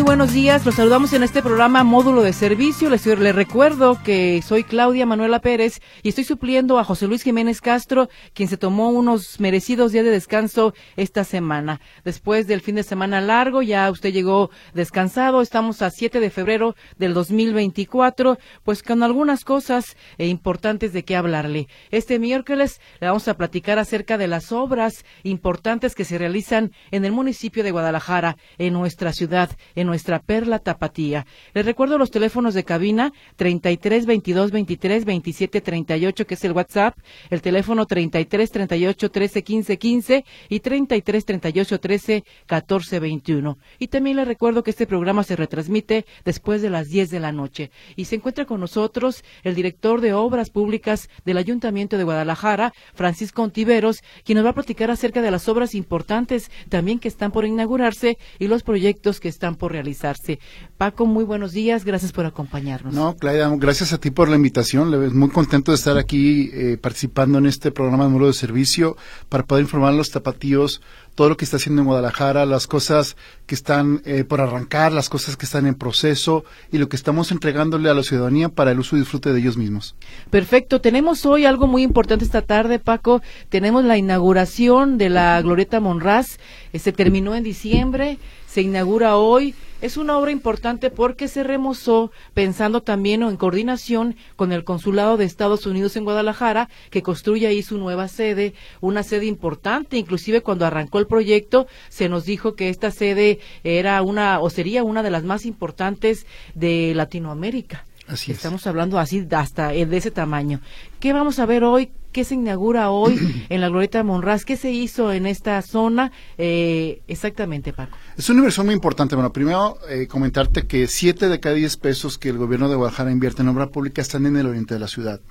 Muy 0.00 0.06
buenos 0.06 0.32
días. 0.32 0.64
Los 0.64 0.76
saludamos 0.76 1.12
en 1.12 1.22
este 1.22 1.42
programa 1.42 1.84
Módulo 1.84 2.22
de 2.22 2.32
Servicio. 2.32 2.88
Les, 2.88 3.04
les, 3.04 3.34
recuerdo 3.34 4.02
que 4.02 4.40
soy 4.40 4.64
Claudia 4.64 5.04
Manuela 5.04 5.40
Pérez 5.40 5.82
y 6.02 6.08
estoy 6.08 6.24
supliendo 6.24 6.78
a 6.78 6.84
José 6.84 7.06
Luis 7.06 7.22
Jiménez 7.22 7.60
Castro, 7.60 8.08
quien 8.32 8.48
se 8.48 8.56
tomó 8.56 8.88
unos 8.88 9.40
merecidos 9.40 9.92
días 9.92 10.06
de 10.06 10.10
descanso 10.10 10.72
esta 10.96 11.22
semana. 11.24 11.82
Después 12.02 12.46
del 12.46 12.62
fin 12.62 12.76
de 12.76 12.82
semana 12.82 13.20
largo, 13.20 13.60
ya 13.60 13.90
usted 13.90 14.10
llegó 14.10 14.48
descansado. 14.72 15.42
Estamos 15.42 15.82
a 15.82 15.90
7 15.90 16.18
de 16.18 16.30
febrero 16.30 16.76
del 16.96 17.12
2024, 17.12 18.38
pues 18.64 18.82
con 18.82 19.02
algunas 19.02 19.44
cosas 19.44 19.98
eh, 20.16 20.28
importantes 20.28 20.94
de 20.94 21.04
qué 21.04 21.14
hablarle. 21.14 21.68
Este 21.90 22.18
miércoles 22.18 22.80
le 23.00 23.08
vamos 23.08 23.28
a 23.28 23.36
platicar 23.36 23.78
acerca 23.78 24.16
de 24.16 24.28
las 24.28 24.50
obras 24.50 25.04
importantes 25.24 25.94
que 25.94 26.06
se 26.06 26.16
realizan 26.16 26.72
en 26.90 27.04
el 27.04 27.12
municipio 27.12 27.62
de 27.62 27.70
Guadalajara, 27.70 28.38
en 28.56 28.72
nuestra 28.72 29.12
ciudad 29.12 29.50
en 29.74 29.89
nuestra 29.90 30.20
perla 30.20 30.60
tapatía. 30.60 31.26
Les 31.52 31.66
recuerdo 31.66 31.98
los 31.98 32.12
teléfonos 32.12 32.54
de 32.54 32.62
cabina 32.62 33.12
33 33.36 34.06
22 34.06 34.52
23 34.52 35.04
27 35.04 35.60
38 35.60 36.26
que 36.26 36.34
es 36.34 36.44
el 36.44 36.52
WhatsApp, 36.52 36.96
el 37.28 37.42
teléfono 37.42 37.86
33 37.86 38.50
38 38.52 39.10
13 39.10 39.42
15 39.42 39.78
15 39.78 40.24
y 40.48 40.60
33 40.60 41.24
38 41.24 41.80
13 41.80 42.24
14 42.46 43.00
21. 43.00 43.58
Y 43.80 43.88
también 43.88 44.16
les 44.16 44.28
recuerdo 44.28 44.62
que 44.62 44.70
este 44.70 44.86
programa 44.86 45.24
se 45.24 45.34
retransmite 45.34 46.06
después 46.24 46.62
de 46.62 46.70
las 46.70 46.88
10 46.88 47.10
de 47.10 47.18
la 47.18 47.32
noche 47.32 47.72
y 47.96 48.04
se 48.04 48.14
encuentra 48.14 48.44
con 48.44 48.60
nosotros 48.60 49.24
el 49.42 49.56
director 49.56 50.00
de 50.00 50.12
Obras 50.12 50.50
Públicas 50.50 51.08
del 51.24 51.36
Ayuntamiento 51.36 51.98
de 51.98 52.04
Guadalajara, 52.04 52.72
Francisco 52.94 53.42
Ontiveros, 53.42 54.04
quien 54.24 54.36
nos 54.36 54.46
va 54.46 54.50
a 54.50 54.54
platicar 54.54 54.92
acerca 54.92 55.20
de 55.20 55.32
las 55.32 55.48
obras 55.48 55.74
importantes 55.74 56.48
también 56.68 57.00
que 57.00 57.08
están 57.08 57.32
por 57.32 57.44
inaugurarse 57.44 58.18
y 58.38 58.46
los 58.46 58.62
proyectos 58.62 59.18
que 59.18 59.28
están 59.28 59.56
por 59.56 59.72
realizarse. 59.80 60.38
Paco, 60.76 61.06
muy 61.06 61.24
buenos 61.24 61.52
días, 61.52 61.84
gracias 61.84 62.12
por 62.12 62.26
acompañarnos. 62.26 62.94
No, 62.94 63.16
Claudia, 63.16 63.50
gracias 63.56 63.92
a 63.92 63.98
ti 63.98 64.10
por 64.10 64.28
la 64.28 64.36
invitación. 64.36 64.90
Muy 65.16 65.30
contento 65.30 65.72
de 65.72 65.76
estar 65.76 65.96
aquí 65.96 66.50
eh, 66.52 66.78
participando 66.80 67.38
en 67.38 67.46
este 67.46 67.70
programa 67.70 68.04
de 68.04 68.10
número 68.10 68.26
de 68.26 68.34
servicio 68.34 68.96
para 69.28 69.44
poder 69.44 69.64
informar 69.64 69.92
a 69.92 69.96
los 69.96 70.10
tapatíos 70.10 70.82
todo 71.14 71.28
lo 71.28 71.36
que 71.36 71.44
está 71.44 71.56
haciendo 71.56 71.82
en 71.82 71.86
Guadalajara, 71.86 72.46
las 72.46 72.66
cosas 72.66 73.16
que 73.46 73.54
están 73.54 74.00
eh, 74.04 74.24
por 74.24 74.40
arrancar, 74.40 74.92
las 74.92 75.10
cosas 75.10 75.36
que 75.36 75.44
están 75.44 75.66
en 75.66 75.74
proceso 75.74 76.44
y 76.72 76.78
lo 76.78 76.88
que 76.88 76.96
estamos 76.96 77.30
entregándole 77.30 77.90
a 77.90 77.94
la 77.94 78.02
ciudadanía 78.02 78.48
para 78.48 78.70
el 78.70 78.78
uso 78.78 78.96
y 78.96 79.00
disfrute 79.00 79.32
de 79.32 79.40
ellos 79.40 79.56
mismos. 79.56 79.96
Perfecto. 80.30 80.80
Tenemos 80.80 81.26
hoy 81.26 81.44
algo 81.44 81.66
muy 81.66 81.82
importante 81.82 82.24
esta 82.24 82.42
tarde, 82.42 82.78
Paco. 82.78 83.20
Tenemos 83.48 83.84
la 83.84 83.98
inauguración 83.98 84.98
de 84.98 85.10
la 85.10 85.42
Glorieta 85.42 85.80
Monraz. 85.80 86.38
Eh, 86.72 86.78
se 86.78 86.92
terminó 86.92 87.34
en 87.34 87.42
diciembre 87.42 88.18
se 88.50 88.62
inaugura 88.62 89.16
hoy. 89.16 89.54
Es 89.80 89.96
una 89.96 90.18
obra 90.18 90.30
importante 90.30 90.90
porque 90.90 91.26
se 91.26 91.42
remozó 91.42 92.12
pensando 92.34 92.82
también 92.82 93.22
en 93.22 93.36
coordinación 93.36 94.14
con 94.36 94.52
el 94.52 94.62
Consulado 94.62 95.16
de 95.16 95.24
Estados 95.24 95.64
Unidos 95.64 95.96
en 95.96 96.04
Guadalajara, 96.04 96.68
que 96.90 97.02
construye 97.02 97.46
ahí 97.46 97.62
su 97.62 97.78
nueva 97.78 98.08
sede, 98.08 98.52
una 98.82 99.02
sede 99.02 99.24
importante. 99.24 99.96
Inclusive 99.96 100.42
cuando 100.42 100.66
arrancó 100.66 100.98
el 100.98 101.06
proyecto 101.06 101.66
se 101.88 102.10
nos 102.10 102.26
dijo 102.26 102.54
que 102.54 102.68
esta 102.68 102.90
sede 102.90 103.40
era 103.64 104.02
una 104.02 104.40
o 104.40 104.50
sería 104.50 104.84
una 104.84 105.02
de 105.02 105.10
las 105.10 105.24
más 105.24 105.46
importantes 105.46 106.26
de 106.54 106.92
Latinoamérica. 106.94 107.86
Así 108.10 108.32
Estamos 108.32 108.66
hablando 108.66 108.98
así 108.98 109.26
hasta 109.30 109.68
de 109.68 109.96
ese 109.96 110.10
tamaño. 110.10 110.60
¿Qué 110.98 111.12
vamos 111.12 111.38
a 111.38 111.46
ver 111.46 111.62
hoy? 111.62 111.90
¿Qué 112.12 112.24
se 112.24 112.34
inaugura 112.34 112.90
hoy 112.90 113.18
en 113.48 113.60
la 113.60 113.68
Glorieta 113.68 114.02
Monraz? 114.02 114.44
¿Qué 114.44 114.56
se 114.56 114.72
hizo 114.72 115.12
en 115.12 115.26
esta 115.26 115.62
zona? 115.62 116.10
Eh, 116.36 117.02
exactamente, 117.06 117.72
Paco. 117.72 117.96
Es 118.20 118.28
una 118.28 118.40
inversión 118.40 118.66
muy 118.66 118.74
importante. 118.74 119.14
Bueno, 119.14 119.32
primero 119.32 119.78
eh, 119.88 120.06
comentarte 120.06 120.66
que 120.66 120.86
siete 120.88 121.30
de 121.30 121.40
cada 121.40 121.54
diez 121.54 121.78
pesos 121.78 122.18
que 122.18 122.28
el 122.28 122.36
gobierno 122.36 122.68
de 122.68 122.76
Guadalajara 122.76 123.10
invierte 123.10 123.40
en 123.40 123.48
obra 123.48 123.70
pública 123.70 124.02
están 124.02 124.26
en 124.26 124.36
el 124.36 124.46
oriente 124.46 124.74
de 124.74 124.80
la 124.80 124.88
ciudad. 124.88 125.22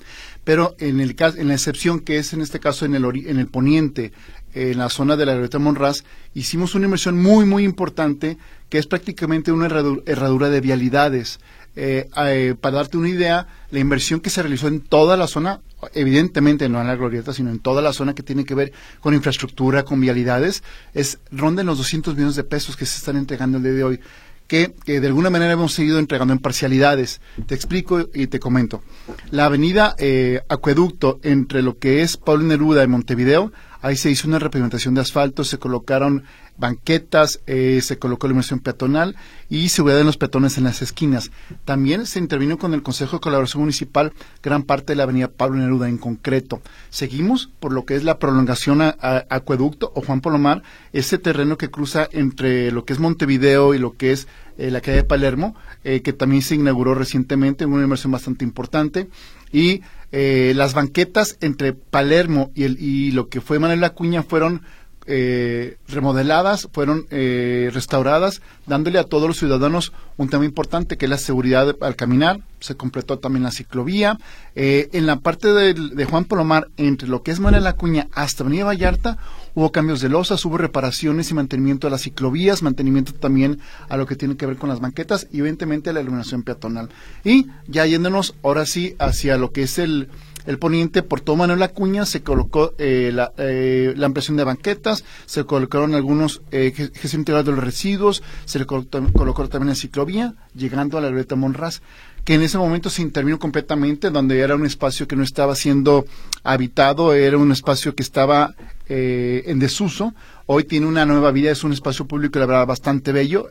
Pero 0.44 0.73
en, 0.79 1.00
el 1.00 1.16
en 1.19 1.50
la 1.50 1.53
excepción 1.53 2.00
que 2.00 2.17
es 2.17 2.33
en 2.33 2.41
este 2.41 2.59
caso 2.59 2.85
en 2.85 2.95
el, 2.95 3.05
en 3.27 3.38
el 3.38 3.45
poniente, 3.45 4.11
en 4.55 4.79
la 4.79 4.89
zona 4.89 5.17
de 5.17 5.27
la 5.27 5.33
Glorieta 5.33 5.59
Monraz, 5.59 6.03
hicimos 6.33 6.73
una 6.73 6.85
inversión 6.85 7.22
muy, 7.22 7.45
muy 7.45 7.63
importante 7.63 8.39
que 8.69 8.79
es 8.79 8.88
prácticamente 8.88 9.51
una 9.51 9.67
herradura 9.67 10.50
de 10.50 10.59
vialidades. 10.59 11.39
Eh, 11.75 12.09
eh, 12.18 12.56
para 12.59 12.78
darte 12.78 12.97
una 12.97 13.09
idea, 13.09 13.47
la 13.72 13.80
inversión 13.80 14.19
que 14.19 14.30
se 14.30 14.41
realizó 14.41 14.68
en 14.68 14.81
toda 14.81 15.16
la 15.18 15.28
zona, 15.28 15.62
evidentemente 15.94 16.68
no 16.68 16.81
en 16.81 16.88
la 16.88 16.96
glorieta, 16.96 17.34
sino 17.34 17.52
en 17.52 17.59
toda 17.59 17.81
la 17.81 17.94
zona 17.94 18.13
que 18.13 18.24
tiene 18.24 18.46
que 18.46 18.56
ver 18.56 18.74
con 19.00 19.13
infraestructura, 19.13 19.84
con 19.84 20.02
vialidades, 20.02 20.63
es 20.94 21.19
ronda 21.31 21.62
en 21.62 21.68
los 21.68 21.78
200 21.78 22.16
millones 22.16 22.35
de 22.35 22.44
pesos 22.44 22.75
que 22.75 22.85
se 22.85 22.97
están 22.97 23.18
entregando 23.18 23.57
el 23.57 23.63
día 23.63 23.74
de 23.74 23.84
hoy. 23.84 24.00
Que, 24.47 24.74
de 24.88 25.06
alguna 25.06 25.30
manera 25.30 25.53
hemos 25.53 25.74
seguido 25.74 26.00
entregando 26.00 26.34
en 26.34 26.40
parcialidades. 26.40 27.22
Te 27.46 27.53
explico 27.53 28.09
y 28.16 28.25
te 28.25 28.40
comento. 28.40 28.81
La 29.30 29.46
avenida 29.46 29.94
eh, 30.00 30.41
Acueducto 30.50 31.19
entre 31.22 31.62
lo 31.62 31.78
que 31.78 32.01
es 32.01 32.18
Pablo 32.18 32.46
Neruda 32.46 32.84
y 32.84 32.88
Montevideo, 32.88 33.51
ahí 33.81 33.95
se 33.95 34.09
hizo 34.12 34.28
una 34.28 34.40
repavimentación 34.40 34.94
de 34.94 35.01
asfalto, 35.01 35.44
se 35.44 35.57
colocaron 35.57 36.23
banquetas, 36.57 37.40
eh, 37.47 37.79
se 37.81 37.97
colocó 37.97 38.28
iluminación 38.28 38.59
peatonal 38.59 39.16
y 39.50 39.69
seguridad 39.69 39.97
de 39.97 40.03
los 40.03 40.17
peatones 40.17 40.57
en 40.57 40.66
las 40.66 40.81
esquinas. 40.81 41.31
También 41.63 42.06
se 42.06 42.19
intervino 42.19 42.57
con 42.57 42.73
el 42.73 42.84
Consejo 42.84 43.18
de 43.18 43.22
Colaboración 43.22 43.62
Municipal 43.62 44.12
gran 44.44 44.63
parte 44.63 44.91
de 44.91 44.97
la 44.97 45.03
avenida 45.03 45.29
Pablo 45.29 45.57
Neruda 45.57 45.88
en 45.88 45.97
concreto. 45.97 46.62
Seguimos 46.89 47.50
por 47.59 47.72
lo 47.72 47.85
que 47.85 47.95
es 47.95 48.03
la 48.03 48.19
prolongación 48.19 48.81
a, 48.81 48.95
Acueducto 49.29 49.91
o 49.95 50.01
Juan 50.01 50.22
Polomar, 50.22 50.63
ese 50.91 51.18
terreno 51.18 51.57
que 51.57 51.72
cruza 51.72 52.07
entre 52.12 52.72
lo 52.72 52.84
que 52.84 52.94
es 52.94 53.00
Montevideo 53.00 53.73
y 53.73 53.79
lo 53.79 53.95
que 53.95 54.12
es 54.12 54.28
eh, 54.57 54.69
la 54.69 54.81
calle 54.81 54.97
de 54.97 55.03
Palermo, 55.06 55.56
eh, 55.85 56.01
que 56.01 56.12
también 56.12 56.41
se 56.41 56.56
inauguró 56.56 56.94
recientemente, 56.94 57.66
una 57.66 57.84
inversión 57.84 58.12
bastante 58.12 58.44
importante. 58.44 59.07
Y 59.51 59.81
las 60.11 60.73
banquetas 60.73 61.37
entre 61.41 61.73
Palermo 61.73 62.51
y, 62.55 62.63
el, 62.63 62.79
y 62.79 63.11
lo 63.11 63.29
que 63.29 63.41
fue 63.41 63.59
Manuel 63.59 63.83
Acuña 63.83 64.23
fueron 64.23 64.63
eh, 65.11 65.77
remodeladas, 65.87 66.69
fueron 66.71 67.07
eh, 67.09 67.71
restauradas, 67.73 68.43
dándole 68.67 68.99
a 68.99 69.05
todos 69.05 69.27
los 69.27 69.39
ciudadanos 69.39 69.91
un 70.17 70.29
tema 70.29 70.45
importante 70.45 70.97
que 70.97 71.07
es 71.07 71.09
la 71.09 71.17
seguridad 71.17 71.75
al 71.81 71.95
caminar. 71.95 72.41
Se 72.59 72.75
completó 72.75 73.17
también 73.17 73.41
la 73.41 73.49
ciclovía. 73.49 74.19
Eh, 74.53 74.87
en 74.93 75.07
la 75.07 75.15
parte 75.15 75.51
de, 75.51 76.05
Juan 76.05 76.25
Palomar, 76.25 76.67
entre 76.77 77.07
lo 77.07 77.23
que 77.23 77.31
es 77.31 77.39
Manuel 77.39 77.65
Acuña 77.65 78.07
hasta 78.11 78.43
Avenida 78.43 78.65
Vallarta, 78.65 79.17
hubo 79.55 79.71
cambios 79.71 80.01
de 80.01 80.09
losas, 80.09 80.43
hubo 80.45 80.57
reparaciones 80.57 81.31
y 81.31 81.33
mantenimiento 81.33 81.87
de 81.87 81.91
las 81.91 82.03
ciclovías, 82.03 82.63
mantenimiento 82.63 83.13
también 83.13 83.59
a 83.87 83.97
lo 83.97 84.05
que 84.05 84.15
tiene 84.15 84.37
que 84.37 84.45
ver 84.45 84.57
con 84.57 84.69
las 84.69 84.79
banquetas 84.79 85.27
y 85.31 85.39
evidentemente 85.39 85.93
la 85.93 86.01
iluminación 86.01 86.43
peatonal. 86.43 86.89
Y 87.23 87.47
ya 87.67 87.85
yéndonos 87.85 88.35
ahora 88.43 88.65
sí 88.65 88.95
hacia 88.99 89.38
lo 89.38 89.51
que 89.51 89.63
es 89.63 89.79
el 89.79 90.09
el 90.45 90.57
poniente 90.57 91.03
por 91.03 91.21
todo 91.21 91.35
Manuel 91.35 91.61
Acuña 91.61 92.05
se 92.05 92.23
colocó 92.23 92.73
eh, 92.79 93.11
la, 93.13 93.33
eh, 93.38 93.93
la, 93.95 94.07
ampliación 94.07 94.35
de 94.35 94.43
banquetas, 94.43 95.03
se 95.27 95.43
colocaron 95.43 95.93
algunos 95.93 96.41
eh, 96.51 96.71
gestión 96.75 97.21
integral 97.21 97.45
de 97.45 97.51
los 97.51 97.63
residuos, 97.63 98.23
se 98.45 98.57
le 98.57 98.65
colocó, 98.65 99.47
también 99.47 99.69
la 99.69 99.75
ciclovía, 99.75 100.33
llegando 100.55 100.97
a 100.97 101.01
la 101.01 101.09
Glorieta 101.09 101.35
Monraz, 101.35 101.81
que 102.29 102.35
en 102.35 102.44
ese 102.44 102.59
momento 102.59 102.91
se 102.91 103.01
intervino 103.01 103.40
completamente, 103.40 104.12
donde 104.12 104.40
era 104.40 104.53
un 104.53 104.63
espacio 104.63 105.07
que 105.07 105.16
no 105.16 105.23
estaba 105.23 105.56
siendo 105.56 106.06
habitado, 106.44 107.15
era 107.15 107.39
un 107.39 107.51
espacio 107.51 107.95
que 107.95 108.03
estaba 108.03 108.53
eh, 108.88 109.42
en 109.48 109.57
desuso. 109.57 110.13
Hoy 110.45 110.65
tiene 110.65 110.86
una 110.86 111.07
nueva 111.07 111.31
vida, 111.31 111.50
es 111.50 111.63
un 111.63 111.74
espacio 111.74 112.06
público, 112.06 112.38
la 112.38 112.45
verdad, 112.45 112.68
bastante 112.68 113.12
bello. 113.13 113.50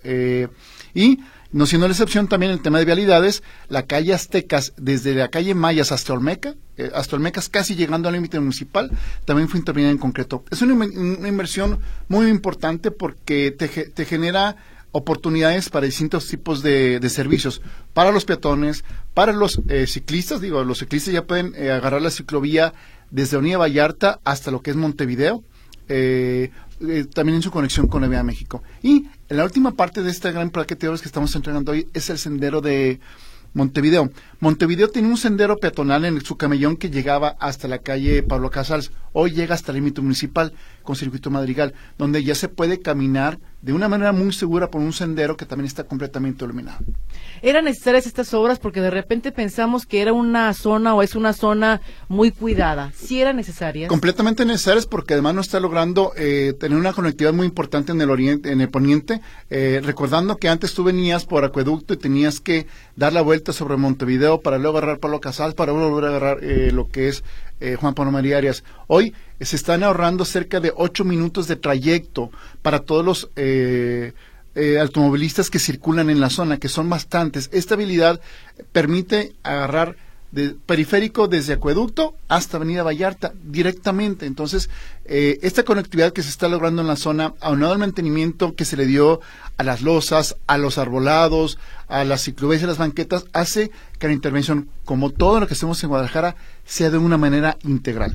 y 0.95 1.19
no 1.51 1.67
siendo 1.67 1.89
la 1.89 1.93
excepción 1.93 2.29
también 2.29 2.53
el 2.53 2.61
tema 2.61 2.79
de 2.79 2.85
vialidades, 2.85 3.43
la 3.69 3.87
calle 3.87 4.15
Aztecas, 4.15 4.75
desde 4.77 5.13
la 5.15 5.27
calle 5.27 5.57
Mayas 5.57 5.91
hasta 5.91 6.13
Olmeca, 6.13 6.55
eh, 6.77 6.91
hasta 6.95 7.17
Olmecas 7.17 7.49
casi 7.49 7.75
llegando 7.75 8.09
al 8.09 8.15
límite 8.15 8.39
municipal, 8.39 8.91
también 9.25 9.49
fue 9.49 9.59
intervenida 9.59 9.91
en 9.91 9.99
concreto. 9.99 10.45
Es 10.51 10.63
una, 10.63 10.85
inversión 11.29 11.81
muy 12.07 12.29
importante 12.29 12.93
porque 12.93 13.51
te, 13.51 14.05
genera 14.05 14.57
oportunidades 14.93 15.69
para 15.69 15.87
distintos 15.87 16.27
tipos 16.27 16.63
de, 16.63 17.01
servicios, 17.09 17.61
para 17.93 18.13
los 18.13 18.25
peatones, 18.25 18.85
para 19.15 19.33
los 19.33 19.61
eh, 19.69 19.87
ciclistas, 19.87 20.41
digo, 20.41 20.65
los 20.65 20.79
ciclistas 20.79 21.13
ya 21.15 21.27
pueden 21.27 21.53
eh, 21.57 21.71
agarrar 21.71 22.03
la 22.03 22.11
ciclovía 22.11 22.73
desde 23.11 23.37
Avenida 23.37 23.59
Vallarta 23.59 24.21
hasta 24.25 24.51
lo 24.51 24.61
que 24.63 24.71
es 24.71 24.77
Montevideo, 24.77 25.43
eh, 25.89 26.51
eh, 26.81 27.07
también 27.13 27.37
en 27.37 27.43
su 27.43 27.51
conexión 27.51 27.87
con 27.87 28.03
la 28.03 28.09
Vía 28.09 28.23
México. 28.23 28.63
Y 28.83 29.09
la 29.29 29.45
última 29.45 29.73
parte 29.73 30.03
de 30.03 30.11
esta 30.11 30.31
gran 30.31 30.51
paquete 30.51 30.87
de 30.87 30.89
obras 30.89 31.03
que 31.03 31.09
estamos 31.09 31.35
entregando 31.35 31.73
hoy 31.73 31.89
es 31.93 32.11
el 32.11 32.19
sendero 32.19 32.61
de, 32.61 33.01
Montevideo. 33.55 34.11
Montevideo 34.41 34.89
tiene 34.89 35.09
un 35.09 35.17
sendero 35.17 35.57
peatonal 35.57 36.05
en 36.05 36.21
su 36.25 36.37
camellón 36.37 36.77
que 36.77 36.91
llegaba 36.91 37.37
hasta 37.41 37.67
la 37.67 37.79
calle 37.79 38.23
Pablo 38.23 38.51
Casals. 38.51 38.93
Hoy 39.13 39.33
llega 39.33 39.55
hasta 39.55 39.73
el 39.73 39.77
límite 39.77 40.01
municipal 40.01 40.53
con 40.89 40.97
circuito 40.97 41.29
madrigal, 41.29 41.75
donde 41.99 42.25
ya 42.25 42.35
se 42.35 42.49
puede 42.49 42.81
caminar 42.81 43.39
de 43.61 43.75
una 43.75 43.89
manera 43.89 44.13
muy 44.13 44.33
segura 44.33 44.71
por 44.71 44.81
un 44.81 44.95
sendero 44.95 45.37
que 45.37 45.45
también 45.45 45.67
está 45.67 45.85
completamente 45.85 46.47
iluminado. 46.47 46.79
¿Eran 47.43 47.67
necesarias 47.67 48.07
estas 48.07 48.33
obras? 48.33 48.59
Porque 48.59 48.81
de 48.81 48.89
repente 48.89 49.31
pensamos 49.31 49.85
que 49.85 50.01
era 50.01 50.15
una 50.15 50.55
zona 50.55 50.95
o 50.95 51.03
es 51.03 51.15
una 51.15 51.35
zona 51.35 51.83
muy 52.09 52.31
cuidada. 52.31 52.91
¿Sí 52.97 53.21
eran 53.21 53.37
necesarias? 53.37 53.91
Completamente 53.91 54.47
necesarias 54.47 54.87
porque 54.87 55.13
además 55.13 55.35
no 55.35 55.43
está 55.43 55.61
logrando 55.61 56.13
eh, 56.17 56.55
tener 56.59 56.79
una 56.79 56.95
conectividad 56.95 57.35
muy 57.35 57.47
importante 57.47 57.93
en 57.93 58.01
el 58.01 58.09
oriente, 58.09 58.51
en 58.51 58.63
el 58.63 58.71
poniente, 58.71 59.21
eh, 59.51 59.83
recordando 59.85 60.39
que 60.39 60.49
antes 60.49 60.73
tú 60.73 60.85
venías 60.85 61.27
por 61.27 61.45
acueducto 61.45 61.93
y 61.93 61.99
tenías 61.99 62.41
que 62.41 62.67
dar 62.97 63.13
la 63.13 63.21
vuelta 63.21 63.53
sobre 63.53 63.77
Montevideo 63.77 64.41
para 64.41 64.57
luego 64.57 64.79
agarrar 64.79 65.01
Palo 65.01 65.21
Casal, 65.21 65.53
para 65.53 65.73
luego 65.73 65.91
volver 65.91 66.07
a 66.07 66.17
agarrar 66.17 66.39
eh, 66.43 66.71
lo 66.73 66.89
que 66.89 67.09
es 67.09 67.23
Juan 67.81 67.93
Pablo 67.93 68.13
María 68.13 68.39
Arias. 68.39 68.63
Hoy 68.87 69.13
se 69.41 69.57
están 69.57 69.83
ahorrando 69.83 70.25
cerca 70.25 70.61
de 70.61 70.73
ocho 70.75 71.05
minutos 71.05 71.47
de 71.49 71.57
trayecto 71.57 72.31
para 72.63 72.81
todos 72.81 73.05
los 73.05 73.31
automovilistas 74.81 75.51
que 75.51 75.59
circulan 75.59 76.11
en 76.11 76.21
la 76.21 76.31
zona, 76.31 76.59
que 76.59 76.69
son 76.69 76.89
bastantes. 76.89 77.49
Esta 77.53 77.75
habilidad 77.75 78.21
permite 78.73 79.35
agarrar 79.45 79.97
de 80.31 80.51
periférico 80.67 81.27
desde 81.27 81.55
Acueducto 81.55 82.15
hasta 82.29 82.59
Avenida 82.59 82.83
Vallarta 82.83 83.33
directamente. 83.45 84.27
Entonces, 84.27 84.69
eh, 85.05 85.39
esta 85.43 85.63
conectividad 85.63 86.13
que 86.13 86.23
se 86.23 86.29
está 86.29 86.49
logrando 86.49 86.83
en 86.83 86.89
la 86.89 86.97
zona, 86.97 87.35
aunado 87.41 87.73
al 87.73 87.79
mantenimiento 87.79 88.55
que 88.55 88.65
se 88.65 88.77
le 88.77 88.87
dio 88.87 89.21
a 89.57 89.63
las 89.63 89.81
losas, 89.83 90.37
a 90.47 90.59
los 90.59 90.77
arbolados, 90.79 91.59
a 91.89 92.05
las 92.05 92.23
ciclovías 92.23 92.61
y 92.61 92.65
a 92.65 92.69
las 92.69 92.79
banquetas, 92.79 93.25
hace 93.33 93.71
que 93.99 94.09
la 94.09 94.13
intervención, 94.13 94.69
como 94.85 95.11
todo 95.11 95.41
lo 95.41 95.47
que 95.47 95.55
hacemos 95.55 95.83
en 95.83 95.89
Guadalajara, 95.89 96.37
sea 96.65 96.91
de 96.91 96.99
una 96.99 97.17
manera 97.17 97.57
integral. 97.65 98.13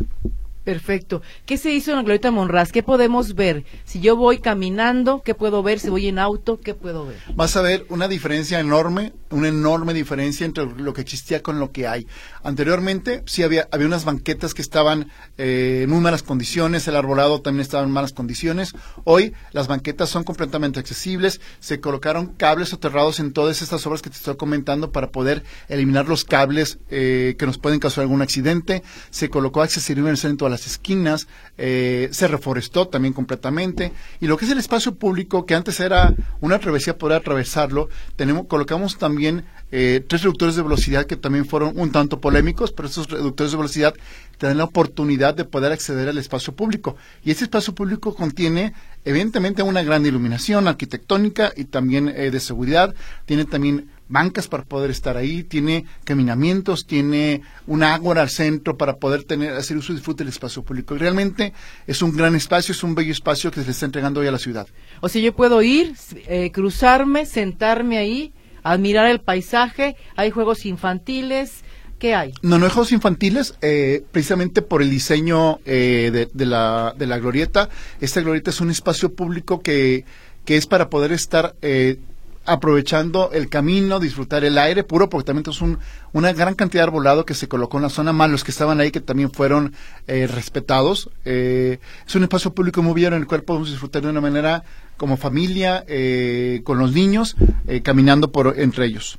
Perfecto. 0.64 1.22
¿Qué 1.46 1.58
se 1.58 1.72
hizo 1.72 1.92
en 1.92 1.98
la 1.98 2.04
Glorieta 2.04 2.32
Monraz? 2.32 2.72
¿Qué 2.72 2.84
podemos 2.84 3.36
ver? 3.36 3.66
Si 3.84 4.00
yo 4.00 4.16
voy 4.16 4.40
caminando, 4.40 5.22
¿qué 5.24 5.36
puedo 5.36 5.62
ver? 5.62 5.80
Si 5.80 5.90
voy 5.90 6.08
en 6.08 6.20
auto, 6.20 6.62
¿qué 6.62 6.74
puedo 6.74 7.06
ver? 7.06 7.18
Vas 7.36 7.58
a 7.58 7.62
ver 7.62 7.86
una 7.90 8.08
diferencia 8.08 8.62
enorme, 8.62 9.12
una 9.30 9.50
enorme 9.50 9.94
diferencia 9.94 10.46
entre 10.46 10.66
lo 10.66 10.94
que 10.94 11.02
existía 11.02 11.44
con 11.44 11.60
lo 11.60 11.72
que 11.72 11.88
hay. 11.88 12.08
Anteriormente 12.44 13.24
sí 13.26 13.44
había, 13.44 13.68
había 13.72 13.88
unas 13.88 14.06
banquetas 14.06 14.54
que 14.54 14.62
estaban 14.62 15.12
eh, 15.38 15.82
en 15.84 15.90
muy 15.90 16.00
malas 16.00 16.24
condiciones, 16.24 16.88
el 16.88 16.96
arbolado 16.96 17.42
también 17.42 17.62
estaba 17.62 17.84
en 17.84 17.92
malas 17.92 18.14
condiciones. 18.14 18.74
Hoy 19.04 19.34
las 19.52 19.68
banquetas 19.68 20.10
son 20.10 20.24
completamente 20.24 20.80
accesibles, 20.80 21.42
se 21.60 21.82
colocaron 21.82 22.28
cables 22.28 22.70
soterrados 22.70 23.20
en 23.20 23.34
todas 23.34 23.62
estas 23.62 23.86
obras 23.86 24.02
que 24.02 24.10
te 24.10 24.16
estoy 24.16 24.38
comentando 24.38 24.94
para 24.94 25.12
poder 25.12 25.44
eliminar 25.68 26.08
los 26.08 26.24
cables 26.24 26.80
eh, 26.90 27.36
que 27.38 27.46
nos 27.46 27.58
pueden 27.58 27.80
causar 27.80 28.04
algún 28.04 28.22
accidente. 28.22 28.82
Se 29.10 29.30
colocó 29.30 29.62
accesibilidad 29.62 30.08
en 30.08 30.12
el 30.12 30.18
centro 30.18 30.53
las 30.54 30.66
esquinas, 30.68 31.28
eh, 31.58 32.10
se 32.12 32.28
reforestó 32.28 32.88
también 32.88 33.14
completamente, 33.14 33.92
y 34.22 34.28
lo 34.28 34.38
que 34.38 34.46
es 34.46 34.52
el 34.52 34.60
espacio 34.60 34.96
público, 34.96 35.46
que 35.46 35.56
antes 35.56 35.80
era 35.80 36.14
una 36.40 36.60
travesía 36.60 36.98
poder 36.98 37.18
atravesarlo, 37.18 37.90
tenemos, 38.16 38.48
colocamos 38.48 38.98
también 38.98 39.46
eh, 39.76 40.06
tres 40.08 40.22
reductores 40.22 40.56
de 40.56 40.62
velocidad 40.62 41.06
que 41.06 41.16
también 41.18 41.46
fueron 41.46 41.74
un 41.78 41.92
tanto 41.92 42.22
polémicos, 42.22 42.72
pero 42.72 42.88
estos 42.88 43.10
reductores 43.10 43.52
de 43.52 43.58
velocidad 43.58 43.96
te 44.38 44.46
dan 44.48 44.58
la 44.58 44.66
oportunidad 44.66 45.34
de 45.34 45.46
poder 45.46 45.72
acceder 45.72 46.10
al 46.10 46.18
espacio 46.20 46.54
público. 46.54 46.96
Y 47.24 47.32
ese 47.32 47.46
espacio 47.46 47.74
público 47.74 48.14
contiene, 48.14 48.74
evidentemente, 49.04 49.64
una 49.64 49.82
gran 49.82 50.06
iluminación 50.06 50.68
arquitectónica 50.68 51.52
y 51.56 51.66
también 51.66 52.10
eh, 52.10 52.30
de 52.30 52.40
seguridad. 52.40 52.94
Tiene 53.26 53.46
también 53.46 53.90
bancas 54.14 54.48
para 54.48 54.64
poder 54.64 54.92
estar 54.92 55.18
ahí, 55.18 55.44
tiene 55.44 55.86
caminamientos, 56.06 56.86
tiene 56.86 57.42
un 57.68 57.84
ágora 57.84 58.22
al 58.22 58.30
centro 58.30 58.78
para 58.78 58.96
poder 58.96 59.26
tener, 59.26 59.54
hacer 59.54 59.76
uso 59.76 59.92
y 59.92 59.96
disfrute 59.96 60.24
del 60.24 60.30
espacio 60.30 60.64
público. 60.64 60.96
realmente 60.96 61.52
es 61.88 62.02
un 62.02 62.16
gran 62.16 62.36
espacio, 62.36 62.72
es 62.72 62.84
un 62.84 62.96
bello 62.96 63.12
espacio 63.12 63.52
que 63.52 63.64
se 63.64 63.72
está 63.72 63.86
entregando 63.86 64.22
hoy 64.22 64.28
a 64.28 64.32
la 64.32 64.40
ciudad. 64.40 64.68
O 65.02 65.10
sea, 65.10 65.22
yo 65.22 65.36
puedo 65.36 65.62
ir, 65.62 65.96
eh, 66.28 66.52
cruzarme, 66.52 67.26
sentarme 67.26 67.98
ahí, 67.98 68.32
admirar 68.62 69.08
el 69.08 69.20
paisaje, 69.20 69.98
hay 70.16 70.32
juegos 70.32 70.66
infantiles, 70.66 71.64
¿Qué 72.00 72.16
hay? 72.16 72.34
No, 72.42 72.60
no 72.60 72.66
hay 72.66 72.72
juegos 72.72 72.92
infantiles, 72.92 73.56
eh, 73.62 74.04
precisamente 74.12 74.62
por 74.62 74.82
el 74.82 74.90
diseño 74.90 75.60
eh, 75.64 76.28
de, 76.34 76.46
la, 76.46 76.94
de 76.98 77.08
la 77.08 77.18
glorieta. 77.18 77.70
Esta 78.02 78.20
glorieta 78.20 78.50
es 78.50 78.60
un 78.60 78.70
espacio 78.70 79.14
público 79.14 79.62
que, 79.62 80.04
que 80.44 80.58
es 80.58 80.68
para 80.68 80.90
poder 80.90 81.14
estar 81.14 81.56
eh, 81.62 82.00
aprovechando 82.46 83.32
el 83.32 83.50
camino, 83.50 84.00
disfrutar 84.00 84.44
el 84.44 84.58
aire 84.58 84.84
puro, 84.84 85.10
porque 85.10 85.26
también 85.26 85.50
es 85.50 85.62
un, 85.62 85.80
una 86.12 86.34
gran 86.34 86.56
cantidad 86.56 86.84
de 86.84 86.88
arbolado 86.88 87.26
que 87.26 87.34
se 87.34 87.48
colocó 87.48 87.78
en 87.78 87.84
la 87.84 87.90
zona, 87.90 88.14
más 88.14 88.30
los 88.30 88.44
que 88.44 88.52
estaban 88.52 88.80
ahí 88.80 88.92
que 88.92 89.00
también 89.00 89.32
fueron 89.32 89.74
eh, 90.08 90.28
respetados. 90.28 91.10
Eh, 91.26 91.80
es 92.06 92.16
un 92.16 92.24
espacio 92.24 92.54
público 92.54 92.82
muy 92.82 92.94
bien 92.94 93.14
en 93.14 93.22
el 93.22 93.28
cual 93.28 93.44
podemos 93.44 93.70
disfrutar 93.70 94.02
de 94.02 94.10
una 94.10 94.22
manera 94.22 94.64
como 94.98 95.18
familia, 95.18 95.84
eh, 95.88 96.62
con 96.64 96.78
los 96.78 96.94
niños, 96.94 97.36
caminando 97.84 98.32
por 98.32 98.60
entre 98.60 98.86
ellos. 98.86 99.18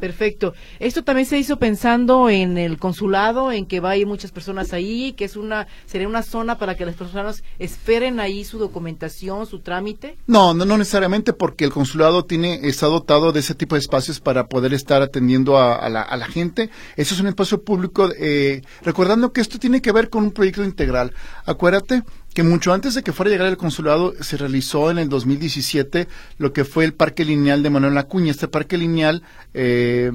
Perfecto. 0.00 0.54
Esto 0.78 1.04
también 1.04 1.26
se 1.26 1.38
hizo 1.38 1.58
pensando 1.58 2.30
en 2.30 2.56
el 2.56 2.78
consulado, 2.78 3.52
en 3.52 3.66
que 3.66 3.80
va 3.80 3.90
a 3.90 3.96
ir 3.96 4.06
muchas 4.06 4.32
personas 4.32 4.72
ahí, 4.72 5.12
que 5.12 5.26
es 5.26 5.36
una 5.36 5.66
sería 5.86 6.08
una 6.08 6.22
zona 6.22 6.58
para 6.58 6.74
que 6.76 6.86
las 6.86 6.94
personas 6.94 7.44
esperen 7.58 8.18
ahí 8.18 8.44
su 8.44 8.58
documentación, 8.58 9.46
su 9.46 9.60
trámite. 9.60 10.16
No, 10.26 10.54
no, 10.54 10.64
no 10.64 10.78
necesariamente, 10.78 11.32
porque 11.32 11.64
el 11.64 11.70
consulado 11.72 12.24
tiene 12.24 12.60
está 12.62 12.86
dotado 12.86 13.32
de 13.32 13.40
ese 13.40 13.54
tipo 13.54 13.74
de 13.74 13.80
espacios 13.80 14.20
para 14.20 14.46
poder 14.46 14.72
estar 14.72 15.02
atendiendo 15.02 15.58
a, 15.58 15.88
la, 15.90 16.02
a 16.02 16.16
la, 16.16 16.26
gente. 16.26 16.70
Eso 16.96 17.14
es 17.14 17.20
un 17.20 17.26
espacio 17.26 17.62
público. 17.62 18.08
Eh, 18.18 18.62
recordando 18.82 19.32
que 19.32 19.40
esto 19.40 19.58
tiene 19.58 19.82
que 19.82 19.92
ver 19.92 20.08
con 20.08 20.24
un 20.24 20.32
proyecto 20.32 20.64
integral. 20.64 21.12
Acuérdate 21.44 22.02
que 22.34 22.42
mucho 22.42 22.72
antes 22.72 22.94
de 22.94 23.02
que 23.02 23.12
fuera 23.12 23.30
a 23.30 23.32
llegar 23.32 23.48
el 23.48 23.56
consulado 23.56 24.14
se 24.20 24.36
realizó 24.36 24.90
en 24.90 24.98
el 24.98 25.08
2017 25.08 26.08
lo 26.38 26.52
que 26.52 26.64
fue 26.64 26.84
el 26.84 26.94
parque 26.94 27.24
lineal 27.24 27.62
de 27.62 27.70
Manuel 27.70 27.98
Acuña. 27.98 28.30
Este 28.30 28.48
parque 28.48 28.78
lineal 28.78 29.22
eh, 29.52 30.12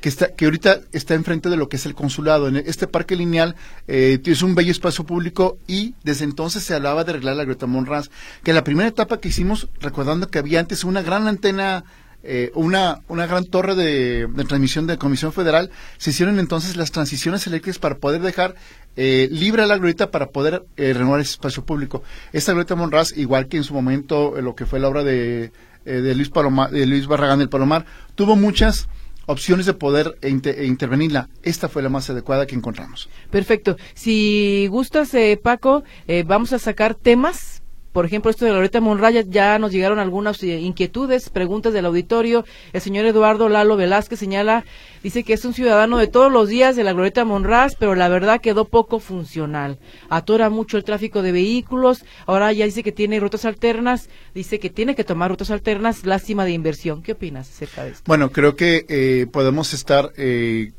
que 0.00 0.08
está 0.08 0.34
que 0.34 0.46
ahorita 0.46 0.80
está 0.92 1.14
enfrente 1.14 1.50
de 1.50 1.56
lo 1.56 1.68
que 1.68 1.76
es 1.76 1.86
el 1.86 1.94
consulado. 1.94 2.48
Este 2.48 2.86
parque 2.86 3.16
lineal 3.16 3.54
eh, 3.86 4.20
es 4.24 4.42
un 4.42 4.54
bello 4.54 4.70
espacio 4.70 5.04
público 5.04 5.58
y 5.66 5.94
desde 6.04 6.24
entonces 6.24 6.62
se 6.62 6.74
hablaba 6.74 7.04
de 7.04 7.10
arreglar 7.10 7.36
la 7.36 7.44
Greta 7.44 7.66
Monraz. 7.66 8.10
Que 8.42 8.52
la 8.52 8.64
primera 8.64 8.88
etapa 8.88 9.20
que 9.20 9.28
hicimos, 9.28 9.68
recordando 9.80 10.30
que 10.30 10.38
había 10.38 10.60
antes 10.60 10.84
una 10.84 11.02
gran 11.02 11.28
antena 11.28 11.84
eh, 12.30 12.52
una, 12.54 13.00
una 13.08 13.26
gran 13.26 13.46
torre 13.46 13.74
de, 13.74 14.28
transmisión 14.46 14.86
de 14.86 14.98
Comisión 14.98 15.32
Federal, 15.32 15.70
se 15.96 16.10
hicieron 16.10 16.38
entonces 16.38 16.76
las 16.76 16.92
transiciones 16.92 17.46
eléctricas 17.46 17.78
para 17.78 17.96
poder 17.96 18.20
dejar 18.20 18.54
eh, 18.96 19.30
libre 19.30 19.66
la 19.66 19.78
glorieta 19.78 20.10
para 20.10 20.26
poder 20.26 20.66
eh, 20.76 20.92
renovar 20.92 21.20
ese 21.20 21.30
espacio 21.30 21.64
público. 21.64 22.02
Esta 22.34 22.52
glorieta 22.52 22.74
Monraz, 22.74 23.16
igual 23.16 23.48
que 23.48 23.56
en 23.56 23.64
su 23.64 23.72
momento 23.72 24.38
lo 24.42 24.54
que 24.54 24.66
fue 24.66 24.78
la 24.78 24.88
obra 24.88 25.04
de, 25.04 25.52
de, 25.86 26.14
Luis, 26.14 26.28
Palomar, 26.28 26.70
de 26.70 26.84
Luis 26.84 27.06
Barragán 27.06 27.38
del 27.38 27.48
Palomar, 27.48 27.86
tuvo 28.14 28.36
muchas 28.36 28.90
opciones 29.24 29.64
de 29.64 29.72
poder 29.72 30.18
intervenirla. 30.22 31.30
Esta 31.42 31.70
fue 31.70 31.82
la 31.82 31.88
más 31.88 32.10
adecuada 32.10 32.46
que 32.46 32.56
encontramos. 32.56 33.08
Perfecto. 33.30 33.78
Si 33.94 34.66
gustas, 34.70 35.12
Paco, 35.42 35.82
vamos 36.26 36.52
a 36.52 36.58
sacar 36.58 36.94
temas 36.94 37.62
por 37.98 38.06
ejemplo, 38.06 38.30
esto 38.30 38.44
de 38.44 38.52
Loreta 38.52 38.80
Monraya, 38.80 39.24
ya 39.26 39.58
nos 39.58 39.72
llegaron 39.72 39.98
algunas 39.98 40.40
eh, 40.44 40.60
inquietudes, 40.60 41.30
preguntas 41.30 41.72
del 41.72 41.84
auditorio. 41.84 42.44
El 42.72 42.80
señor 42.80 43.04
Eduardo 43.06 43.48
Lalo 43.48 43.76
Velázquez 43.76 44.20
señala, 44.20 44.64
dice 45.02 45.24
que 45.24 45.32
es 45.32 45.44
un 45.44 45.52
ciudadano 45.52 45.98
de 45.98 46.06
todos 46.06 46.30
los 46.30 46.48
días 46.48 46.76
de 46.76 46.84
la 46.84 46.92
Glorieta 46.92 47.24
Monraz, 47.24 47.74
pero 47.74 47.96
la 47.96 48.08
verdad 48.08 48.40
quedó 48.40 48.66
poco 48.66 49.00
funcional. 49.00 49.80
Atora 50.10 50.48
mucho 50.48 50.76
el 50.76 50.84
tráfico 50.84 51.22
de 51.22 51.32
vehículos, 51.32 52.04
ahora 52.26 52.52
ya 52.52 52.66
dice 52.66 52.84
que 52.84 52.92
tiene 52.92 53.18
rutas 53.18 53.44
alternas, 53.44 54.08
dice 54.32 54.60
que 54.60 54.70
tiene 54.70 54.94
que 54.94 55.02
tomar 55.02 55.32
rutas 55.32 55.50
alternas, 55.50 56.06
lástima 56.06 56.44
de 56.44 56.52
inversión. 56.52 57.02
¿Qué 57.02 57.10
opinas 57.10 57.50
acerca 57.50 57.82
de 57.82 57.90
esto? 57.90 58.04
Bueno, 58.06 58.30
creo 58.30 58.54
que 58.54 58.86
eh, 58.88 59.26
podemos 59.26 59.74
estar 59.74 60.12
eh, 60.16 60.70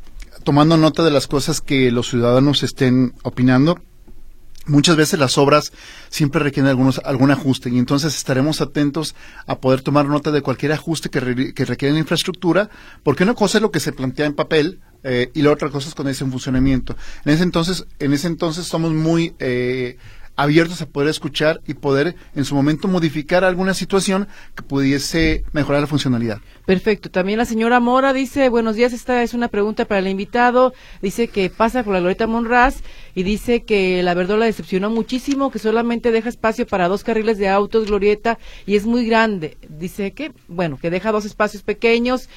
tomando 0.45 0.77
nota 0.77 1.03
de 1.03 1.11
las 1.11 1.27
cosas 1.27 1.59
que 1.59 1.91
los 1.91 2.07
ciudadanos 2.09 2.63
estén 2.63 3.11
opinando 3.23 3.77
Muchas 4.69 4.95
veces 4.95 5.19
las 5.19 5.37
obras 5.39 5.73
siempre 6.09 6.43
requieren 6.43 6.69
algunos, 6.69 7.01
algún 7.03 7.31
ajuste 7.31 7.71
y 7.71 7.79
entonces 7.79 8.15
estaremos 8.15 8.61
atentos 8.61 9.15
a 9.47 9.59
poder 9.59 9.81
tomar 9.81 10.05
nota 10.05 10.31
de 10.31 10.43
cualquier 10.43 10.73
ajuste 10.73 11.09
que, 11.09 11.19
requiere 11.19 11.93
la 11.93 11.99
infraestructura, 11.99 12.69
porque 13.01 13.23
una 13.23 13.33
cosa 13.33 13.57
es 13.57 13.63
lo 13.63 13.71
que 13.71 13.79
se 13.79 13.93
plantea 13.93 14.27
en 14.27 14.35
papel 14.35 14.79
eh, 15.03 15.31
y 15.33 15.41
la 15.41 15.51
otra 15.51 15.69
cosa 15.69 15.89
es 15.89 15.95
cuando 15.95 16.11
es 16.11 16.21
en 16.21 16.29
funcionamiento. 16.29 16.95
En 17.25 17.33
ese 17.33 17.41
entonces, 17.41 17.87
en 17.97 18.13
ese 18.13 18.27
entonces 18.27 18.67
somos 18.67 18.91
muy 18.93 19.33
eh, 19.39 19.97
abiertos 20.39 20.81
a 20.81 20.85
poder 20.85 21.09
escuchar 21.09 21.59
y 21.67 21.73
poder 21.73 22.15
en 22.33 22.45
su 22.45 22.55
momento 22.55 22.87
modificar 22.87 23.43
alguna 23.43 23.73
situación 23.73 24.29
que 24.55 24.63
pudiese 24.63 25.43
mejorar 25.51 25.81
la 25.81 25.87
funcionalidad. 25.87 26.39
Perfecto. 26.65 27.11
También 27.11 27.39
la 27.39 27.45
señora 27.45 27.81
Mora 27.81 28.13
dice, 28.13 28.47
buenos 28.47 28.77
días, 28.77 28.93
esta 28.93 29.21
es 29.21 29.33
una 29.33 29.49
pregunta 29.49 29.83
para 29.83 29.99
el 29.99 30.07
invitado. 30.07 30.73
Dice 31.01 31.27
que 31.27 31.49
pasa 31.49 31.83
por 31.83 31.93
la 31.93 31.99
Glorieta 31.99 32.25
Monraz 32.25 32.83
y 33.15 33.23
dice 33.23 33.63
que 33.63 34.01
la 34.01 34.13
verdad 34.13 34.39
la 34.39 34.45
decepcionó 34.45 34.89
muchísimo, 34.89 35.51
que 35.51 35.59
solamente 35.59 36.11
deja 36.11 36.29
espacio 36.29 36.65
para 36.65 36.87
dos 36.87 37.03
carriles 37.03 37.37
de 37.37 37.49
autos, 37.49 37.87
Glorieta, 37.87 38.39
y 38.65 38.77
es 38.77 38.85
muy 38.85 39.05
grande. 39.05 39.57
Dice 39.67 40.11
que, 40.11 40.31
bueno, 40.47 40.79
que 40.81 40.89
deja 40.89 41.11
dos 41.11 41.25
espacios 41.25 41.63
pequeños, 41.63 42.29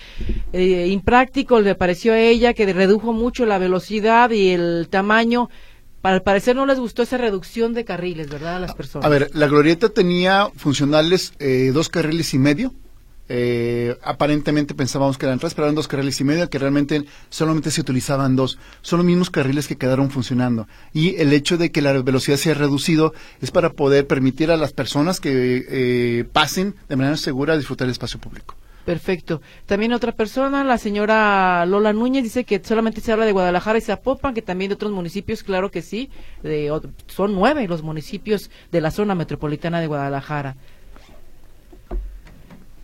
eh, 0.53 0.89
impráctico, 0.89 1.61
le 1.61 1.77
pareció 1.77 2.15
a 2.15 2.19
ella, 2.19 2.53
que 2.53 2.73
redujo 2.73 3.13
mucho 3.13 3.47
la 3.47 3.59
velocidad 3.59 4.31
y 4.31 4.51
el 4.51 4.89
tamaño 4.91 5.51
al 6.03 6.23
parecer 6.23 6.57
no 6.57 6.67
les 6.67 6.79
gustó 6.79 7.03
esa 7.03 7.17
reducción 7.17 7.75
de 7.75 7.85
carriles, 7.85 8.29
¿verdad? 8.29 8.57
A 8.57 8.61
las 8.61 8.75
personas. 8.75 9.07
A 9.07 9.09
ver, 9.09 9.31
la 9.35 9.47
glorieta 9.47 9.89
tenía 9.89 10.49
funcionales 10.57 11.33
eh, 11.39 11.71
dos 11.73 11.89
carriles 11.89 12.35
y 12.35 12.39
medio. 12.39 12.73
Eh, 13.29 13.97
aparentemente 14.03 14.75
pensábamos 14.75 15.17
que 15.17 15.25
eran 15.27 15.39
tres, 15.39 15.55
pero 15.55 15.67
eran 15.67 15.75
dos 15.75 15.89
carriles 15.89 16.21
y 16.21 16.25
medio, 16.25 16.51
que 16.51 16.59
realmente 16.59 17.05
solamente 17.31 17.71
se 17.71 17.81
utilizaban 17.81 18.37
dos. 18.37 18.59
Son 18.83 18.99
los 18.99 19.07
mismos 19.07 19.31
carriles 19.31 19.69
que 19.69 19.77
quedaron 19.77 20.11
funcionando. 20.11 20.67
Y 20.93 21.17
el 21.17 21.33
hecho 21.33 21.57
de 21.57 21.71
que 21.71 21.83
la 21.83 21.93
velocidad 21.93 22.37
se 22.37 22.51
haya 22.51 22.59
reducido 22.59 23.15
es 23.41 23.51
para 23.51 23.71
poder 23.71 24.07
permitir 24.07 24.51
a 24.51 24.57
las 24.57 24.73
personas 24.73 25.21
que 25.21 25.65
eh, 25.69 26.25
pasen 26.33 26.75
de 26.89 26.97
manera 26.97 27.17
segura 27.17 27.57
disfrutar 27.57 27.87
del 27.87 27.93
espacio 27.93 28.21
público. 28.21 28.55
Perfecto. 28.85 29.41
También 29.67 29.93
otra 29.93 30.13
persona, 30.13 30.65
la 30.65 30.77
señora 30.77 31.65
Lola 31.67 31.93
Núñez, 31.93 32.25
dice 32.25 32.45
que 32.45 32.61
solamente 32.65 33.01
se 33.01 33.13
habla 33.13 33.27
de 33.27 33.33
Guadalajara 33.33 33.79
y 33.79 33.83
Zapopan, 33.83 34.35
que 34.35 34.43
también 34.43 34.71
de 34.71 34.75
otros 34.75 34.91
municipios, 34.91 35.43
claro 35.45 35.71
que 35.71 35.83
sí. 35.83 36.11
De, 36.43 36.73
son 37.07 37.35
nueve 37.35 37.69
los 37.69 37.83
municipios 37.83 38.51
de 38.73 38.81
la 38.81 38.91
zona 38.91 39.15
metropolitana 39.15 39.81
de 39.81 39.87
Guadalajara. 39.87 40.57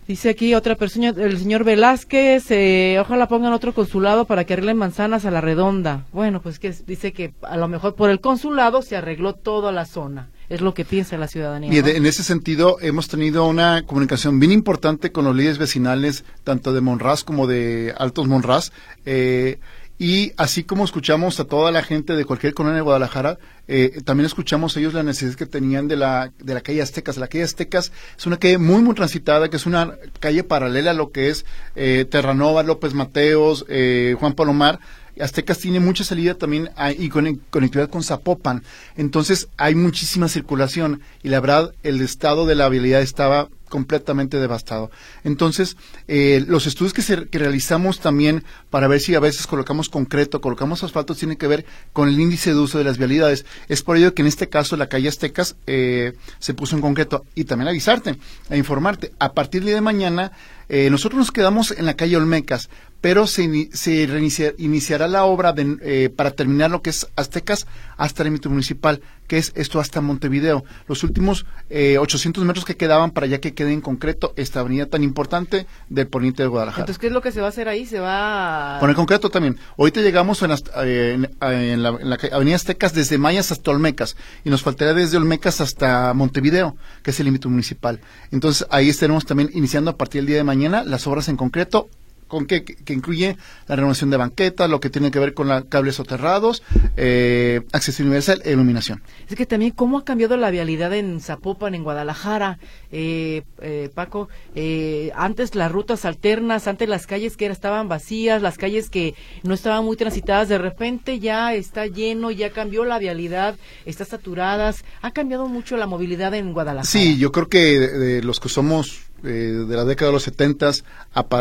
Dice 0.07 0.31
aquí 0.31 0.55
otra 0.55 0.75
persona, 0.75 1.09
el 1.09 1.37
señor 1.37 1.65
Velázquez, 1.65 2.51
eh, 2.51 2.97
ojalá 2.99 3.29
pongan 3.29 3.53
otro 3.53 3.75
consulado 3.75 4.25
para 4.25 4.45
que 4.45 4.55
arreglen 4.55 4.79
manzanas 4.79 5.27
a 5.27 5.31
la 5.31 5.43
redonda. 5.43 6.07
Bueno, 6.13 6.41
pues 6.41 6.59
que 6.59 6.73
dice 6.87 7.13
que 7.13 7.35
a 7.43 7.59
lo 7.59 7.69
mejor 7.69 7.95
por 7.95 8.09
el 8.09 8.21
consulado 8.21 8.81
se 8.81 8.97
arregló 8.97 9.35
toda 9.35 9.71
la 9.71 9.85
zona 9.85 10.31
es 10.49 10.61
lo 10.61 10.75
que 10.75 10.85
piensa 10.85 11.17
la 11.17 11.29
ciudadanía. 11.29 11.71
Bien, 11.71 11.89
en 11.89 12.07
ese 12.07 12.23
sentido 12.23 12.79
hemos 12.81 13.09
tenido 13.09 13.47
una 13.47 13.83
comunicación 13.87 14.41
bien 14.41 14.53
importante 14.53 15.13
con 15.13 15.25
los 15.25 15.37
líderes 15.37 15.59
vecinales, 15.59 16.25
tanto 16.45 16.73
de 16.73 16.81
Monraz 16.81 17.25
como 17.25 17.47
de 17.47 17.95
Altos 17.99 18.27
Monraz. 18.29 18.73
Eh, 19.05 19.59
y 19.99 20.33
así 20.37 20.63
como 20.63 20.85
escuchamos 20.85 21.41
a 21.41 21.45
toda 21.45 21.73
la 21.73 21.83
gente 21.83 22.15
de 22.15 22.25
cualquier 22.25 22.55
colonia 22.55 22.77
de 22.77 22.83
Guadalajara, 22.83 23.39
eh, 23.67 24.01
también 24.05 24.27
escuchamos 24.27 24.77
ellos 24.77 24.95
la 24.95 25.03
necesidad 25.03 25.35
que 25.35 25.45
tenían 25.45 25.89
de 25.89 25.97
la, 25.97 26.33
de 26.39 26.55
la 26.55 26.61
calle 26.61 26.83
Aztecas. 26.83 27.17
La 27.17 27.27
calle 27.27 27.43
Aztecas 27.43 27.91
es 28.17 28.25
una 28.25 28.37
calle 28.37 28.59
muy, 28.59 28.81
muy 28.81 28.95
transitada, 28.95 29.51
que 29.51 29.57
es 29.57 29.67
una 29.67 29.95
calle 30.21 30.45
paralela 30.45 30.93
a 30.93 30.95
lo 30.95 31.11
que 31.11 31.31
es 31.31 31.45
eh, 31.75 32.07
Terranova, 32.09 32.63
López 32.63 32.95
Mateos, 32.95 33.67
eh, 33.69 34.15
Juan 34.21 34.35
Palomar. 34.35 34.79
Aztecas 35.21 35.59
tiene 35.59 35.81
mucha 35.81 36.05
salida 36.05 36.35
también 36.35 36.71
y 36.99 37.09
con, 37.09 37.41
conectividad 37.51 37.91
con 37.91 38.03
Zapopan. 38.03 38.63
Entonces 38.97 39.49
hay 39.57 39.75
muchísima 39.75 40.29
circulación 40.29 41.01
y 41.23 41.29
la 41.29 41.41
verdad 41.41 41.75
el 41.83 42.01
estado 42.01 42.47
de 42.47 42.55
la 42.55 42.69
vialidad 42.69 43.03
estaba 43.03 43.49
completamente 43.69 44.39
devastado. 44.39 44.91
Entonces, 45.25 45.77
eh, 46.09 46.45
los 46.47 46.67
estudios 46.67 46.93
que, 46.93 47.03
se, 47.03 47.17
realizamos 47.17 48.01
también 48.01 48.45
para 48.71 48.89
ver 48.89 49.01
si 49.01 49.15
a 49.15 49.21
veces 49.21 49.47
colocamos 49.47 49.89
concreto, 49.89 50.41
colocamos 50.41 50.83
asfalto, 50.83 51.15
tiene 51.15 51.37
que 51.37 51.47
ver 51.47 51.67
con 51.93 52.09
el 52.09 52.19
índice 52.19 52.51
de 52.51 52.59
uso 52.59 52.79
de 52.79 52.85
las 52.85 52.99
vialidades. 52.99 53.45
Es 53.69 53.83
por 53.83 53.97
ello 53.97 54.15
que 54.15 54.23
en 54.23 54.29
este 54.29 54.49
caso 54.49 54.77
la 54.77 54.89
calle 54.89 55.09
Aztecas 55.09 55.57
eh, 55.67 56.15
se 56.39 56.55
puso 56.55 56.77
en 56.77 56.83
concreto. 56.83 57.25
Y 57.35 57.45
también 57.45 57.69
avisarte, 57.69 58.19
a 58.51 58.57
informarte. 58.57 59.13
A 59.19 59.33
partir 59.33 59.65
de 59.65 59.81
mañana, 59.81 60.33
eh, 60.69 60.91
nosotros 60.91 61.19
nos 61.19 61.33
quedamos 61.33 61.71
en 61.71 61.87
la 61.87 61.95
calle 61.95 62.17
Olmecas 62.17 62.69
pero 63.01 63.27
se, 63.27 63.69
se 63.73 64.55
iniciará 64.59 65.07
la 65.07 65.25
obra 65.25 65.55
eh, 65.57 66.11
para 66.15 66.33
terminar 66.33 66.71
lo 66.71 66.83
que 66.83 66.91
es 66.91 67.07
Aztecas 67.17 67.67
hasta 67.97 68.23
el 68.23 68.29
límite 68.29 68.49
municipal, 68.49 69.01
que 69.27 69.39
es 69.39 69.53
esto 69.55 69.79
hasta 69.79 70.01
Montevideo. 70.01 70.65
Los 70.89 71.05
últimos 71.05 71.47
eh, 71.71 71.99
800 71.99 72.45
metros 72.45 72.65
que 72.65 72.77
quedaban 72.77 73.11
para 73.13 73.27
ya 73.27 73.41
que 73.41 73.55
quede 73.55 73.73
en 73.73 73.81
concreto 73.81 74.33
esta 74.37 74.61
avenida 74.61 74.87
tan 74.87 75.05
importante 75.05 75.67
del 75.89 76.09
poniente 76.09 76.43
de 76.43 76.49
Guadalajara. 76.49 76.83
Entonces, 76.83 76.99
¿qué 76.99 77.09
es 77.09 77.13
lo 77.13 77.21
que 77.21 77.31
se 77.31 77.41
va 77.41 77.47
a 77.47 77.51
hacer 77.51 77.69
ahí? 77.69 77.87
Se 77.87 78.01
va 78.01 78.79
el 78.83 78.97
concreto 78.97 79.31
también. 79.31 79.59
Ahorita 79.77 80.01
llegamos 80.01 80.43
en, 80.43 80.53
eh, 80.83 81.29
en, 81.41 81.83
la, 81.83 82.19
avenida 82.33 82.57
Aztecas 82.57 82.95
desde 82.95 83.19
Mayas 83.19 83.53
hasta 83.53 83.71
Olmecas 83.71 84.17
y 84.45 84.51
nos 84.51 84.63
faltaría 84.63 84.95
desde 84.95 85.17
Olmecas 85.17 85.61
hasta 85.61 86.13
Montevideo, 86.15 86.77
que 87.03 87.11
es 87.11 87.21
el 87.21 87.27
límite 87.27 87.49
municipal. 87.49 88.01
Entonces, 88.33 88.67
ahí 88.71 88.89
estaremos 88.89 89.25
también 89.25 89.51
iniciando 89.53 89.91
a 89.91 89.97
partir 89.97 90.21
del 90.21 90.27
día 90.27 90.37
de 90.39 90.45
mañana 90.45 90.83
las 90.85 91.07
obras 91.07 91.29
en 91.29 91.37
concreto 91.37 91.89
con 92.29 92.47
que, 92.47 92.65
que, 92.65 92.93
incluye 92.93 93.37
la 93.67 93.77
renovación 93.77 94.11
de 94.11 94.17
banqueta, 94.17 94.69
lo 94.69 94.81
que 94.81 94.91
tiene 94.91 95.11
que 95.11 95.19
ver 95.19 95.35
con 95.35 95.49
la, 95.49 95.63
cables 95.63 95.97
soterrados, 95.97 96.63
eh, 96.97 97.63
acceso 97.73 98.03
universal 98.03 98.41
e 98.45 98.53
iluminación. 98.53 99.03
Es 99.29 99.37
que 99.37 99.47
también 99.47 99.73
cómo 99.73 99.99
ha 99.99 100.05
cambiado 100.05 100.37
la 100.37 100.51
vialidad 100.51 100.93
en 100.93 101.21
Zapopan, 101.21 101.75
en 101.75 101.83
Guadalajara, 101.83 102.59
eh, 102.93 103.43
eh, 103.61 103.91
Paco, 103.95 104.29
eh, 104.55 105.11
antes 105.15 105.55
las 105.55 105.73
rutas 105.73 106.05
alternas, 106.05 106.69
antes 106.69 106.89
las 106.89 107.07
calles 107.07 107.37
que 107.37 107.47
estaban 107.47 107.89
vacías, 107.89 108.43
las 108.43 108.59
calles 108.59 108.91
que 108.91 109.15
no 109.43 109.55
estaban 109.55 109.85
muy 109.85 109.97
transitadas, 109.97 110.49
de 110.49 110.59
repente 110.59 111.19
ya 111.19 111.55
está 111.55 111.87
lleno, 111.87 112.31
ya 112.31 112.51
cambió 112.51 112.85
la 112.85 112.99
vialidad, 112.99 113.57
está 113.85 114.05
saturadas, 114.05 114.85
ha 115.03 115.11
cambiado 115.13 115.47
mucho 115.47 115.77
la 115.77 115.87
movilidad 115.87 116.35
en 116.35 116.53
Guadalajara. 116.53 116.89
Sí, 116.89 117.19
yo 117.19 117.33
creo 117.33 117.49
que 117.49 117.79
de 117.79 118.23
los 118.23 118.41
que 118.41 118.49
somos 118.49 119.08
eh, 119.25 119.65
de 119.69 119.77
la 119.77 119.85
década 119.85 120.11
de 120.11 120.13
los 120.13 120.23
setentas 120.23 120.85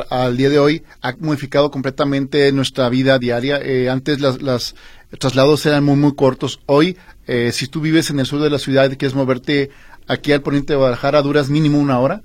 al 0.10 0.36
día 0.36 0.50
de 0.50 0.58
hoy 0.58 0.84
ha 1.02 1.14
modificado 1.20 1.70
completamente 1.70 2.52
nuestra 2.52 2.90
vida 2.90 3.20
diaria. 3.20 3.60
Eh, 3.62 3.90
antes 3.90 4.20
las, 4.20 4.42
las, 4.42 4.76
traslados 5.20 5.66
eran 5.66 5.84
muy 5.84 5.96
muy 5.96 6.16
cortos. 6.16 6.60
Hoy, 6.66 6.98
eh, 7.28 7.52
si 7.54 7.68
tú 7.68 7.80
vives 7.80 8.10
en 8.10 8.20
el 8.20 8.26
sur 8.26 8.42
de 8.42 8.50
la 8.50 8.60
ciudad 8.60 8.90
y 8.90 8.98
quieres 8.98 9.16
moverte 9.16 9.70
aquí 10.08 10.32
al 10.32 10.42
poniente 10.42 10.74
de 10.74 10.78
Guadalajara, 10.78 11.22
duras 11.22 11.50
mínimo 11.50 11.80
una 11.80 12.00
hora 12.00 12.24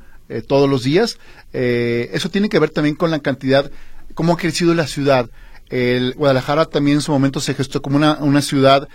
todos 0.48 0.70
los 0.70 0.82
días. 0.82 1.18
eso 1.52 2.30
tiene 2.30 2.48
que 2.48 2.58
ver 2.58 2.70
también 2.70 2.96
con 2.96 3.10
la 3.10 3.18
cantidad, 3.18 3.70
cómo 4.14 4.32
ha 4.32 4.36
crecido 4.38 4.72
la 4.72 4.86
ciudad. 4.86 5.28
El 5.68 6.14
Guadalajara 6.14 6.64
también 6.64 6.98
en 6.98 7.00
su 7.02 7.12
momento 7.12 7.38
se 7.38 7.52
gestó 7.52 7.82
como 7.82 7.96
una, 7.96 8.14
una 8.14 8.40
ciudad 8.40 8.88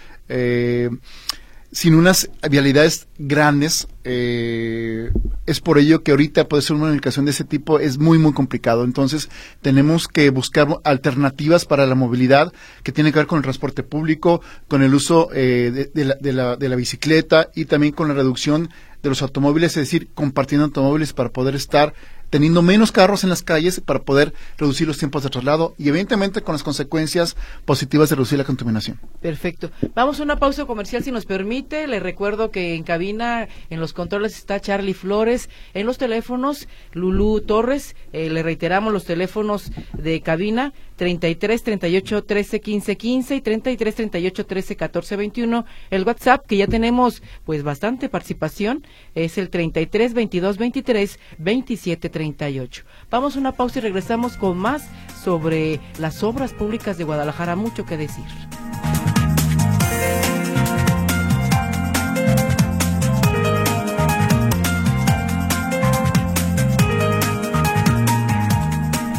sin 1.71 1.95
unas 1.95 2.29
vialidades 2.49 3.07
grandes. 3.17 3.87
Eh, 4.03 5.11
es 5.45 5.59
por 5.59 5.77
ello 5.77 6.01
que 6.03 6.11
ahorita 6.11 6.47
puede 6.47 6.63
ser 6.63 6.75
una 6.75 6.85
comunicación 6.85 7.25
de 7.25 7.31
ese 7.31 7.43
tipo 7.43 7.79
es 7.79 7.97
muy, 7.97 8.17
muy 8.17 8.33
complicado. 8.33 8.83
Entonces, 8.83 9.29
tenemos 9.61 10.07
que 10.07 10.29
buscar 10.29 10.67
alternativas 10.83 11.65
para 11.65 11.85
la 11.85 11.95
movilidad 11.95 12.53
que 12.83 12.91
tiene 12.91 13.11
que 13.11 13.19
ver 13.19 13.27
con 13.27 13.37
el 13.37 13.43
transporte 13.43 13.83
público, 13.83 14.41
con 14.67 14.81
el 14.81 14.93
uso 14.93 15.29
eh, 15.33 15.91
de, 15.93 16.05
la, 16.05 16.15
de, 16.15 16.33
la, 16.33 16.55
de 16.55 16.69
la 16.69 16.75
bicicleta 16.75 17.49
y 17.55 17.65
también 17.65 17.93
con 17.93 18.07
la 18.07 18.13
reducción 18.13 18.69
de 19.03 19.09
los 19.09 19.21
automóviles, 19.21 19.71
es 19.71 19.83
decir, 19.83 20.09
compartiendo 20.13 20.65
automóviles 20.65 21.13
para 21.13 21.29
poder 21.29 21.55
estar 21.55 21.93
teniendo 22.29 22.61
menos 22.61 22.91
carros 22.91 23.23
en 23.23 23.29
las 23.29 23.43
calles 23.43 23.79
para 23.79 24.01
poder 24.01 24.33
reducir 24.57 24.87
los 24.87 24.97
tiempos 24.97 25.23
de 25.23 25.29
traslado 25.29 25.75
y 25.77 25.89
evidentemente 25.89 26.41
con 26.41 26.53
las 26.53 26.63
consecuencias 26.63 27.35
positivas 27.65 28.09
de 28.09 28.15
reducir 28.15 28.37
la 28.37 28.43
contaminación. 28.43 28.99
Perfecto. 29.21 29.71
Vamos 29.95 30.19
a 30.19 30.23
una 30.23 30.37
pausa 30.37 30.65
comercial 30.65 31.03
si 31.03 31.11
nos 31.11 31.25
permite. 31.25 31.87
Le 31.87 31.99
recuerdo 31.99 32.51
que 32.51 32.75
en 32.75 32.83
cabina, 32.83 33.47
en 33.69 33.79
los 33.79 33.93
controles 33.93 34.37
está 34.37 34.59
Charlie 34.59 34.93
Flores, 34.93 35.49
en 35.73 35.85
los 35.85 35.97
teléfonos 35.97 36.67
Lulú 36.93 37.41
Torres. 37.41 37.95
Eh, 38.13 38.29
le 38.29 38.43
reiteramos 38.43 38.93
los 38.93 39.05
teléfonos 39.05 39.71
de 39.93 40.21
cabina 40.21 40.73
33 40.97 41.63
38 41.63 42.23
13 42.23 42.59
15 42.59 42.97
15 42.97 43.35
y 43.35 43.41
33 43.41 43.95
38 43.95 44.45
13 44.45 44.75
14 44.75 45.15
21. 45.15 45.65
El 45.89 46.03
WhatsApp, 46.03 46.45
que 46.45 46.57
ya 46.57 46.67
tenemos 46.67 47.21
pues 47.45 47.63
bastante 47.63 48.09
participación, 48.09 48.85
es 49.15 49.37
el 49.37 49.49
33 49.49 50.13
22 50.13 50.57
23 50.57 51.19
27 51.37 52.09
38. 52.17 52.83
Vamos 53.11 53.35
a 53.35 53.39
una 53.39 53.51
pausa 53.51 53.77
y 53.77 53.83
regresamos 53.83 54.37
con 54.37 54.57
más 54.57 54.89
sobre 55.23 55.79
las 55.99 56.23
obras 56.23 56.51
públicas 56.51 56.97
de 56.97 57.03
Guadalajara. 57.03 57.55
Mucho 57.55 57.85
que 57.85 57.95
decir. 57.95 58.46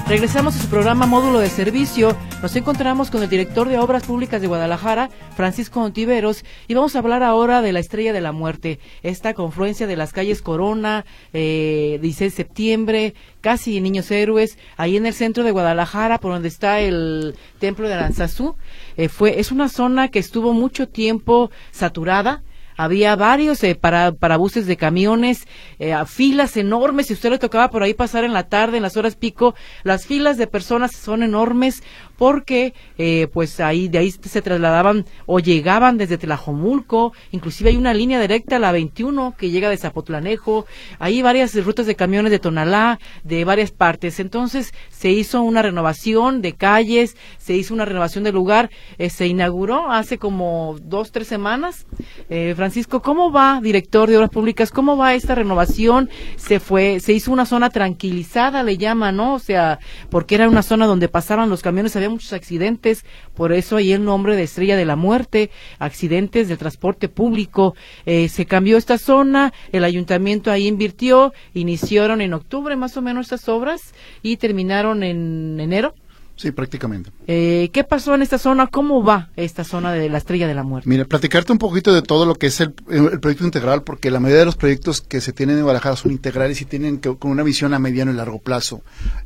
Regresamos 0.09 0.57
a 0.57 0.63
su 0.63 0.69
programa 0.69 1.05
Módulo 1.05 1.39
de 1.39 1.51
Servicio. 1.51 2.17
Nos 2.41 2.57
encontramos 2.57 3.11
con 3.11 3.23
el 3.23 3.29
director 3.29 3.69
de 3.69 3.77
Obras 3.79 4.05
Públicas 4.05 4.41
de 4.41 4.47
Guadalajara, 4.47 5.11
Francisco 5.37 5.83
Ontiveros, 5.83 6.47
y 6.67 6.73
vamos 6.73 6.97
a 6.97 7.01
hablar 7.01 7.23
ahora 7.23 7.61
de 7.61 7.73
la 7.73 7.81
Estrella 7.81 8.15
de 8.15 8.23
la 8.23 8.33
Muerte, 8.33 8.79
esta 9.03 9.35
confluencia 9.35 9.87
de 9.87 9.97
las 9.97 10.15
calles 10.15 10.41
Corona, 10.41 11.05
eh, 11.35 11.99
16 12.01 12.33
de 12.33 12.37
septiembre, 12.37 13.15
casi 13.43 13.83
Niños 13.83 14.11
Héroes, 14.11 14.57
ahí 14.79 14.97
en 14.97 15.05
el 15.05 15.13
centro 15.13 15.45
de 15.45 15.51
Guadalajara, 15.51 16.17
por 16.17 16.33
donde 16.33 16.49
está 16.49 16.81
el 16.81 17.35
Templo 17.59 17.87
de 17.87 17.93
Aranzazú. 17.93 18.57
Eh, 18.97 19.11
fue, 19.11 19.39
es 19.41 19.53
una 19.53 19.69
zona 19.69 20.09
que 20.09 20.21
estuvo 20.21 20.55
mucho 20.55 20.89
tiempo 20.89 21.51
saturada 21.71 22.43
había 22.79 23.17
varios 23.17 23.63
eh, 23.65 23.75
para, 23.75 24.13
para 24.13 24.37
buses 24.37 24.67
de 24.67 24.77
camiones, 24.77 25.47
eh, 25.81 25.95
filas 26.07 26.57
enormes, 26.57 27.09
si 27.09 27.13
usted 27.13 27.31
le 27.31 27.39
tocaba 27.39 27.69
por 27.71 27.83
ahí 27.83 27.93
pasar 27.93 28.25
en 28.25 28.33
la 28.33 28.45
tarde, 28.45 28.77
en 28.77 28.85
las 28.85 28.97
horas 28.97 29.17
pico, 29.17 29.55
las 29.83 30.07
filas 30.07 30.39
de 30.39 30.47
personas 30.47 30.93
son 30.93 31.23
enormes 31.25 31.83
porque 32.17 32.75
eh, 32.99 33.29
pues 33.33 33.61
ahí 33.61 33.89
de 33.89 33.99
ahí 33.99 34.11
se 34.11 34.43
trasladaban 34.43 35.07
o 35.27 35.39
llegaban 35.39 35.99
desde 35.99 36.19
Tlajomulco, 36.19 37.13
inclusive 37.33 37.71
hay 37.71 37.77
una 37.77 37.95
línea 37.95 38.21
directa 38.21 38.59
la 38.59 38.73
21 38.73 39.35
que 39.37 39.51
llega 39.51 39.71
de 39.71 39.77
Zapotlanejo, 39.77 40.67
hay 40.99 41.21
varias 41.23 41.55
rutas 41.65 41.87
de 41.87 41.97
camiones 41.97 42.31
de 42.31 42.39
Tonalá, 42.39 42.99
de 43.25 43.45
varias 43.45 43.71
partes, 43.73 44.21
entonces 44.21 44.73
se 44.89 45.11
hizo 45.11 45.43
una 45.43 45.63
renovación 45.63 46.43
de 46.43 46.55
calles, 46.55 47.17
se 47.39 47.55
hizo 47.55 47.75
una 47.75 47.85
renovación 47.85 48.25
del 48.25 48.35
lugar, 48.35 48.71
eh, 48.99 49.11
se 49.11 49.27
inauguró 49.27 49.91
hace 49.91 50.19
como 50.19 50.77
dos, 50.81 51.13
tres 51.13 51.29
semanas. 51.29 51.87
Eh, 52.29 52.55
¿cómo 53.03 53.31
va, 53.31 53.61
director 53.63 54.09
de 54.09 54.17
Obras 54.17 54.31
Públicas? 54.31 54.71
¿Cómo 54.71 54.97
va 54.97 55.15
esta 55.15 55.35
renovación? 55.35 56.09
Se 56.37 56.61
fue, 56.61 57.01
se 57.01 57.13
hizo 57.13 57.33
una 57.33 57.47
zona 57.47 57.71
tranquilizada, 57.71 58.63
le 58.63 58.77
llaman, 58.77 59.17
¿no? 59.17 59.35
O 59.35 59.39
sea, 59.39 59.79
porque 60.11 60.35
era 60.35 60.49
una 60.49 60.63
zona 60.63 60.87
donde 60.87 61.09
pasaban 61.09 61.51
los 61.51 61.63
camiones, 61.63 61.97
había 61.97 62.11
muchos 62.11 62.33
accidentes, 62.33 63.05
por 63.35 63.53
eso 63.53 63.77
ahí 63.77 63.93
el 63.93 64.05
nombre 64.05 64.37
de 64.37 64.43
Estrella 64.45 64.77
de 64.77 64.85
la 64.85 64.97
Muerte, 64.97 65.51
accidentes 65.79 66.49
de 66.49 66.57
transporte 66.57 67.09
público. 67.09 67.75
Eh, 68.07 68.29
se 68.29 68.47
cambió 68.47 68.77
esta 68.77 68.99
zona, 68.99 69.53
el 69.73 69.85
ayuntamiento 69.85 70.51
ahí 70.51 70.67
invirtió, 70.67 71.33
iniciaron 71.55 72.21
en 72.21 72.35
octubre 72.35 72.77
más 72.77 72.97
o 72.97 73.03
menos 73.03 73.27
estas 73.27 73.49
obras 73.49 73.95
y 74.23 74.37
terminaron 74.37 75.03
en 75.03 75.59
enero. 75.61 75.95
Sí, 76.39 76.53
prácticamente. 76.53 77.11
Eh, 77.27 77.69
¿Qué 77.73 77.83
pasó 77.83 78.15
en 78.15 78.23
esta 78.23 78.39
zona? 78.39 78.69
¿Cómo 78.69 79.03
va 79.03 79.29
esta 79.35 79.65
zona 79.65 79.93
de 79.93 80.09
la 80.09 80.19
Estrella 80.19 80.47
de 80.47 80.55
la 80.55 80.63
Muerte? 80.63 80.89
Mira, 80.89 81.05
platicarte 81.05 81.51
un 81.51 81.59
poquito 81.59 81.93
de 81.93 82.01
todo 82.01 82.27
lo 82.27 82.37
que 82.37 82.47
es 82.47 82.61
el, 82.61 82.73
proyecto 82.73 83.45
integral, 83.45 83.83
porque 83.83 84.13
la 84.13 84.21
mayoría 84.21 84.41
de 84.41 84.47
los 84.47 84.55
proyectos 84.55 85.01
que 85.01 85.21
se 85.21 85.33
tienen 85.33 85.57
en 85.57 85.65
Guadalajara 85.65 85.97
son 85.97 86.13
integrales 86.13 86.63
y 86.63 86.65
tienen 86.65 86.99
que, 86.99 87.17
con 87.17 87.33
una 87.33 87.43
visión 87.43 87.75
a 87.75 87.81
mediano 87.81 88.13
y 88.13 88.15
largo 88.15 88.39
plazo. 88.39 88.83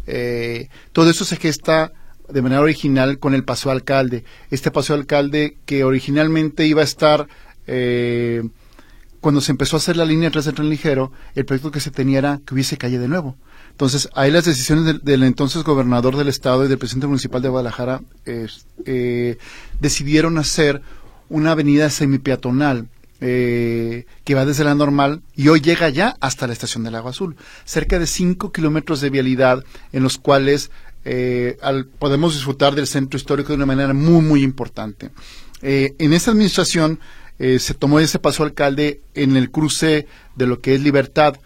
Eh, 0.06 0.70
todo 0.92 1.10
eso 1.10 1.26
se 1.26 1.36
gesta 1.36 1.92
de 2.30 2.40
manera 2.40 2.62
original 2.62 3.18
con 3.18 3.34
el 3.34 3.44
paso 3.44 3.70
alcalde. 3.70 4.24
Este 4.50 4.70
paso 4.70 4.94
alcalde 4.94 5.58
que 5.66 5.84
originalmente 5.84 6.66
iba 6.66 6.80
a 6.80 6.84
estar... 6.84 7.28
Eh, 7.66 8.42
cuando 9.20 9.40
se 9.40 9.52
empezó 9.52 9.76
a 9.76 9.78
hacer 9.78 9.96
la 9.96 10.04
línea 10.04 10.30
3 10.30 10.46
del 10.46 10.54
tren 10.54 10.68
ligero, 10.68 11.12
el 11.36 11.44
proyecto 11.44 11.70
que 11.70 11.78
se 11.78 11.92
tenía 11.92 12.18
era 12.18 12.40
que 12.44 12.54
hubiese 12.54 12.76
calle 12.76 12.98
de 12.98 13.06
nuevo. 13.06 13.36
Entonces, 13.72 14.08
ahí 14.14 14.30
las 14.30 14.44
decisiones 14.44 15.02
del, 15.02 15.22
entonces 15.24 15.64
gobernador 15.64 16.16
del 16.16 16.28
estado 16.28 16.64
y 16.64 16.68
del 16.68 16.78
presidente 16.78 17.06
municipal 17.06 17.42
de 17.42 17.48
Guadalajara 17.48 18.02
eh, 18.26 19.38
decidieron 19.80 20.38
hacer 20.38 20.82
una 21.28 21.52
avenida 21.52 21.88
semipeatonal 21.90 22.86
eh, 23.20 24.04
que 24.24 24.34
va 24.34 24.44
desde 24.44 24.64
la 24.64 24.74
normal 24.74 25.22
y 25.34 25.48
hoy 25.48 25.60
llega 25.60 25.88
ya 25.88 26.16
hasta 26.20 26.46
la 26.46 26.52
estación 26.52 26.84
del 26.84 26.94
Agua 26.94 27.10
Azul. 27.10 27.34
Cerca 27.64 27.98
de 27.98 28.06
5 28.06 28.52
kilómetros 28.52 29.00
de 29.00 29.10
vialidad 29.10 29.64
en 29.92 30.02
los 30.02 30.18
cuales 30.18 30.70
eh, 31.04 31.56
podemos 31.98 32.34
disfrutar 32.34 32.74
del 32.74 32.86
centro 32.86 33.16
histórico 33.16 33.48
de 33.48 33.56
una 33.56 33.66
manera 33.66 33.94
muy, 33.94 34.22
muy 34.22 34.42
importante. 34.42 35.10
en 35.62 36.12
esta 36.12 36.30
administración 36.30 37.00
se 37.38 37.74
tomó 37.74 37.98
ese 37.98 38.20
paso 38.20 38.44
alcalde 38.44 39.00
en 39.14 39.36
el 39.36 39.50
cruce 39.50 40.06
de 40.36 40.46
lo 40.46 40.60
que 40.60 40.74
es 40.74 40.82
Libertad 40.82 41.36